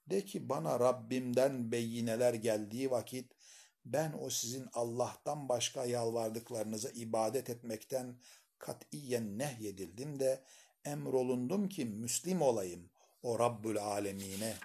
De 0.06 0.24
ki 0.24 0.48
bana 0.48 0.80
Rabbimden 0.80 1.72
beyineler 1.72 2.34
geldiği 2.34 2.90
vakit 2.90 3.32
ben 3.84 4.14
o 4.20 4.30
sizin 4.30 4.68
Allah'tan 4.72 5.48
başka 5.48 5.84
yalvardıklarınıza 5.84 6.90
ibadet 6.90 7.50
etmekten 7.50 8.20
katiyen 8.58 9.38
nehyedildim 9.38 10.20
de 10.20 10.44
emrolundum 10.84 11.68
ki 11.68 11.84
Müslim 11.84 12.42
olayım 12.42 12.90
o 13.24 13.38
Rabbül 13.38 13.78
Alemine. 13.78 14.56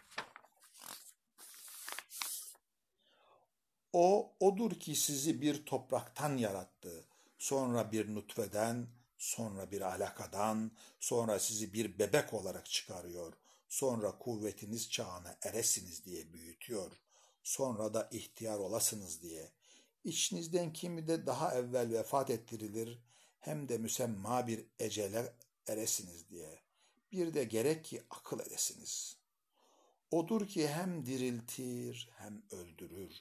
O 3.93 4.35
odur 4.39 4.71
ki 4.71 4.95
sizi 4.95 5.41
bir 5.41 5.65
topraktan 5.65 6.37
yarattı, 6.37 7.05
sonra 7.37 7.91
bir 7.91 8.15
nutfeden, 8.15 8.87
sonra 9.17 9.71
bir 9.71 9.81
alakadan, 9.81 10.71
sonra 10.99 11.39
sizi 11.39 11.73
bir 11.73 11.99
bebek 11.99 12.33
olarak 12.33 12.65
çıkarıyor, 12.65 13.33
sonra 13.69 14.17
kuvvetiniz 14.17 14.91
çağına 14.91 15.37
eresiniz 15.41 16.05
diye 16.05 16.33
büyütüyor, 16.33 16.91
sonra 17.43 17.93
da 17.93 18.09
ihtiyar 18.11 18.59
olasınız 18.59 19.21
diye. 19.21 19.51
İçinizden 20.03 20.73
kimi 20.73 21.07
de 21.07 21.25
daha 21.25 21.55
evvel 21.55 21.93
vefat 21.93 22.29
ettirilir, 22.29 22.99
hem 23.39 23.69
de 23.69 23.77
müsemma 23.77 24.47
bir 24.47 24.65
ecele 24.79 25.33
eresiniz 25.67 26.29
diye. 26.29 26.68
Bir 27.11 27.33
de 27.33 27.43
gerek 27.43 27.85
ki 27.85 28.03
akıl 28.09 28.39
edesiniz. 28.39 29.17
Odur 30.11 30.47
ki 30.47 30.67
hem 30.67 31.05
diriltir 31.05 32.09
hem 32.17 32.43
öldürür. 32.51 33.11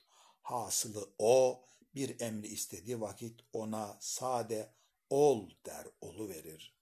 Hasılı 0.43 1.11
o 1.19 1.65
bir 1.95 2.21
emri 2.21 2.47
istediği 2.47 3.01
vakit 3.01 3.41
ona 3.53 3.97
sade 4.01 4.73
ol 5.11 5.51
der 5.67 5.87
olu 6.01 6.29
verir. 6.29 6.79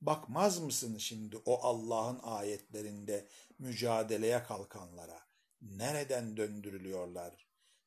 Bakmaz 0.00 0.58
mısın 0.58 0.98
şimdi 0.98 1.36
o 1.36 1.58
Allah'ın 1.62 2.18
ayetlerinde 2.22 3.28
mücadeleye 3.58 4.42
kalkanlara? 4.42 5.20
Nereden 5.62 6.36
döndürülüyorlar? 6.36 7.46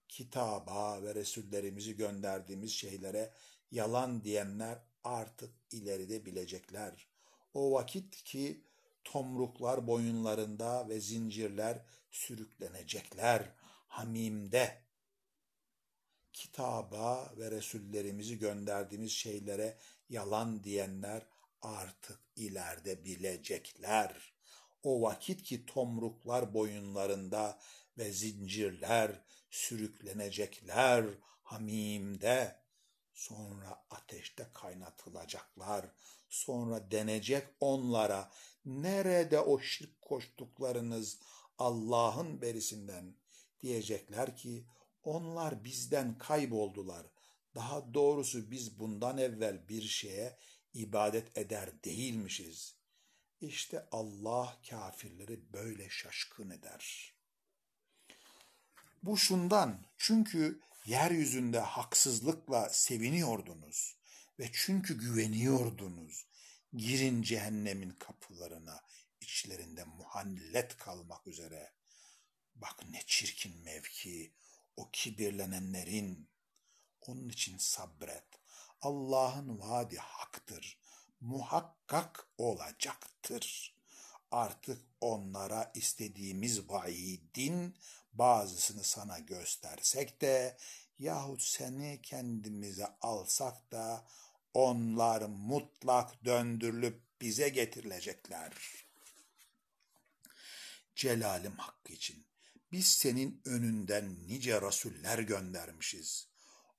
Kitaba 0.10 1.04
ve 1.04 1.16
Resullerimizi 1.16 1.96
gönderdiğimiz 1.96 2.72
şeylere 2.72 3.34
yalan 3.72 4.24
diyenler 4.24 4.80
artık 5.04 5.54
ileride 5.72 6.26
bilecekler. 6.26 7.13
O 7.54 7.72
vakit 7.72 8.24
ki 8.24 8.64
tomruklar 9.04 9.88
boyunlarında 9.88 10.90
ve 10.90 11.00
zincirler 11.00 11.86
sürüklenecekler. 12.12 13.50
Hamimde 13.88 14.84
kitaba 16.34 17.34
ve 17.38 17.52
Resullerimizi 17.52 18.40
gönderdiğimiz 18.40 19.12
şeylere 19.12 19.78
yalan 20.10 20.64
diyenler 20.64 21.26
artık 21.62 22.20
ileride 22.36 23.06
bilecekler. 23.06 24.34
O 24.84 25.02
vakit 25.02 25.44
ki 25.44 25.66
tomruklar 25.66 26.54
boyunlarında 26.54 27.60
ve 27.98 28.12
zincirler 28.12 29.22
sürüklenecekler 29.50 31.06
hamimde, 31.44 32.60
sonra 33.14 33.86
ateşte 33.90 34.48
kaynatılacaklar, 34.54 35.86
sonra 36.34 36.92
denecek 36.92 37.48
onlara, 37.60 38.32
nerede 38.66 39.40
o 39.40 39.60
şirk 39.60 40.02
koştuklarınız 40.02 41.20
Allah'ın 41.58 42.42
berisinden, 42.42 43.16
diyecekler 43.62 44.38
ki, 44.38 44.66
onlar 45.04 45.64
bizden 45.64 46.18
kayboldular. 46.18 47.06
Daha 47.56 47.94
doğrusu 47.94 48.52
biz 48.52 48.80
bundan 48.80 49.18
evvel 49.18 49.70
bir 49.70 49.82
şeye 49.82 50.38
ibadet 50.74 51.38
eder 51.38 51.84
değilmişiz. 51.84 52.76
İşte 53.42 53.88
Allah 53.92 54.58
kafirleri 54.70 55.54
böyle 55.54 55.90
şaşkın 55.90 56.50
eder. 56.50 57.14
Bu 59.04 59.18
şundan 59.18 59.86
çünkü 59.98 60.62
yeryüzünde 60.86 61.60
haksızlıkla 61.60 62.70
seviniyordunuz 62.70 64.03
ve 64.40 64.50
çünkü 64.54 64.98
güveniyordunuz. 64.98 66.28
Girin 66.74 67.22
cehennemin 67.22 67.92
kapılarına 67.92 68.82
içlerinde 69.22 69.84
muhallet 69.84 70.78
kalmak 70.78 71.28
üzere. 71.28 71.74
Bak 72.56 72.80
ne 72.90 73.02
çirkin 73.06 73.64
mevki, 73.64 74.34
o 74.78 74.90
kibirlenenlerin. 74.92 76.30
Onun 77.02 77.30
için 77.30 77.58
sabret. 77.58 78.28
Allah'ın 78.82 79.60
vaadi 79.60 79.98
haktır. 79.98 80.80
Muhakkak 81.22 82.28
olacaktır. 82.38 83.76
Artık 84.32 84.82
onlara 85.02 85.72
istediğimiz 85.76 86.70
vaidin 86.70 87.78
bazısını 88.14 88.84
sana 88.84 89.20
göstersek 89.20 90.22
de 90.22 90.58
yahut 91.00 91.42
seni 91.42 92.00
kendimize 92.02 92.88
alsak 93.02 93.72
da 93.72 94.08
onlar 94.54 95.22
mutlak 95.22 96.26
döndürülüp 96.26 97.02
bize 97.22 97.50
getirilecekler. 97.50 98.54
Celalim 100.96 101.58
hakkı 101.58 101.94
için 101.94 102.26
biz 102.72 102.86
senin 102.86 103.42
önünden 103.46 104.28
nice 104.28 104.62
rasuller 104.62 105.20
göndermişiz. 105.20 106.28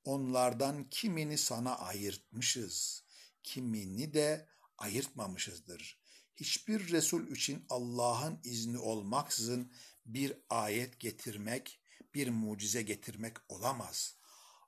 Onlardan 0.05 0.91
kimini 0.91 1.39
sana 1.39 1.79
ayırtmışız, 1.79 3.05
kimini 3.43 4.15
de 4.15 4.49
ayırtmamışızdır. 4.79 6.01
Hiçbir 6.37 6.91
Resul 6.91 7.29
için 7.29 7.67
Allah'ın 7.69 8.41
izni 8.45 8.79
olmaksızın 8.79 9.73
bir 10.07 10.33
ayet 10.51 11.01
getirmek, 11.01 11.81
bir 12.15 12.29
mucize 12.29 12.83
getirmek 12.83 13.37
olamaz. 13.49 14.17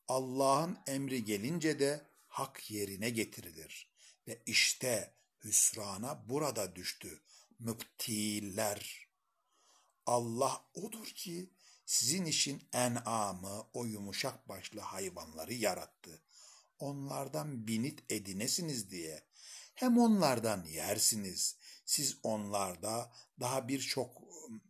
Allah'ın 0.09 0.79
emri 0.87 1.25
gelince 1.25 1.79
de 1.79 2.07
hak 2.27 2.71
yerine 2.71 3.11
getirilir. 3.11 3.91
Ve 4.29 4.43
işte 4.47 5.15
hüsrana 5.45 6.29
burada 6.29 6.77
düştü. 6.77 7.21
Müptiller. 7.59 9.09
Allah 10.07 10.65
odur 10.75 11.07
ki 11.07 11.51
sizin 11.87 12.25
için 12.25 12.69
en'amı, 12.73 13.67
o 13.73 13.85
yumuşak 13.85 14.49
başlı 14.49 14.81
hayvanları 14.81 15.55
yarattı. 15.55 16.23
Onlardan 16.79 17.67
binit 17.67 18.13
edinesiniz 18.13 18.91
diye. 18.91 19.27
Hem 19.75 19.99
onlardan 19.99 20.65
yersiniz. 20.65 21.57
Siz 21.87 22.19
onlarda 22.23 23.13
daha 23.41 23.69
birçok 23.69 24.23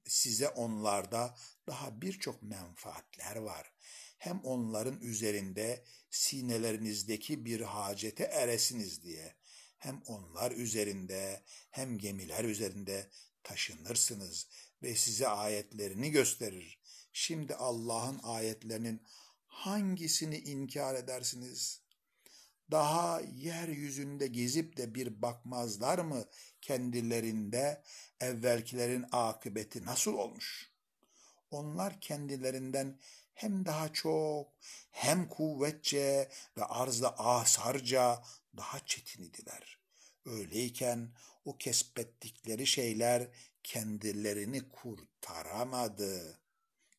size 0.07 0.49
onlarda 0.49 1.37
daha 1.69 2.01
birçok 2.01 2.43
menfaatler 2.43 3.37
var. 3.37 3.73
Hem 4.19 4.41
onların 4.41 5.01
üzerinde 5.01 5.85
sinelerinizdeki 6.11 7.45
bir 7.45 7.61
hacete 7.61 8.25
eresiniz 8.25 9.03
diye. 9.03 9.35
Hem 9.79 10.03
onlar 10.07 10.53
üzerinde 10.53 11.43
hem 11.71 11.99
gemiler 11.99 12.45
üzerinde 12.45 13.11
taşınırsınız 13.43 14.47
ve 14.83 14.95
size 14.95 15.29
ayetlerini 15.29 16.11
gösterir. 16.11 16.81
Şimdi 17.12 17.55
Allah'ın 17.55 18.21
ayetlerinin 18.23 19.03
hangisini 19.47 20.39
inkar 20.39 20.95
edersiniz? 20.95 21.81
Daha 22.71 23.21
yeryüzünde 23.21 24.27
gezip 24.27 24.77
de 24.77 24.95
bir 24.95 25.23
bakmazlar 25.23 25.99
mı 25.99 26.25
kendilerinde 26.67 27.83
evvelkilerin 28.21 29.05
akıbeti 29.12 29.85
nasıl 29.85 30.14
olmuş? 30.14 30.71
Onlar 31.51 32.01
kendilerinden 32.01 32.99
hem 33.35 33.64
daha 33.64 33.93
çok 33.93 34.53
hem 34.91 35.29
kuvvetçe 35.29 36.29
ve 36.57 36.64
arzda 36.64 37.19
asarca 37.19 38.23
daha 38.57 38.87
çetin 38.87 39.23
idiler. 39.23 39.79
Öyleyken 40.25 41.11
o 41.45 41.57
kesbettikleri 41.57 42.67
şeyler 42.67 43.29
kendilerini 43.62 44.69
kurtaramadı. 44.69 46.41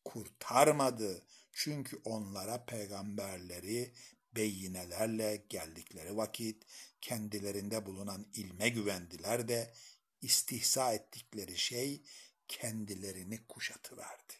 Kurtarmadı. 0.04 1.22
Çünkü 1.52 2.00
onlara 2.04 2.64
peygamberleri 2.64 3.92
beyinelerle 4.34 5.44
geldikleri 5.48 6.16
vakit 6.16 6.64
kendilerinde 7.00 7.86
bulunan 7.86 8.26
ilme 8.34 8.68
güvendiler 8.68 9.48
de 9.48 9.74
istihza 10.22 10.92
ettikleri 10.92 11.58
şey 11.58 12.02
kendilerini 12.48 13.46
kuşatıverdi. 13.46 14.32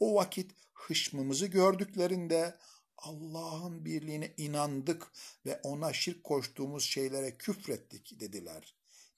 O 0.00 0.14
vakit 0.14 0.50
hışmımızı 0.72 1.46
gördüklerinde 1.46 2.58
Allah'ın 2.96 3.84
birliğine 3.84 4.34
inandık 4.36 5.12
ve 5.46 5.60
ona 5.62 5.92
şirk 5.92 6.24
koştuğumuz 6.24 6.84
şeylere 6.84 7.36
küfrettik 7.36 8.20
dediler. 8.20 8.74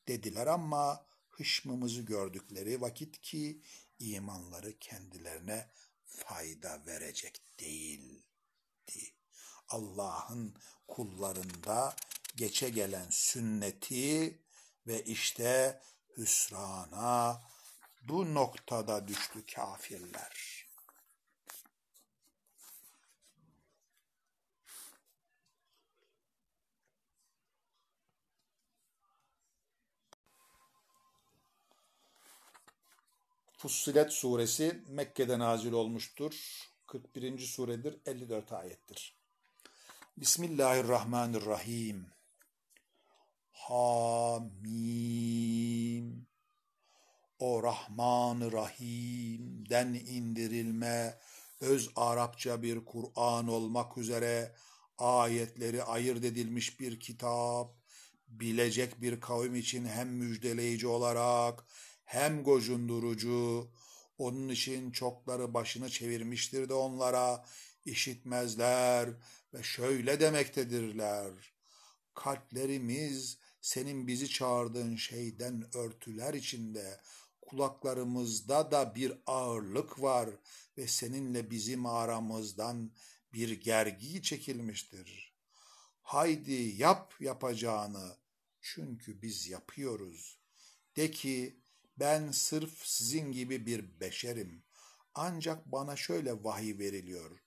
Dediler 0.08 0.46
ama 0.46 1.06
hışmımızı 1.28 2.02
gördükleri 2.02 2.80
vakit 2.80 3.20
ki 3.20 3.62
imanları 3.98 4.78
kendilerine 4.78 5.70
fayda 6.04 6.86
verecek 6.86 7.42
değildi. 7.60 8.22
Allah'ın 9.68 10.54
kullarında 10.88 11.96
geçe 12.36 12.68
gelen 12.68 13.06
sünneti 13.10 14.38
ve 14.86 15.04
işte 15.04 15.80
hüsrana 16.16 17.42
bu 18.02 18.34
noktada 18.34 19.08
düştü 19.08 19.46
kafirler. 19.54 20.58
Fussilet 33.58 34.12
suresi 34.12 34.84
Mekke'de 34.88 35.38
nazil 35.38 35.72
olmuştur. 35.72 36.34
41. 36.86 37.38
suredir, 37.38 37.96
54 38.06 38.52
ayettir. 38.52 39.16
Bismillahirrahmanirrahim. 40.16 42.17
Hamim. 43.58 44.58
O 47.38 47.62
Rahman-ı 47.62 48.52
Rahim'den 48.52 49.94
indirilme 49.94 51.18
öz 51.60 51.90
Arapça 51.96 52.62
bir 52.62 52.84
Kur'an 52.84 53.48
olmak 53.48 53.98
üzere 53.98 54.54
ayetleri 54.98 55.82
ayırt 55.82 56.24
edilmiş 56.24 56.80
bir 56.80 57.00
kitap, 57.00 57.74
bilecek 58.28 59.02
bir 59.02 59.20
kavim 59.20 59.54
için 59.54 59.86
hem 59.86 60.08
müjdeleyici 60.08 60.86
olarak 60.86 61.64
hem 62.04 62.42
gocundurucu, 62.42 63.70
onun 64.18 64.48
için 64.48 64.90
çokları 64.90 65.54
başını 65.54 65.90
çevirmiştir 65.90 66.68
de 66.68 66.74
onlara 66.74 67.44
işitmezler 67.84 69.08
ve 69.54 69.62
şöyle 69.62 70.20
demektedirler. 70.20 71.32
Kalplerimiz 72.14 73.38
senin 73.68 74.06
bizi 74.06 74.28
çağırdığın 74.28 74.96
şeyden 74.96 75.76
örtüler 75.76 76.34
içinde, 76.34 77.00
kulaklarımızda 77.40 78.70
da 78.70 78.94
bir 78.94 79.12
ağırlık 79.26 80.02
var 80.02 80.30
ve 80.78 80.86
seninle 80.86 81.50
bizim 81.50 81.86
aramızdan 81.86 82.92
bir 83.32 83.60
gergi 83.60 84.22
çekilmiştir. 84.22 85.34
Haydi 86.02 86.52
yap 86.52 87.14
yapacağını 87.20 88.16
çünkü 88.60 89.22
biz 89.22 89.48
yapıyoruz. 89.48 90.40
De 90.96 91.10
ki 91.10 91.60
ben 91.98 92.30
sırf 92.30 92.86
sizin 92.86 93.32
gibi 93.32 93.66
bir 93.66 94.00
beşerim. 94.00 94.62
Ancak 95.14 95.72
bana 95.72 95.96
şöyle 95.96 96.44
vahiy 96.44 96.78
veriliyor. 96.78 97.42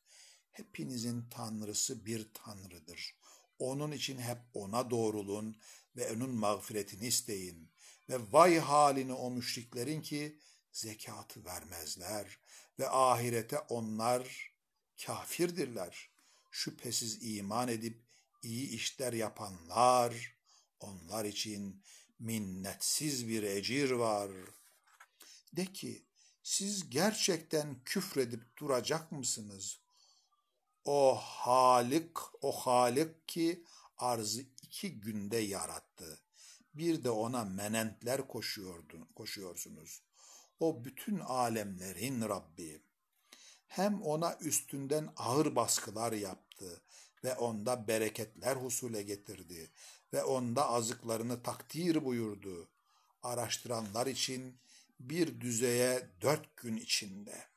Hepinizin 0.52 1.30
tanrısı 1.30 2.06
bir 2.06 2.30
tanrıdır. 2.34 3.16
Onun 3.60 3.92
için 3.92 4.18
hep 4.18 4.38
ona 4.54 4.92
doğrulun 4.92 5.56
ve 5.96 6.12
onun 6.12 6.30
mağfiretini 6.30 7.08
isteyin. 7.08 7.72
Ve 8.10 8.18
vay 8.32 8.60
halini 8.60 9.14
o 9.14 9.32
müşriklerin 9.32 10.02
ki 10.02 10.40
zekatı 10.72 11.46
vermezler 11.46 12.40
ve 12.80 12.90
ahirete 12.90 13.60
onlar 13.60 14.54
kafirdirler. 15.06 16.10
Şüphesiz 16.52 17.18
iman 17.22 17.68
edip 17.68 18.04
iyi 18.44 18.70
işler 18.70 19.14
yapanlar 19.14 20.36
onlar 20.80 21.26
için 21.26 21.84
minnetsiz 22.20 23.28
bir 23.28 23.44
ecir 23.44 23.92
var. 23.92 24.32
De 25.54 25.66
ki 25.66 26.06
siz 26.44 26.90
gerçekten 26.90 27.84
küfredip 27.84 28.58
duracak 28.58 29.12
mısınız? 29.12 29.80
O 30.86 31.16
Halik, 31.16 32.18
o 32.42 32.52
Halik 32.52 33.28
ki 33.28 33.66
arzı 33.98 34.46
iki 34.72 35.00
günde 35.00 35.38
yarattı. 35.38 36.20
Bir 36.74 37.04
de 37.04 37.10
ona 37.10 37.46
menentler 37.46 38.28
koşuyordu, 38.28 39.08
koşuyorsunuz. 39.16 40.04
O 40.60 40.86
bütün 40.86 41.20
alemlerin 41.20 42.22
Rabbi. 42.22 42.82
Hem 43.68 44.02
ona 44.02 44.38
üstünden 44.38 45.14
ağır 45.18 45.56
baskılar 45.56 46.12
yaptı 46.12 46.82
ve 47.24 47.36
onda 47.36 47.88
bereketler 47.88 48.56
husule 48.56 49.04
getirdi 49.04 49.72
ve 50.14 50.24
onda 50.24 50.70
azıklarını 50.70 51.44
takdir 51.44 52.06
buyurdu. 52.06 52.70
Araştıranlar 53.24 54.08
için 54.08 54.60
bir 55.00 55.42
düzeye 55.42 56.10
dört 56.22 56.58
gün 56.58 56.78
içinde. 56.78 57.48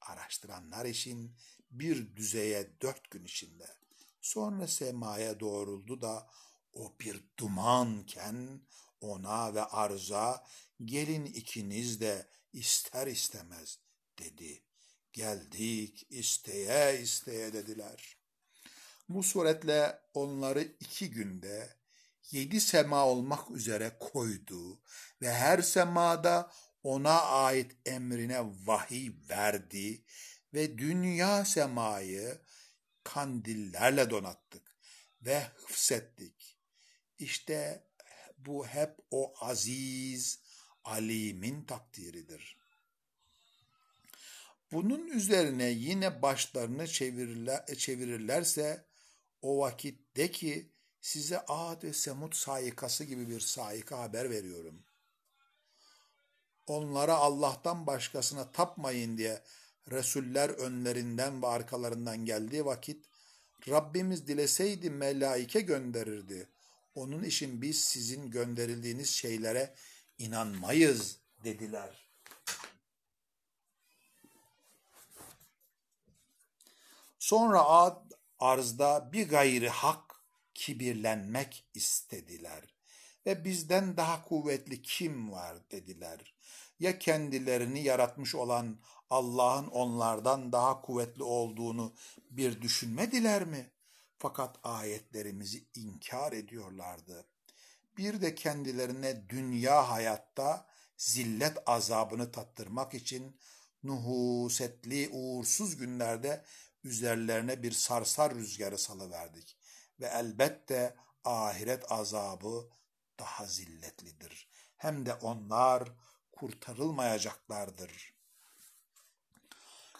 Araştıranlar 0.00 0.84
için 0.84 1.36
bir 1.70 2.16
düzeye 2.16 2.70
dört 2.80 3.10
gün 3.10 3.24
içinde. 3.24 3.81
Sonra 4.22 4.68
semaya 4.68 5.40
doğruldu 5.40 6.00
da 6.00 6.30
o 6.72 6.94
bir 7.00 7.24
dumanken 7.38 8.60
ona 9.00 9.54
ve 9.54 9.64
arza 9.64 10.46
gelin 10.84 11.24
ikiniz 11.24 12.00
de 12.00 12.26
ister 12.52 13.06
istemez 13.06 13.78
dedi. 14.18 14.62
Geldik 15.12 16.06
isteye 16.10 17.00
isteye 17.00 17.52
dediler. 17.52 18.16
Bu 19.08 19.22
suretle 19.22 19.98
onları 20.14 20.62
iki 20.80 21.10
günde 21.10 21.76
yedi 22.30 22.60
sema 22.60 23.06
olmak 23.06 23.50
üzere 23.50 23.96
koydu 24.00 24.80
ve 25.22 25.32
her 25.32 25.62
semada 25.62 26.52
ona 26.82 27.20
ait 27.22 27.76
emrine 27.86 28.40
vahiy 28.66 29.10
verdi 29.30 30.04
ve 30.54 30.78
dünya 30.78 31.44
semayı 31.44 32.40
kandillerle 33.04 34.10
donattık 34.10 34.76
ve 35.22 35.42
hıfsettik. 35.44 36.58
İşte 37.18 37.86
bu 38.38 38.66
hep 38.66 38.96
o 39.10 39.34
aziz, 39.40 40.40
alimin 40.84 41.64
takdiridir. 41.64 42.56
Bunun 44.72 45.06
üzerine 45.06 45.64
yine 45.64 46.22
başlarını 46.22 46.88
çevirirler, 46.88 47.66
çevirirlerse 47.76 48.84
o 49.42 49.58
vakit 49.58 50.16
de 50.16 50.30
ki 50.30 50.72
size 51.00 51.40
Ad 51.40 51.82
ve 51.82 51.92
Semud 51.92 52.32
saikası 52.32 53.04
gibi 53.04 53.28
bir 53.28 53.40
saika 53.40 53.98
haber 53.98 54.30
veriyorum. 54.30 54.84
Onlara 56.66 57.14
Allah'tan 57.14 57.86
başkasına 57.86 58.52
tapmayın 58.52 59.18
diye 59.18 59.42
Resuller 59.90 60.48
önlerinden 60.48 61.42
ve 61.42 61.46
arkalarından 61.46 62.24
geldiği 62.24 62.64
vakit 62.64 63.04
Rabbimiz 63.68 64.26
dileseydi 64.26 64.90
melaike 64.90 65.60
gönderirdi. 65.60 66.48
Onun 66.94 67.22
için 67.22 67.62
biz 67.62 67.84
sizin 67.84 68.30
gönderildiğiniz 68.30 69.10
şeylere 69.10 69.74
inanmayız 70.18 71.18
dediler. 71.44 72.08
Sonra 77.18 77.64
ad 77.64 78.10
arzda 78.38 79.12
bir 79.12 79.28
gayri 79.28 79.68
hak 79.68 80.14
kibirlenmek 80.54 81.66
istediler 81.74 82.74
ve 83.26 83.44
bizden 83.44 83.96
daha 83.96 84.24
kuvvetli 84.24 84.82
kim 84.82 85.32
var 85.32 85.70
dediler. 85.70 86.34
Ya 86.80 86.98
kendilerini 86.98 87.82
yaratmış 87.82 88.34
olan 88.34 88.78
Allah'ın 89.12 89.66
onlardan 89.66 90.52
daha 90.52 90.80
kuvvetli 90.80 91.22
olduğunu 91.22 91.94
bir 92.30 92.62
düşünmediler 92.62 93.44
mi? 93.44 93.70
Fakat 94.18 94.56
ayetlerimizi 94.62 95.66
inkar 95.74 96.32
ediyorlardı. 96.32 97.26
Bir 97.96 98.20
de 98.20 98.34
kendilerine 98.34 99.28
dünya 99.28 99.90
hayatta 99.90 100.66
zillet 100.96 101.58
azabını 101.66 102.32
tattırmak 102.32 102.94
için 102.94 103.36
nuhusetli 103.82 105.08
uğursuz 105.12 105.76
günlerde 105.76 106.44
üzerlerine 106.84 107.62
bir 107.62 107.72
sarsar 107.72 108.34
rüzgarı 108.34 108.78
salıverdik. 108.78 109.56
Ve 110.00 110.06
elbette 110.06 110.96
ahiret 111.24 111.92
azabı 111.92 112.68
daha 113.18 113.46
zilletlidir. 113.46 114.48
Hem 114.76 115.06
de 115.06 115.14
onlar 115.14 115.92
kurtarılmayacaklardır. 116.32 118.11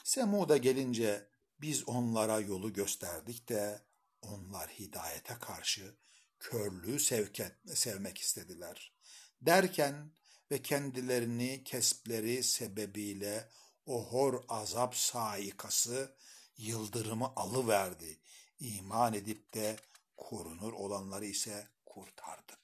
Semud'a 0.05 0.57
gelince 0.57 1.27
biz 1.61 1.89
onlara 1.89 2.41
yolu 2.41 2.73
gösterdik 2.73 3.49
de 3.49 3.81
onlar 4.23 4.71
hidayete 4.71 5.35
karşı 5.35 5.95
körlüğü 6.39 7.01
sevket, 7.01 7.53
sevmek 7.75 8.19
istediler. 8.19 8.93
Derken 9.41 10.13
ve 10.51 10.63
kendilerini 10.63 11.65
kespleri 11.65 12.45
sebebiyle 12.45 13.49
o 13.87 14.05
hor 14.05 14.45
azap 14.49 14.97
saikası 14.97 16.17
yıldırımı 16.57 17.33
alıverdi. 17.37 18.19
İman 18.61 19.15
edip 19.15 19.55
de 19.55 19.77
korunur 20.17 20.73
olanları 20.73 21.25
ise 21.25 21.69
kurtardık. 21.87 22.59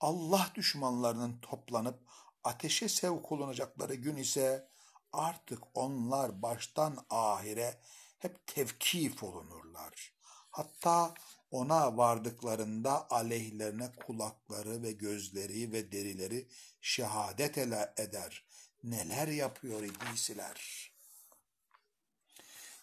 Allah 0.00 0.50
düşmanlarının 0.54 1.38
toplanıp 1.42 1.98
ateşe 2.44 2.88
sevk 2.88 3.32
olunacakları 3.32 3.94
gün 3.94 4.16
ise 4.16 4.68
artık 5.12 5.62
onlar 5.74 6.42
baştan 6.42 7.06
ahire 7.10 7.80
hep 8.18 8.46
tevkif 8.46 9.22
olunurlar. 9.22 10.12
Hatta 10.50 11.14
ona 11.50 11.96
vardıklarında 11.96 13.10
aleyhlerine 13.10 13.92
kulakları 14.06 14.82
ve 14.82 14.92
gözleri 14.92 15.72
ve 15.72 15.92
derileri 15.92 16.46
şehadet 16.80 17.58
eder. 17.98 18.44
Neler 18.84 19.28
yapıyor 19.28 19.82
idisiler. 19.82 20.90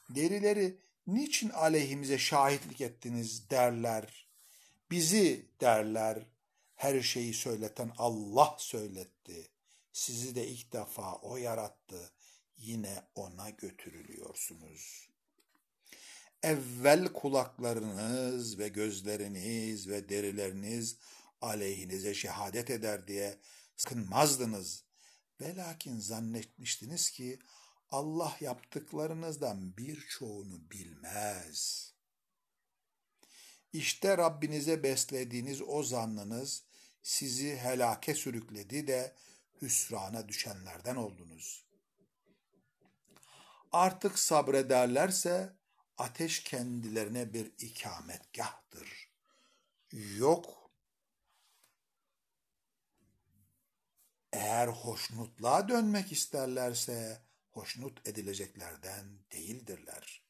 Derileri 0.10 0.78
niçin 1.08 1.50
aleyhimize 1.50 2.18
şahitlik 2.18 2.82
ettiniz 2.82 3.50
derler. 3.50 4.28
Bizi 4.92 5.46
derler. 5.62 6.26
Her 6.76 7.02
şeyi 7.02 7.34
söyleten 7.34 7.92
Allah 7.98 8.56
söyletti. 8.60 9.53
Sizi 9.94 10.36
de 10.36 10.48
ilk 10.48 10.74
defa 10.74 11.16
o 11.16 11.38
yarattı. 11.38 12.12
Yine 12.58 13.04
ona 13.16 13.50
götürülüyorsunuz. 13.50 15.10
Evvel 16.44 17.14
kulaklarınız 17.14 18.60
ve 18.60 18.68
gözleriniz 18.68 19.88
ve 19.88 20.10
derileriniz 20.10 20.98
aleyhinize 21.42 22.14
şehadet 22.14 22.70
eder 22.70 23.08
diye 23.08 23.40
sıkınmazdınız. 23.78 24.84
Velakin 25.42 26.00
zannetmiştiniz 26.00 27.10
ki 27.10 27.40
Allah 27.90 28.38
yaptıklarınızdan 28.40 29.78
birçoğunu 29.78 30.72
bilmez. 30.72 31.94
İşte 33.74 34.18
Rabbinize 34.18 34.84
beslediğiniz 34.84 35.62
o 35.62 35.84
zannınız 35.84 36.64
sizi 37.04 37.56
helake 37.56 38.16
sürükledi 38.16 38.88
de 38.88 39.16
hüsrana 39.64 40.28
düşenlerden 40.28 40.96
oldunuz. 40.96 41.66
Artık 43.72 44.20
sabrederlerse 44.20 45.54
ateş 45.98 46.44
kendilerine 46.44 47.34
bir 47.34 47.46
ikametgahtır. 47.60 49.10
Yok. 49.92 50.72
Eğer 54.34 54.68
hoşnutluğa 54.68 55.70
dönmek 55.70 56.12
isterlerse 56.12 57.22
hoşnut 57.52 58.08
edileceklerden 58.08 59.06
değildirler. 59.32 60.24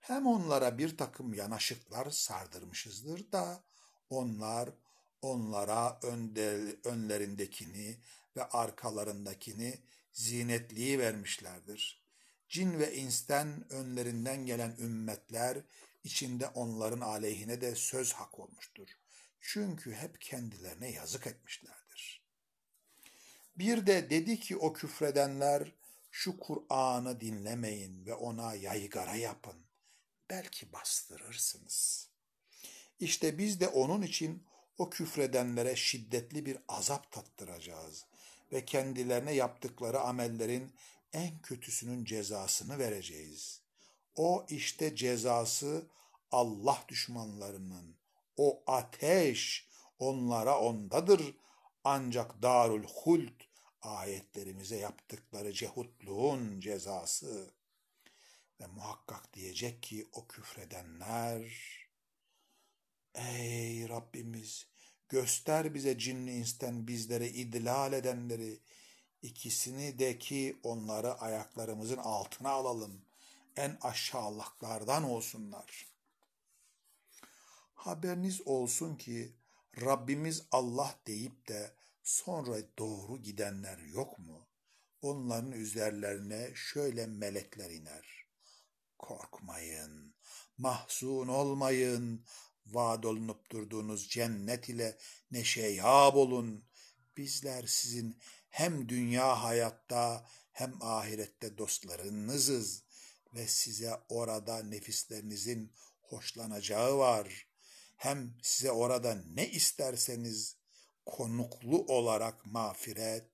Hem 0.00 0.26
onlara 0.26 0.78
bir 0.78 0.96
takım 0.96 1.34
yanaşıklar 1.34 2.10
sardırmışızdır 2.10 3.32
da 3.32 3.64
onlar 4.10 4.70
onlara 5.22 5.98
önde, 6.02 6.76
önlerindekini 6.84 7.96
ve 8.38 8.44
arkalarındakini 8.44 9.78
zinetliği 10.12 10.98
vermişlerdir. 10.98 12.02
Cin 12.48 12.78
ve 12.78 12.96
insten 12.96 13.72
önlerinden 13.72 14.46
gelen 14.46 14.76
ümmetler 14.78 15.58
içinde 16.04 16.48
onların 16.48 17.00
aleyhine 17.00 17.60
de 17.60 17.74
söz 17.74 18.12
hak 18.12 18.38
olmuştur. 18.38 18.88
Çünkü 19.40 19.92
hep 19.92 20.20
kendilerine 20.20 20.90
yazık 20.90 21.26
etmişlerdir. 21.26 22.22
Bir 23.56 23.86
de 23.86 24.10
dedi 24.10 24.40
ki 24.40 24.56
o 24.56 24.72
küfredenler 24.72 25.72
şu 26.10 26.38
Kur'an'ı 26.38 27.20
dinlemeyin 27.20 28.06
ve 28.06 28.14
ona 28.14 28.54
yaygara 28.54 29.14
yapın. 29.14 29.56
Belki 30.30 30.72
bastırırsınız. 30.72 32.08
İşte 33.00 33.38
biz 33.38 33.60
de 33.60 33.68
onun 33.68 34.02
için 34.02 34.46
o 34.78 34.90
küfredenlere 34.90 35.76
şiddetli 35.76 36.46
bir 36.46 36.58
azap 36.68 37.12
tattıracağız 37.12 38.07
ve 38.52 38.64
kendilerine 38.64 39.32
yaptıkları 39.32 40.00
amellerin 40.00 40.74
en 41.12 41.42
kötüsünün 41.42 42.04
cezasını 42.04 42.78
vereceğiz. 42.78 43.62
O 44.14 44.46
işte 44.48 44.96
cezası 44.96 45.86
Allah 46.30 46.84
düşmanlarının. 46.88 47.96
O 48.36 48.62
ateş 48.66 49.68
onlara 49.98 50.60
ondadır. 50.60 51.36
Ancak 51.84 52.42
darul 52.42 52.84
hult 52.84 53.42
ayetlerimize 53.82 54.76
yaptıkları 54.76 55.52
cehutluğun 55.52 56.60
cezası. 56.60 57.50
Ve 58.60 58.66
muhakkak 58.66 59.34
diyecek 59.34 59.82
ki 59.82 60.08
o 60.12 60.26
küfredenler, 60.26 61.44
Ey 63.14 63.88
Rabbimiz 63.88 64.66
göster 65.08 65.74
bize 65.74 65.98
cinni 65.98 66.32
insten 66.32 66.86
bizlere 66.86 67.28
idlal 67.28 67.92
edenleri, 67.92 68.60
ikisini 69.22 69.98
de 69.98 70.18
ki 70.18 70.60
onları 70.62 71.14
ayaklarımızın 71.14 71.96
altına 71.96 72.50
alalım, 72.50 73.04
en 73.56 73.78
aşağılıklardan 73.80 75.04
olsunlar. 75.04 75.86
Haberiniz 77.74 78.46
olsun 78.46 78.96
ki 78.96 79.32
Rabbimiz 79.80 80.42
Allah 80.52 80.94
deyip 81.06 81.48
de 81.48 81.72
sonra 82.02 82.56
doğru 82.78 83.22
gidenler 83.22 83.78
yok 83.78 84.18
mu? 84.18 84.46
Onların 85.02 85.52
üzerlerine 85.52 86.50
şöyle 86.54 87.06
melekler 87.06 87.70
iner. 87.70 88.26
Korkmayın, 88.98 90.14
mahzun 90.58 91.28
olmayın, 91.28 92.24
vaad 92.72 93.04
olunup 93.04 93.50
durduğunuz 93.50 94.08
cennet 94.08 94.68
ile 94.68 94.98
neşeyab 95.30 96.14
olun. 96.14 96.64
Bizler 97.16 97.66
sizin 97.66 98.18
hem 98.50 98.88
dünya 98.88 99.42
hayatta 99.42 100.26
hem 100.52 100.82
ahirette 100.82 101.58
dostlarınızız 101.58 102.82
ve 103.34 103.46
size 103.46 103.94
orada 104.08 104.62
nefislerinizin 104.62 105.72
hoşlanacağı 106.00 106.98
var. 106.98 107.46
Hem 107.96 108.34
size 108.42 108.70
orada 108.70 109.14
ne 109.34 109.48
isterseniz 109.48 110.56
konuklu 111.06 111.84
olarak 111.86 112.46
mağfiret 112.46 113.30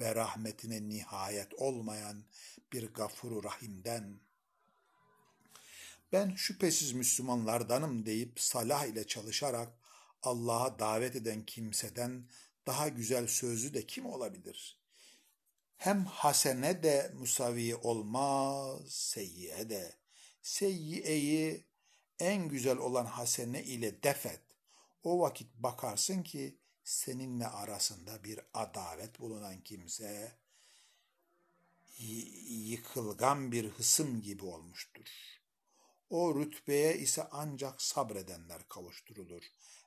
ve 0.00 0.14
rahmetine 0.14 0.88
nihayet 0.88 1.54
olmayan 1.54 2.24
bir 2.72 2.92
gafuru 2.92 3.44
rahimden 3.44 4.20
ben 6.12 6.34
şüphesiz 6.34 6.92
Müslümanlardanım 6.92 8.06
deyip 8.06 8.40
salah 8.40 8.84
ile 8.84 9.06
çalışarak 9.06 9.78
Allah'a 10.22 10.78
davet 10.78 11.16
eden 11.16 11.44
kimseden 11.46 12.28
daha 12.66 12.88
güzel 12.88 13.26
sözlü 13.26 13.74
de 13.74 13.86
kim 13.86 14.06
olabilir? 14.06 14.78
Hem 15.76 16.04
hasene 16.04 16.82
de 16.82 17.12
musavi 17.14 17.76
olmaz, 17.76 18.92
seyyiye 18.92 19.70
de. 19.70 19.94
Seyyiyeyi 20.42 21.66
en 22.18 22.48
güzel 22.48 22.78
olan 22.78 23.06
hasene 23.06 23.64
ile 23.64 24.02
defet. 24.02 24.42
O 25.02 25.20
vakit 25.20 25.54
bakarsın 25.54 26.22
ki 26.22 26.58
seninle 26.84 27.46
arasında 27.46 28.24
bir 28.24 28.40
adavet 28.54 29.20
bulunan 29.20 29.60
kimse 29.60 30.38
yıkılgan 32.48 33.52
bir 33.52 33.68
hısım 33.68 34.22
gibi 34.22 34.44
olmuştur. 34.44 35.37
O 36.10 36.40
rütbeye 36.40 36.98
ise 36.98 37.28
ancak 37.30 37.82
sabredenler 37.82 38.68
kavuşturulur 38.68 39.42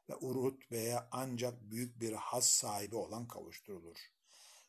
ve 0.10 0.16
o 0.16 0.52
rütbeye 0.52 1.00
ancak 1.12 1.72
büyük 1.72 2.02
bir 2.02 2.14
has 2.14 2.50
sahibi 2.50 2.96
olan 2.96 3.28
kavuşturulur. 3.28 3.98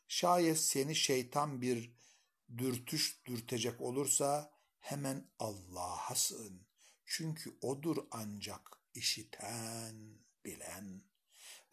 Şayet 0.07 0.59
seni 0.59 0.95
şeytan 0.95 1.61
bir 1.61 1.93
dürtüş 2.57 3.25
dürtecek 3.25 3.81
olursa 3.81 4.53
hemen 4.79 5.27
Allah'a 5.39 6.15
sığın. 6.15 6.67
Çünkü 7.05 7.57
odur 7.61 7.97
ancak 8.11 8.79
işiten, 8.93 10.17
bilen 10.45 11.03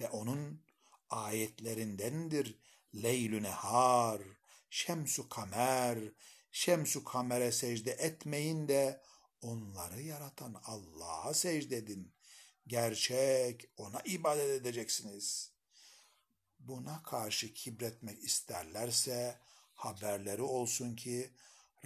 ve 0.00 0.08
onun 0.08 0.62
ayetlerindendir 1.10 2.58
leylü 2.94 3.42
nehar, 3.42 4.22
şemsu 4.70 5.28
kamer, 5.28 5.98
şemsu 6.52 7.04
kamere 7.04 7.52
secde 7.52 7.90
etmeyin 7.90 8.68
de 8.68 9.02
onları 9.42 10.02
yaratan 10.02 10.60
Allah'a 10.64 11.34
secde 11.34 11.76
edin. 11.76 12.12
Gerçek 12.66 13.70
ona 13.76 14.00
ibadet 14.00 14.50
edeceksiniz. 14.50 15.52
Buna 16.58 17.02
karşı 17.02 17.54
kibretmek 17.54 18.24
isterlerse 18.24 19.38
haberleri 19.74 20.42
olsun 20.42 20.96
ki 20.96 21.30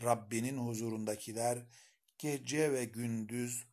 Rabbinin 0.02 0.58
huzurundakiler 0.58 1.58
gece 2.18 2.72
ve 2.72 2.84
gündüz 2.84 3.64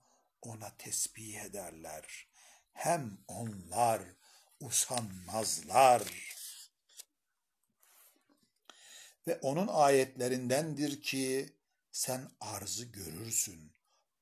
ona 0.42 0.78
tesbih 0.78 1.42
ederler. 1.42 2.28
Hem 2.74 3.18
onlar 3.28 4.02
usanmazlar. 4.60 6.04
Ve 9.28 9.40
onun 9.42 9.68
ayetlerindendir 9.68 11.02
ki 11.02 11.56
sen 11.92 12.32
arzı 12.40 12.86
görürsün. 12.86 13.74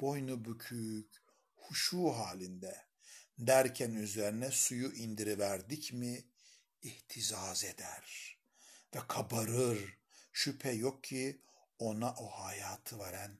Boynu 0.01 0.45
bükük, 0.45 1.23
huşu 1.55 2.09
halinde. 2.09 2.89
Derken 3.37 3.91
üzerine 3.91 4.51
suyu 4.51 4.93
indiriverdik 4.93 5.93
mi 5.93 6.25
ihtizaz 6.81 7.63
eder 7.63 8.37
ve 8.95 8.99
kabarır. 9.07 9.99
Şüphe 10.33 10.71
yok 10.71 11.03
ki 11.03 11.41
ona 11.79 12.13
o 12.13 12.27
hayatı 12.27 12.99
veren 12.99 13.39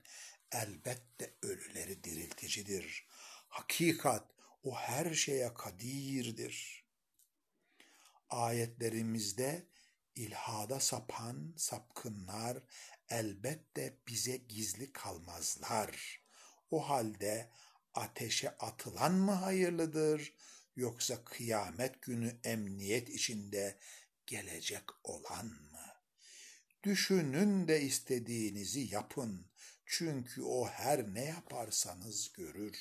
elbette 0.52 1.34
ölüleri 1.42 2.04
dirilticidir. 2.04 3.08
Hakikat 3.48 4.32
o 4.64 4.76
her 4.76 5.14
şeye 5.14 5.54
kadirdir. 5.54 6.86
Ayetlerimizde 8.30 9.68
ilhada 10.16 10.80
sapan 10.80 11.54
sapkınlar 11.58 12.58
elbette 13.10 13.98
bize 14.08 14.38
gizli 14.38 14.94
kalmazlar. 14.94 16.22
O 16.72 16.90
halde 16.90 17.50
ateşe 17.94 18.50
atılan 18.50 19.14
mı 19.14 19.32
hayırlıdır 19.32 20.34
yoksa 20.76 21.24
kıyamet 21.24 22.02
günü 22.02 22.40
emniyet 22.44 23.10
içinde 23.10 23.80
gelecek 24.28 24.84
olan 25.04 25.46
mı? 25.46 25.80
Düşünün 26.84 27.68
de 27.68 27.82
istediğinizi 27.82 28.80
yapın. 28.80 29.46
Çünkü 29.86 30.42
o 30.42 30.68
her 30.68 31.14
ne 31.14 31.26
yaparsanız 31.26 32.34
görür. 32.34 32.78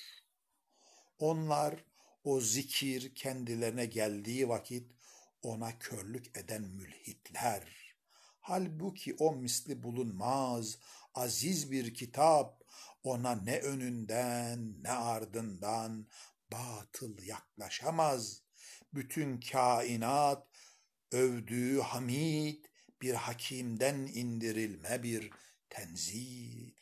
Onlar 1.19 1.85
o 2.25 2.41
zikir 2.41 3.15
kendilerine 3.15 3.87
geldiği 3.87 4.49
vakit 4.49 4.93
ona 5.43 5.79
körlük 5.79 6.39
eden 6.39 6.63
mülhitler. 6.63 7.88
Halbuki 8.49 9.15
o 9.19 9.33
misli 9.33 9.83
bulunmaz, 9.83 10.79
aziz 11.15 11.71
bir 11.71 11.95
kitap, 11.95 12.65
ona 13.03 13.35
ne 13.35 13.59
önünden 13.59 14.83
ne 14.83 14.91
ardından 14.91 16.09
batıl 16.53 17.23
yaklaşamaz. 17.23 18.43
Bütün 18.95 19.41
kainat 19.41 20.49
övdüğü 21.13 21.81
hamid 21.81 22.65
bir 23.03 23.15
hakimden 23.15 23.97
indirilme 23.97 25.03
bir 25.03 25.31
tenzil. 25.71 26.73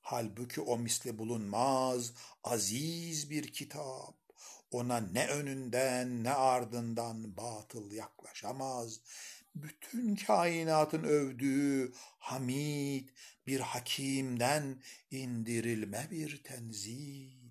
Halbuki 0.00 0.60
o 0.60 0.78
misli 0.78 1.18
bulunmaz 1.18 2.12
aziz 2.44 3.30
bir 3.30 3.52
kitap. 3.52 4.17
Ona 4.70 5.00
ne 5.00 5.26
önünden 5.26 6.24
ne 6.24 6.30
ardından 6.30 7.36
batıl 7.36 7.92
yaklaşamaz. 7.92 9.00
Bütün 9.54 10.16
kainatın 10.16 11.04
övdüğü 11.04 11.92
hamid 12.18 13.08
bir 13.46 13.60
hakimden 13.60 14.82
indirilme 15.10 16.08
bir 16.10 16.42
tenzil. 16.42 17.48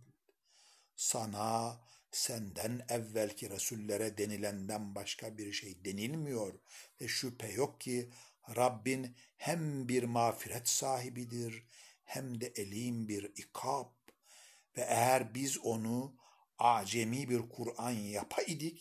Sana 0.96 1.80
senden 2.12 2.86
evvelki 2.90 3.50
Resullere 3.50 4.18
denilenden 4.18 4.96
başka 4.96 5.38
bir 5.38 5.54
şey 5.54 5.86
denilmiyor 5.86 6.54
ve 7.02 7.08
şüphe 7.08 7.48
yok 7.48 7.82
ki 7.82 8.10
Rabbin 8.56 9.16
hem 9.38 9.90
bir 9.90 10.04
mağfiret 10.04 10.70
sahibidir 10.70 11.64
hem 12.06 12.42
de 12.42 12.48
elim 12.48 13.08
bir 13.08 13.24
ikab 13.24 13.90
ve 14.78 14.82
eğer 14.82 15.36
biz 15.36 15.58
onu 15.58 16.16
acemi 16.60 17.30
bir 17.30 17.50
Kur'an 17.50 17.92
yapaydık 17.92 18.78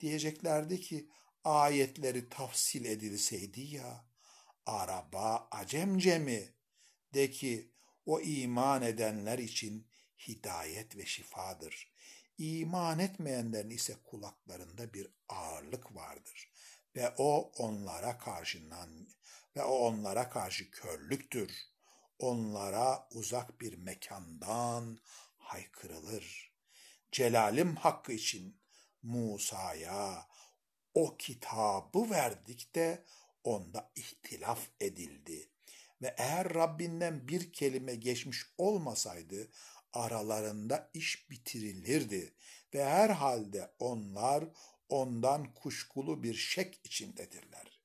diyeceklerdi 0.00 0.80
ki 0.80 1.08
ayetleri 1.44 2.28
tafsil 2.28 2.84
edilseydi 2.84 3.60
ya 3.60 4.06
araba 4.66 5.48
acemce 5.50 6.18
mi 6.18 6.54
de 7.14 7.30
ki 7.30 7.72
o 8.06 8.20
iman 8.20 8.82
edenler 8.82 9.38
için 9.38 9.88
hidayet 10.28 10.96
ve 10.96 11.06
şifadır. 11.06 11.94
İman 12.38 12.98
etmeyenlerin 12.98 13.70
ise 13.70 13.96
kulaklarında 14.04 14.94
bir 14.94 15.08
ağırlık 15.28 15.94
vardır 15.94 16.52
ve 16.96 17.14
o 17.18 17.52
onlara 17.56 18.18
karşından 18.18 19.08
ve 19.56 19.62
o 19.62 19.74
onlara 19.74 20.30
karşı 20.30 20.70
körlüktür. 20.70 21.52
Onlara 22.18 23.08
uzak 23.10 23.60
bir 23.60 23.76
mekandan 23.76 24.98
haykırılır. 25.36 26.53
Celalim 27.14 27.76
hakkı 27.76 28.12
için 28.12 28.56
Musa'ya 29.02 30.28
o 30.94 31.16
kitabı 31.16 32.10
verdik 32.10 32.74
de 32.74 33.04
onda 33.44 33.92
ihtilaf 33.96 34.68
edildi. 34.80 35.48
Ve 36.02 36.14
eğer 36.18 36.54
Rabbinden 36.54 37.28
bir 37.28 37.52
kelime 37.52 37.94
geçmiş 37.94 38.46
olmasaydı 38.58 39.48
aralarında 39.92 40.90
iş 40.94 41.30
bitirilirdi 41.30 42.34
ve 42.74 42.84
herhalde 42.84 43.70
onlar 43.78 44.44
ondan 44.88 45.54
kuşkulu 45.54 46.22
bir 46.22 46.34
şek 46.34 46.80
içindedirler. 46.84 47.80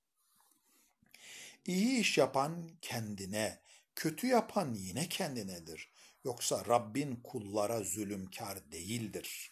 İyi 1.65 1.99
iş 1.99 2.17
yapan 2.17 2.69
kendine, 2.81 3.61
kötü 3.95 4.27
yapan 4.27 4.73
yine 4.73 5.09
kendinedir. 5.09 5.91
Yoksa 6.25 6.65
Rabbin 6.67 7.15
kullara 7.23 7.83
zulümkar 7.83 8.71
değildir. 8.71 9.51